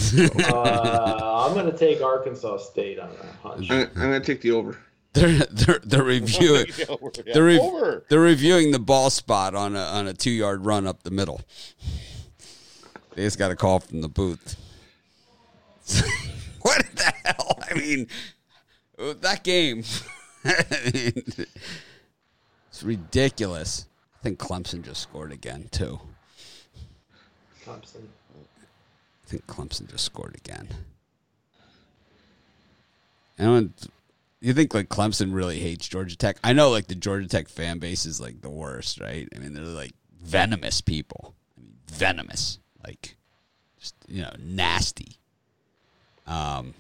Uh, 0.54 1.46
I'm 1.48 1.56
gonna 1.56 1.78
take 1.78 2.02
Arkansas 2.02 2.58
State 2.58 3.00
on 3.00 3.10
that 3.10 3.36
hunch. 3.44 3.70
I'm, 3.70 3.82
I'm 3.96 4.02
gonna 4.02 4.20
take 4.20 4.42
the 4.42 4.52
over. 4.52 4.78
They're 5.14 5.40
they're 5.52 5.80
they're 5.84 6.04
reviewing 6.20 6.68
Over, 6.88 7.12
yeah. 7.26 7.34
they're, 7.34 7.44
re- 7.44 7.60
Over. 7.60 8.06
they're 8.10 8.20
reviewing 8.20 8.72
the 8.72 8.80
ball 8.80 9.10
spot 9.10 9.54
on 9.56 9.76
a 9.76 9.80
on 9.80 10.08
a 10.08 10.14
two 10.14 10.32
yard 10.32 10.66
run 10.66 10.88
up 10.88 11.04
the 11.04 11.12
middle. 11.12 11.42
They 13.16 13.24
just 13.24 13.38
got 13.38 13.52
a 13.52 13.56
call 13.56 13.80
from 13.82 14.02
the 14.02 14.08
booth. 14.08 14.56
what 16.62 16.86
the 16.96 17.14
hell? 17.26 17.60
I 17.70 17.74
mean, 17.74 18.08
that 18.98 19.44
game. 19.44 19.84
I 20.46 20.92
mean, 20.94 21.24
it's 22.82 22.88
ridiculous. 22.88 23.86
I 24.20 24.24
think 24.24 24.40
Clemson 24.40 24.84
just 24.84 25.02
scored 25.02 25.32
again 25.32 25.68
too. 25.70 26.00
Clemson. 27.64 28.08
I 28.34 29.28
think 29.28 29.46
Clemson 29.46 29.90
just 29.90 30.04
scored 30.04 30.36
again. 30.36 30.68
And 33.38 33.72
you 34.40 34.54
think 34.54 34.74
like 34.74 34.90
Clemson 34.90 35.32
really 35.34 35.60
hates 35.60 35.88
Georgia 35.88 36.16
Tech? 36.16 36.38
I 36.44 36.54
know 36.54 36.72
like 36.72 36.88
the 36.88 36.96
Georgia 36.96 37.28
Tech 37.28 37.50
fan 37.50 37.78
base 37.78 38.08
is 38.08 38.20
like 38.20 38.42
the 38.42 38.50
worst, 38.50 39.00
right? 39.00 39.28
I 39.36 39.40
mean, 39.40 39.54
they're 39.54 39.64
like 39.64 39.94
venomous 40.20 40.82
people. 40.82 41.36
I 41.56 41.62
mean, 41.62 41.76
venomous, 41.88 42.58
like 42.84 43.16
just 43.80 43.94
you 44.08 44.24
know, 44.24 44.34
nasty. 44.40 45.18
Um, 46.26 46.74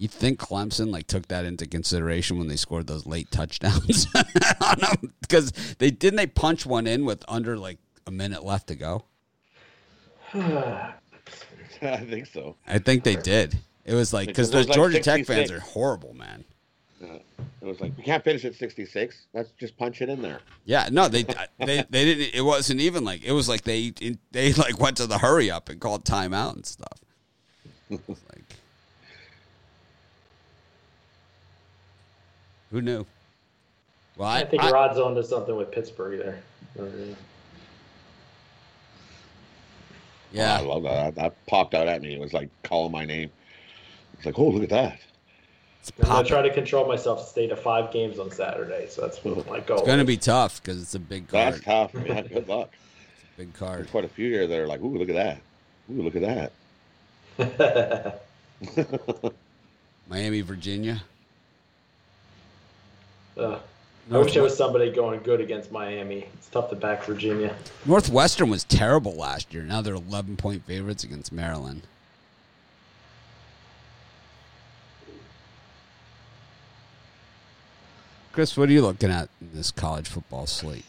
you 0.00 0.08
think 0.08 0.40
Clemson 0.40 0.90
like 0.90 1.06
took 1.06 1.28
that 1.28 1.44
into 1.44 1.66
consideration 1.66 2.38
when 2.38 2.48
they 2.48 2.56
scored 2.56 2.86
those 2.86 3.04
late 3.04 3.30
touchdowns 3.30 4.06
because 5.20 5.52
they 5.78 5.90
didn't 5.90 6.16
they 6.16 6.26
punch 6.26 6.64
one 6.64 6.86
in 6.86 7.04
with 7.04 7.22
under 7.28 7.58
like 7.58 7.76
a 8.06 8.10
minute 8.10 8.42
left 8.42 8.68
to 8.68 8.74
go. 8.74 9.04
I 10.32 10.94
think 11.80 12.26
so. 12.26 12.56
I 12.66 12.78
think 12.78 13.04
they 13.04 13.14
did. 13.14 13.58
It 13.84 13.92
was 13.92 14.14
like 14.14 14.28
because 14.28 14.50
those 14.50 14.68
like 14.68 14.74
Georgia 14.74 15.00
Tech 15.00 15.26
fans 15.26 15.50
are 15.50 15.60
horrible, 15.60 16.14
man. 16.14 16.44
Uh, 17.02 17.18
it 17.60 17.66
was 17.66 17.78
like 17.82 17.94
we 17.98 18.02
can't 18.02 18.24
finish 18.24 18.46
at 18.46 18.54
66. 18.54 19.26
Let's 19.34 19.50
just 19.60 19.76
punch 19.76 20.00
it 20.00 20.08
in 20.08 20.22
there. 20.22 20.40
Yeah, 20.64 20.88
no, 20.90 21.08
they 21.08 21.24
they 21.58 21.84
they 21.90 22.04
didn't. 22.06 22.34
It 22.34 22.42
wasn't 22.42 22.80
even 22.80 23.04
like 23.04 23.22
it 23.22 23.32
was 23.32 23.50
like 23.50 23.64
they 23.64 23.92
they 24.32 24.54
like 24.54 24.80
went 24.80 24.96
to 24.96 25.06
the 25.06 25.18
hurry 25.18 25.50
up 25.50 25.68
and 25.68 25.78
called 25.78 26.06
timeout 26.06 26.54
and 26.54 26.64
stuff. 26.64 27.00
Like, 27.90 28.44
who 32.70 32.80
knew? 32.80 33.04
Well, 34.16 34.28
I, 34.28 34.40
I 34.40 34.44
think 34.44 34.62
I- 34.62 34.70
Rod's 34.70 34.98
onto 34.98 35.22
something 35.22 35.56
with 35.56 35.70
Pittsburgh 35.70 36.18
there. 36.18 36.42
yeah, 40.32 40.58
oh, 40.60 40.62
I 40.62 40.66
love 40.66 40.82
that. 40.84 41.14
That 41.14 41.46
popped 41.46 41.74
out 41.74 41.88
at 41.88 42.02
me. 42.02 42.14
It 42.14 42.20
was 42.20 42.32
like 42.32 42.48
calling 42.62 42.92
my 42.92 43.04
name. 43.04 43.30
It's 44.14 44.26
like, 44.26 44.38
oh, 44.38 44.48
look 44.48 44.64
at 44.64 44.68
that. 44.70 44.98
I'm 46.02 46.08
gonna 46.08 46.28
try 46.28 46.42
to 46.42 46.52
control 46.52 46.86
myself 46.86 47.20
to 47.22 47.26
stay 47.26 47.46
to 47.46 47.56
five 47.56 47.90
games 47.90 48.18
on 48.18 48.30
Saturday, 48.30 48.86
so 48.88 49.00
that's 49.00 49.24
what 49.24 49.46
my 49.48 49.60
goal. 49.60 49.78
It's 49.78 49.86
gonna 49.86 50.04
be 50.04 50.18
tough 50.18 50.62
because 50.62 50.80
it's 50.82 50.94
a 50.94 50.98
big 50.98 51.26
card. 51.28 51.54
That's 51.54 51.64
tough. 51.64 51.94
Man, 51.94 52.26
good 52.26 52.46
luck. 52.46 52.70
Big 53.38 53.52
There's 53.54 53.58
card. 53.58 53.90
quite 53.90 54.04
a 54.04 54.08
few 54.08 54.30
here 54.30 54.46
that 54.46 54.58
are 54.58 54.66
like, 54.66 54.82
ooh, 54.82 54.98
look 54.98 55.08
at 55.08 55.14
that. 55.14 55.40
Ooh, 55.90 56.02
look 56.02 56.16
at 56.16 56.52
that. 57.38 58.22
Miami, 60.08 60.42
Virginia. 60.42 61.02
Uh, 63.36 63.58
I 64.10 64.18
wish 64.18 64.34
there 64.34 64.42
was 64.42 64.56
somebody 64.56 64.90
going 64.90 65.20
good 65.22 65.40
against 65.40 65.70
Miami. 65.70 66.26
It's 66.34 66.48
tough 66.48 66.70
to 66.70 66.76
back 66.76 67.04
Virginia. 67.04 67.54
Northwestern 67.86 68.50
was 68.50 68.64
terrible 68.64 69.14
last 69.14 69.54
year. 69.54 69.62
Now 69.62 69.82
they're 69.82 69.94
11 69.94 70.36
point 70.36 70.64
favorites 70.66 71.04
against 71.04 71.32
Maryland. 71.32 71.82
Chris, 78.32 78.56
what 78.56 78.68
are 78.68 78.72
you 78.72 78.82
looking 78.82 79.10
at 79.10 79.28
in 79.40 79.50
this 79.54 79.70
college 79.70 80.08
football 80.08 80.46
slate? 80.46 80.84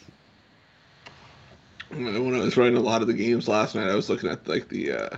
When 1.90 2.34
I 2.34 2.38
was 2.38 2.56
writing 2.56 2.76
a 2.76 2.80
lot 2.80 3.02
of 3.02 3.08
the 3.08 3.14
games 3.14 3.46
last 3.46 3.74
night, 3.74 3.88
I 3.88 3.94
was 3.94 4.08
looking 4.08 4.30
at 4.30 4.48
like 4.48 4.68
the 4.68 4.92
uh, 4.92 5.16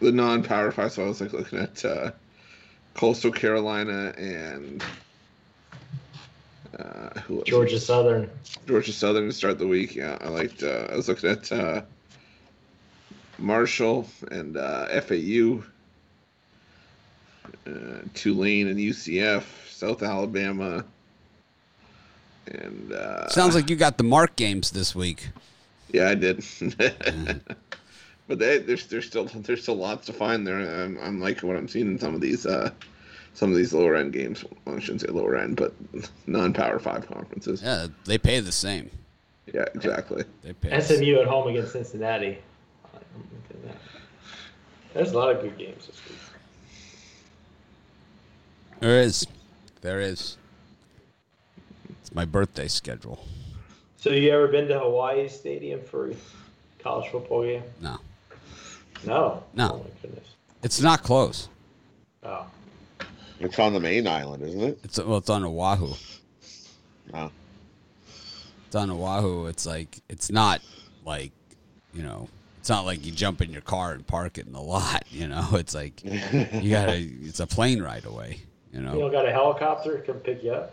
the 0.00 0.12
non-power 0.12 0.70
five. 0.70 0.92
So 0.92 1.04
I 1.04 1.08
was 1.08 1.20
like 1.20 1.32
looking 1.32 1.58
at 1.58 1.84
uh, 1.84 2.12
Coastal 2.94 3.32
Carolina 3.32 4.14
and 4.16 4.84
uh, 6.78 7.20
who 7.20 7.38
else? 7.38 7.44
Georgia 7.46 7.80
Southern. 7.80 8.30
Georgia 8.66 8.92
Southern 8.92 9.26
to 9.26 9.32
start 9.32 9.58
the 9.58 9.66
week. 9.66 9.94
Yeah, 9.94 10.18
I 10.20 10.28
liked. 10.28 10.62
Uh, 10.62 10.88
I 10.90 10.96
was 10.96 11.08
looking 11.08 11.30
at 11.30 11.50
uh, 11.52 11.82
Marshall 13.38 14.08
and 14.30 14.56
uh, 14.56 15.00
FAU, 15.00 15.62
uh, 17.66 17.70
Tulane 18.14 18.68
and 18.68 18.78
UCF, 18.78 19.42
South 19.68 20.02
Alabama, 20.02 20.84
and 22.46 22.92
uh, 22.92 23.28
Sounds 23.28 23.54
like 23.54 23.68
you 23.68 23.76
got 23.76 23.98
the 23.98 24.04
mark 24.04 24.36
games 24.36 24.70
this 24.70 24.94
week. 24.94 25.28
yeah, 25.92 26.08
I 26.08 26.14
did. 26.14 26.44
but 28.28 28.38
they, 28.38 28.58
there's 28.58 28.86
there's 28.86 29.06
still 29.06 29.24
there's 29.24 29.62
still 29.62 29.76
lots 29.76 30.06
to 30.06 30.12
find 30.12 30.46
there. 30.46 30.58
I'm, 30.58 30.98
I'm 31.02 31.20
liking 31.20 31.48
what 31.48 31.58
I'm 31.58 31.68
seeing 31.68 31.86
in 31.86 31.98
some 31.98 32.14
of 32.14 32.20
these 32.20 32.46
uh, 32.46 32.70
some 33.34 33.50
of 33.50 33.56
these 33.56 33.72
lower 33.72 33.96
end 33.96 34.12
games. 34.12 34.44
Well, 34.64 34.76
I 34.76 34.80
shouldn't 34.80 35.02
say 35.02 35.08
lower 35.08 35.36
end, 35.36 35.56
but 35.56 35.74
non-power 36.26 36.78
five 36.78 37.06
conferences. 37.06 37.62
Yeah, 37.62 37.86
they 38.04 38.18
pay 38.18 38.40
the 38.40 38.52
same. 38.52 38.90
Yeah, 39.52 39.64
exactly. 39.74 40.24
They 40.42 40.52
pay. 40.52 40.80
SMU 40.80 41.20
at 41.20 41.26
home 41.26 41.48
against 41.48 41.72
Cincinnati. 41.72 42.38
I'm 42.94 43.00
looking 43.14 43.40
at 43.50 43.62
that. 43.64 43.76
There's 44.94 45.12
a 45.12 45.18
lot 45.18 45.34
of 45.34 45.42
good 45.42 45.58
games 45.58 45.86
this 45.86 46.00
week. 46.08 46.18
There 48.80 49.00
is. 49.00 49.26
There 49.80 50.00
is. 50.00 50.36
It's 52.00 52.14
my 52.14 52.24
birthday 52.24 52.68
schedule. 52.68 53.24
So 53.96 54.10
you 54.10 54.30
ever 54.30 54.48
been 54.48 54.68
to 54.68 54.78
Hawaii 54.78 55.28
Stadium 55.28 55.80
for 55.80 56.10
a 56.10 56.14
college 56.80 57.10
football 57.10 57.44
game? 57.44 57.62
No. 57.80 57.98
No. 59.04 59.44
No. 59.54 59.70
Oh 59.72 59.78
my 59.78 59.90
goodness. 60.02 60.28
It's 60.62 60.80
not 60.80 61.02
close. 61.02 61.48
Oh. 62.24 62.46
It's 63.44 63.58
on 63.58 63.72
the 63.72 63.80
main 63.80 64.06
island, 64.06 64.42
isn't 64.42 64.60
it? 64.60 64.78
It's 64.84 64.98
well, 64.98 65.18
it's 65.18 65.30
on 65.30 65.44
Oahu. 65.44 65.94
Oh. 67.14 67.30
It's 68.66 68.76
on 68.76 68.90
Oahu. 68.90 69.46
It's 69.46 69.66
like 69.66 70.00
it's 70.08 70.30
not 70.30 70.60
like 71.04 71.32
you 71.92 72.02
know. 72.02 72.28
It's 72.58 72.68
not 72.68 72.84
like 72.84 73.04
you 73.04 73.10
jump 73.10 73.42
in 73.42 73.50
your 73.50 73.60
car 73.60 73.90
and 73.90 74.06
park 74.06 74.38
it 74.38 74.46
in 74.46 74.52
the 74.52 74.60
lot. 74.60 75.04
You 75.10 75.28
know. 75.28 75.46
It's 75.54 75.74
like 75.74 76.04
you 76.04 76.70
gotta. 76.70 76.96
It's 76.96 77.40
a 77.40 77.46
plane 77.46 77.82
ride 77.82 78.04
away. 78.04 78.40
You 78.72 78.80
know? 78.80 78.94
You 78.94 79.00
don't 79.00 79.12
got 79.12 79.26
a 79.26 79.32
helicopter 79.32 79.98
to 79.98 80.02
come 80.02 80.20
pick 80.20 80.42
you 80.42 80.52
up? 80.52 80.72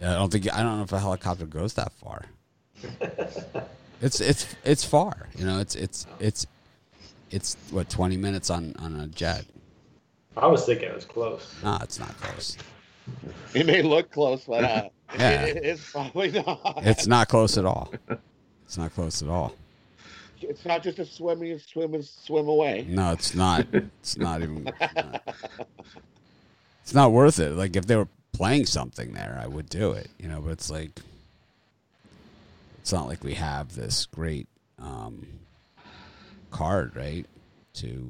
I 0.00 0.14
don't 0.14 0.30
think. 0.30 0.52
I 0.52 0.62
don't 0.62 0.78
know 0.78 0.84
if 0.84 0.92
a 0.92 1.00
helicopter 1.00 1.46
goes 1.46 1.74
that 1.74 1.92
far. 1.92 2.24
It's 4.00 4.20
it's 4.20 4.54
it's 4.64 4.84
far. 4.84 5.28
You 5.34 5.46
know. 5.46 5.60
It's 5.60 5.74
it's 5.74 6.06
it's 6.20 6.46
it's 7.30 7.56
what 7.70 7.88
twenty 7.88 8.18
minutes 8.18 8.50
on 8.50 8.74
on 8.78 9.00
a 9.00 9.06
jet. 9.06 9.46
I 10.36 10.46
was 10.46 10.64
thinking 10.66 10.88
it 10.88 10.94
was 10.94 11.04
close. 11.04 11.54
No, 11.62 11.78
it's 11.82 11.98
not 11.98 12.16
close. 12.20 12.56
It 13.54 13.66
may 13.66 13.82
look 13.82 14.10
close, 14.10 14.44
but 14.44 14.64
uh, 14.64 14.88
Yeah. 15.18 15.42
it- 15.42 15.62
it's 15.64 15.90
probably 15.92 16.30
not. 16.32 16.78
It's 16.78 17.06
not 17.06 17.28
close 17.28 17.58
at 17.58 17.64
all. 17.66 17.92
It's 18.64 18.78
not 18.78 18.94
close 18.94 19.22
at 19.22 19.28
all. 19.28 19.54
it's 20.40 20.64
not 20.64 20.82
just 20.82 20.98
a 20.98 21.04
swim. 21.04 21.44
You 21.44 21.58
swim 21.58 21.92
and 21.94 22.02
swim 22.04 22.48
away. 22.48 22.86
No, 22.88 23.12
it's 23.12 23.34
not. 23.34 23.66
It's 23.72 24.16
not 24.16 24.40
even. 24.42 24.66
It's 24.80 24.94
not, 24.94 25.22
it's 26.82 26.94
not 26.94 27.12
worth 27.12 27.38
it. 27.40 27.50
Like 27.52 27.76
if 27.76 27.86
they 27.86 27.94
were 27.96 28.08
playing 28.32 28.64
something 28.64 29.12
there, 29.12 29.38
I 29.40 29.46
would 29.46 29.68
do 29.68 29.92
it. 29.92 30.08
You 30.18 30.28
know, 30.28 30.40
but 30.40 30.52
it's 30.52 30.70
like 30.70 30.98
it's 32.78 32.92
not 32.92 33.06
like 33.06 33.22
we 33.22 33.34
have 33.34 33.74
this 33.74 34.06
great 34.06 34.48
um, 34.78 35.26
card, 36.50 36.96
right? 36.96 37.26
To 37.74 38.08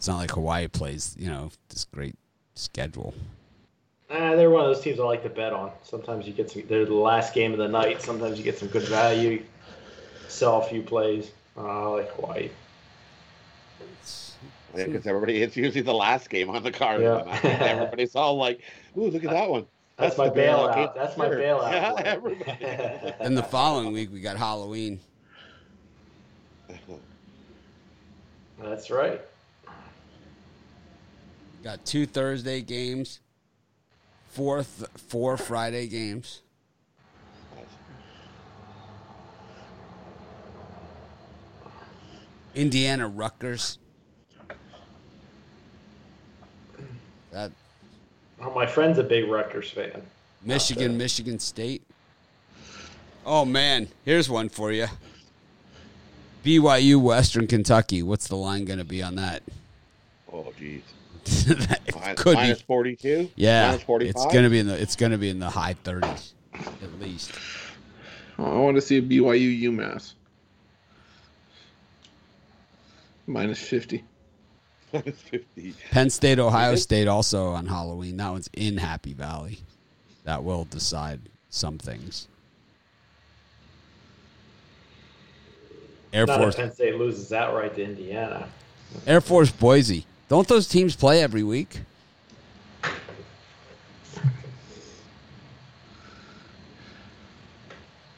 it's 0.00 0.08
not 0.08 0.16
like 0.16 0.30
Hawaii 0.30 0.66
plays, 0.66 1.14
you 1.18 1.28
know, 1.28 1.50
this 1.68 1.84
great 1.84 2.14
schedule. 2.54 3.12
Uh, 4.08 4.34
they're 4.34 4.48
one 4.48 4.64
of 4.64 4.74
those 4.74 4.82
teams 4.82 4.98
I 4.98 5.02
like 5.02 5.22
to 5.24 5.28
bet 5.28 5.52
on. 5.52 5.72
Sometimes 5.82 6.26
you 6.26 6.32
get 6.32 6.50
some. 6.50 6.62
They're 6.66 6.86
the 6.86 6.94
last 6.94 7.34
game 7.34 7.52
of 7.52 7.58
the 7.58 7.68
night. 7.68 8.00
Sometimes 8.00 8.38
you 8.38 8.42
get 8.42 8.56
some 8.56 8.68
good 8.68 8.84
value. 8.84 9.42
Sell 10.26 10.62
a 10.62 10.64
few 10.64 10.80
plays. 10.80 11.32
Uh, 11.54 11.66
I 11.66 11.86
like 11.88 12.10
Hawaii. 12.12 12.48
Yeah, 14.74 14.86
because 14.86 15.06
everybody, 15.06 15.42
it's 15.42 15.54
usually 15.54 15.82
the 15.82 15.92
last 15.92 16.30
game 16.30 16.48
on 16.48 16.62
the 16.62 16.72
card. 16.72 17.02
Yeah. 17.02 17.38
Everybody's 17.42 18.16
all 18.16 18.38
like, 18.38 18.62
"Ooh, 18.96 19.10
look 19.10 19.22
at 19.22 19.30
that 19.30 19.50
one." 19.50 19.66
That's, 19.98 20.16
my 20.16 20.30
bailout 20.30 20.76
bailout. 20.76 20.94
That's 20.94 21.18
my 21.18 21.28
bailout. 21.28 21.72
Yeah, 21.72 22.02
everybody. 22.06 22.64
And 23.20 23.36
the 23.36 23.42
following 23.42 23.92
week 23.92 24.10
we 24.10 24.22
got 24.22 24.38
Halloween. 24.38 24.98
That's 28.58 28.88
right. 28.88 29.20
Got 31.62 31.84
two 31.84 32.06
Thursday 32.06 32.62
games, 32.62 33.20
four 34.30 34.64
th- 34.64 34.90
four 34.96 35.36
Friday 35.36 35.86
games. 35.88 36.42
Indiana 42.54 43.06
Rutgers. 43.06 43.78
That 47.30 47.52
Oh, 48.42 48.50
my 48.54 48.66
friend's 48.66 48.98
a 48.98 49.02
big 49.02 49.28
Rutgers 49.28 49.70
fan. 49.70 50.02
Michigan, 50.42 50.96
Michigan 50.96 51.38
State. 51.38 51.82
Oh 53.26 53.44
man, 53.44 53.88
here's 54.04 54.30
one 54.30 54.48
for 54.48 54.72
you. 54.72 54.86
BYU 56.42 57.00
Western 57.00 57.46
Kentucky. 57.46 58.02
What's 58.02 58.28
the 58.28 58.36
line 58.36 58.64
going 58.64 58.78
to 58.78 58.84
be 58.84 59.02
on 59.02 59.16
that? 59.16 59.42
Oh, 60.32 60.52
jeez. 60.58 60.80
It 61.48 61.94
Min- 61.96 62.16
could 62.16 62.34
minus 62.34 62.58
be. 62.58 62.64
forty-two. 62.66 63.30
Yeah, 63.36 63.68
minus 63.68 63.82
forty-five. 63.82 64.10
it's 64.10 64.32
going 64.32 64.44
to 64.44 64.50
be 64.50 64.58
in 64.58 64.66
the 64.66 64.80
it's 64.80 64.96
going 64.96 65.12
to 65.12 65.18
be 65.18 65.28
in 65.30 65.38
the 65.38 65.50
high 65.50 65.74
30s 65.84 66.32
at 66.54 67.00
least. 67.00 67.32
Oh, 68.38 68.44
I 68.44 68.56
want 68.60 68.76
to 68.76 68.80
see 68.80 68.98
a 68.98 69.02
BYU 69.02 69.62
UMass. 69.64 70.14
Minus 73.26 73.60
50. 73.60 74.02
minus 74.92 75.20
fifty. 75.20 75.74
Penn 75.90 76.10
State, 76.10 76.38
Ohio 76.38 76.74
State 76.74 77.06
also 77.06 77.48
on 77.50 77.66
Halloween. 77.66 78.16
That 78.16 78.30
one's 78.30 78.50
in 78.54 78.76
Happy 78.78 79.12
Valley. 79.12 79.60
That 80.24 80.42
will 80.42 80.64
decide 80.64 81.20
some 81.48 81.78
things. 81.78 82.26
Air 86.12 86.26
Not 86.26 86.38
Force 86.40 86.54
if 86.54 86.60
Penn 86.60 86.72
State 86.72 86.96
loses 86.96 87.32
outright 87.32 87.74
to 87.76 87.84
Indiana. 87.84 88.48
Air 89.06 89.20
Force 89.20 89.50
Boise. 89.50 90.04
Don't 90.30 90.46
those 90.46 90.68
teams 90.68 90.94
play 90.94 91.20
every 91.24 91.42
week? 91.42 91.80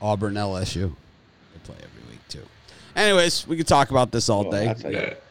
Auburn, 0.02 0.34
LSU. 0.34 0.94
They 1.54 1.60
play 1.64 1.76
every 1.76 2.10
week 2.10 2.20
too. 2.28 2.42
Anyways, 2.94 3.48
we 3.48 3.56
could 3.56 3.66
talk 3.66 3.90
about 3.90 4.12
this 4.12 4.28
all 4.28 4.50
day, 4.50 4.66
that's 4.66 4.84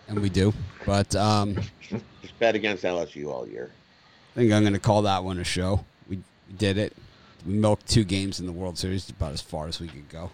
and 0.07 0.19
we 0.19 0.29
do. 0.29 0.53
But 0.84 1.15
um, 1.15 1.55
Just 1.88 2.39
bet 2.39 2.55
against 2.55 2.84
LSU 2.84 3.27
all 3.27 3.47
year. 3.47 3.69
I 4.34 4.39
think 4.39 4.51
I'm 4.51 4.63
going 4.63 4.73
to 4.73 4.79
call 4.79 5.03
that 5.03 5.23
one 5.23 5.38
a 5.38 5.43
show. 5.43 5.86
We 6.09 6.15
we 6.47 6.55
did 6.57 6.79
it. 6.79 6.97
We 7.45 7.53
milked 7.53 7.88
two 7.88 8.03
games 8.03 8.39
in 8.39 8.47
the 8.47 8.51
World 8.51 8.79
Series, 8.79 9.07
about 9.07 9.34
as 9.34 9.41
far 9.41 9.67
as 9.67 9.79
we 9.79 9.88
could 9.88 10.09
go. 10.09 10.32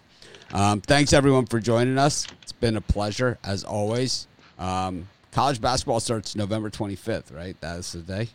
Um, 0.54 0.80
thanks 0.80 1.12
everyone 1.12 1.46
for 1.46 1.60
joining 1.60 1.98
us. 1.98 2.26
It's 2.42 2.54
been 2.54 2.78
a 2.78 2.82
pleasure 2.82 3.38
as 3.44 3.66
always. 3.66 4.28
Um, 4.58 5.10
college 5.32 5.62
basketball 5.62 6.00
starts 6.00 6.36
November 6.36 6.70
25th, 6.70 7.36
right? 7.36 7.56
That's 7.62 7.94
the 7.94 8.00
day. 8.00 8.30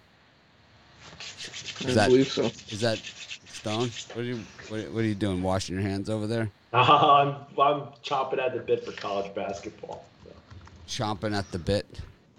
I 1.86 1.92
that- 1.92 2.08
believe 2.08 2.28
so. 2.28 2.44
Is 2.44 2.80
that 2.80 2.98
Stone? 3.62 3.90
What 4.08 4.16
are 4.18 4.22
you 4.24 4.40
what, 4.68 4.90
what 4.90 5.04
are 5.04 5.06
you 5.06 5.14
doing? 5.14 5.40
Washing 5.40 5.76
your 5.76 5.84
hands 5.84 6.10
over 6.10 6.26
there? 6.26 6.50
I'm 6.72 7.36
I'm 7.56 7.82
chomping 8.02 8.38
at 8.40 8.54
the 8.54 8.60
bit 8.60 8.84
for 8.84 8.90
college 8.92 9.32
basketball. 9.34 10.04
Chomping 10.88 11.36
at 11.36 11.48
the 11.52 11.60
bit. 11.60 11.86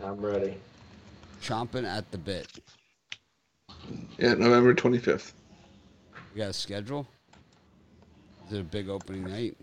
I'm 0.04 0.20
ready. 0.20 0.56
Chomping 1.42 1.86
at 1.86 2.12
the 2.12 2.18
bit. 2.18 2.48
Yeah, 4.18 4.34
November 4.34 4.74
25th. 4.74 5.32
You 6.34 6.42
got 6.42 6.50
a 6.50 6.54
schedule? 6.54 7.08
Is 8.48 8.54
it 8.54 8.60
a 8.60 8.64
big 8.64 8.90
opening 8.90 9.24
night? 9.24 9.56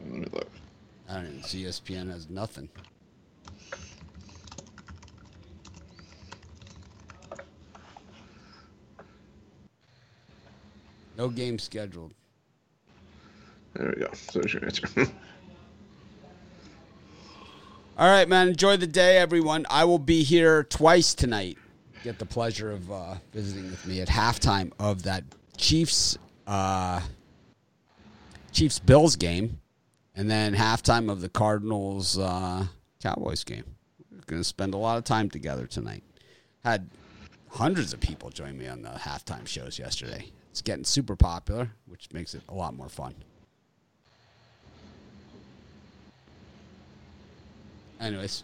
Let 0.00 0.10
me 0.10 0.26
look. 0.32 0.50
I 1.08 1.14
don't 1.14 1.26
even 1.26 1.42
see 1.42 1.64
ESPN 1.64 2.10
has 2.10 2.28
nothing. 2.28 2.68
No 11.16 11.28
game 11.28 11.58
scheduled. 11.58 12.12
There 13.74 13.92
we 13.94 14.02
go. 14.02 14.10
So 14.12 14.40
there's 14.40 14.52
your 14.54 14.64
answer. 14.64 14.86
All 17.98 18.08
right, 18.08 18.28
man. 18.28 18.48
Enjoy 18.48 18.76
the 18.76 18.86
day, 18.86 19.16
everyone. 19.18 19.66
I 19.68 19.84
will 19.84 19.98
be 19.98 20.22
here 20.22 20.62
twice 20.64 21.14
tonight. 21.14 21.58
Get 22.04 22.20
the 22.20 22.26
pleasure 22.26 22.70
of 22.70 22.92
uh, 22.92 23.14
visiting 23.32 23.70
with 23.70 23.84
me 23.86 24.00
at 24.00 24.08
halftime 24.08 24.70
of 24.78 25.02
that 25.02 25.24
Chiefs 25.56 26.16
uh, 26.46 27.00
Chiefs 28.52 28.78
Bills 28.78 29.16
game, 29.16 29.60
and 30.18 30.28
then 30.28 30.52
halftime 30.52 31.08
of 31.10 31.20
the 31.20 31.28
Cardinals 31.28 32.18
uh, 32.18 32.66
Cowboys 33.00 33.44
game. 33.44 33.76
We're 34.10 34.20
going 34.26 34.40
to 34.40 34.44
spend 34.44 34.74
a 34.74 34.76
lot 34.76 34.98
of 34.98 35.04
time 35.04 35.30
together 35.30 35.64
tonight. 35.66 36.02
Had 36.64 36.90
hundreds 37.50 37.92
of 37.92 38.00
people 38.00 38.28
join 38.30 38.58
me 38.58 38.66
on 38.66 38.82
the 38.82 38.88
halftime 38.88 39.46
shows 39.46 39.78
yesterday. 39.78 40.26
It's 40.50 40.60
getting 40.60 40.84
super 40.84 41.14
popular, 41.14 41.70
which 41.86 42.08
makes 42.12 42.34
it 42.34 42.42
a 42.48 42.54
lot 42.54 42.74
more 42.74 42.88
fun. 42.88 43.14
Anyways, 48.00 48.42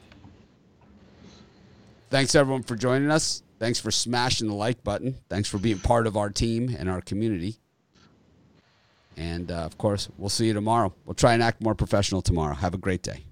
thanks 2.09 2.37
everyone 2.37 2.63
for 2.63 2.77
joining 2.77 3.11
us. 3.11 3.43
Thanks 3.59 3.81
for 3.81 3.91
smashing 3.91 4.47
the 4.47 4.55
like 4.55 4.85
button. 4.85 5.17
Thanks 5.29 5.49
for 5.49 5.59
being 5.59 5.81
part 5.81 6.07
of 6.07 6.17
our 6.17 6.31
team 6.31 6.75
and 6.79 6.89
our 6.89 7.01
community. 7.01 7.59
And 9.17 9.51
uh, 9.51 9.57
of 9.57 9.79
course, 9.79 10.09
we'll 10.19 10.29
see 10.29 10.47
you 10.47 10.53
tomorrow. 10.53 10.93
We'll 11.05 11.15
try 11.15 11.35
and 11.35 11.43
act 11.43 11.63
more 11.63 11.75
professional 11.75 12.23
tomorrow. 12.23 12.55
Have 12.55 12.75
a 12.75 12.79
great 12.79 13.03
day. 13.03 13.25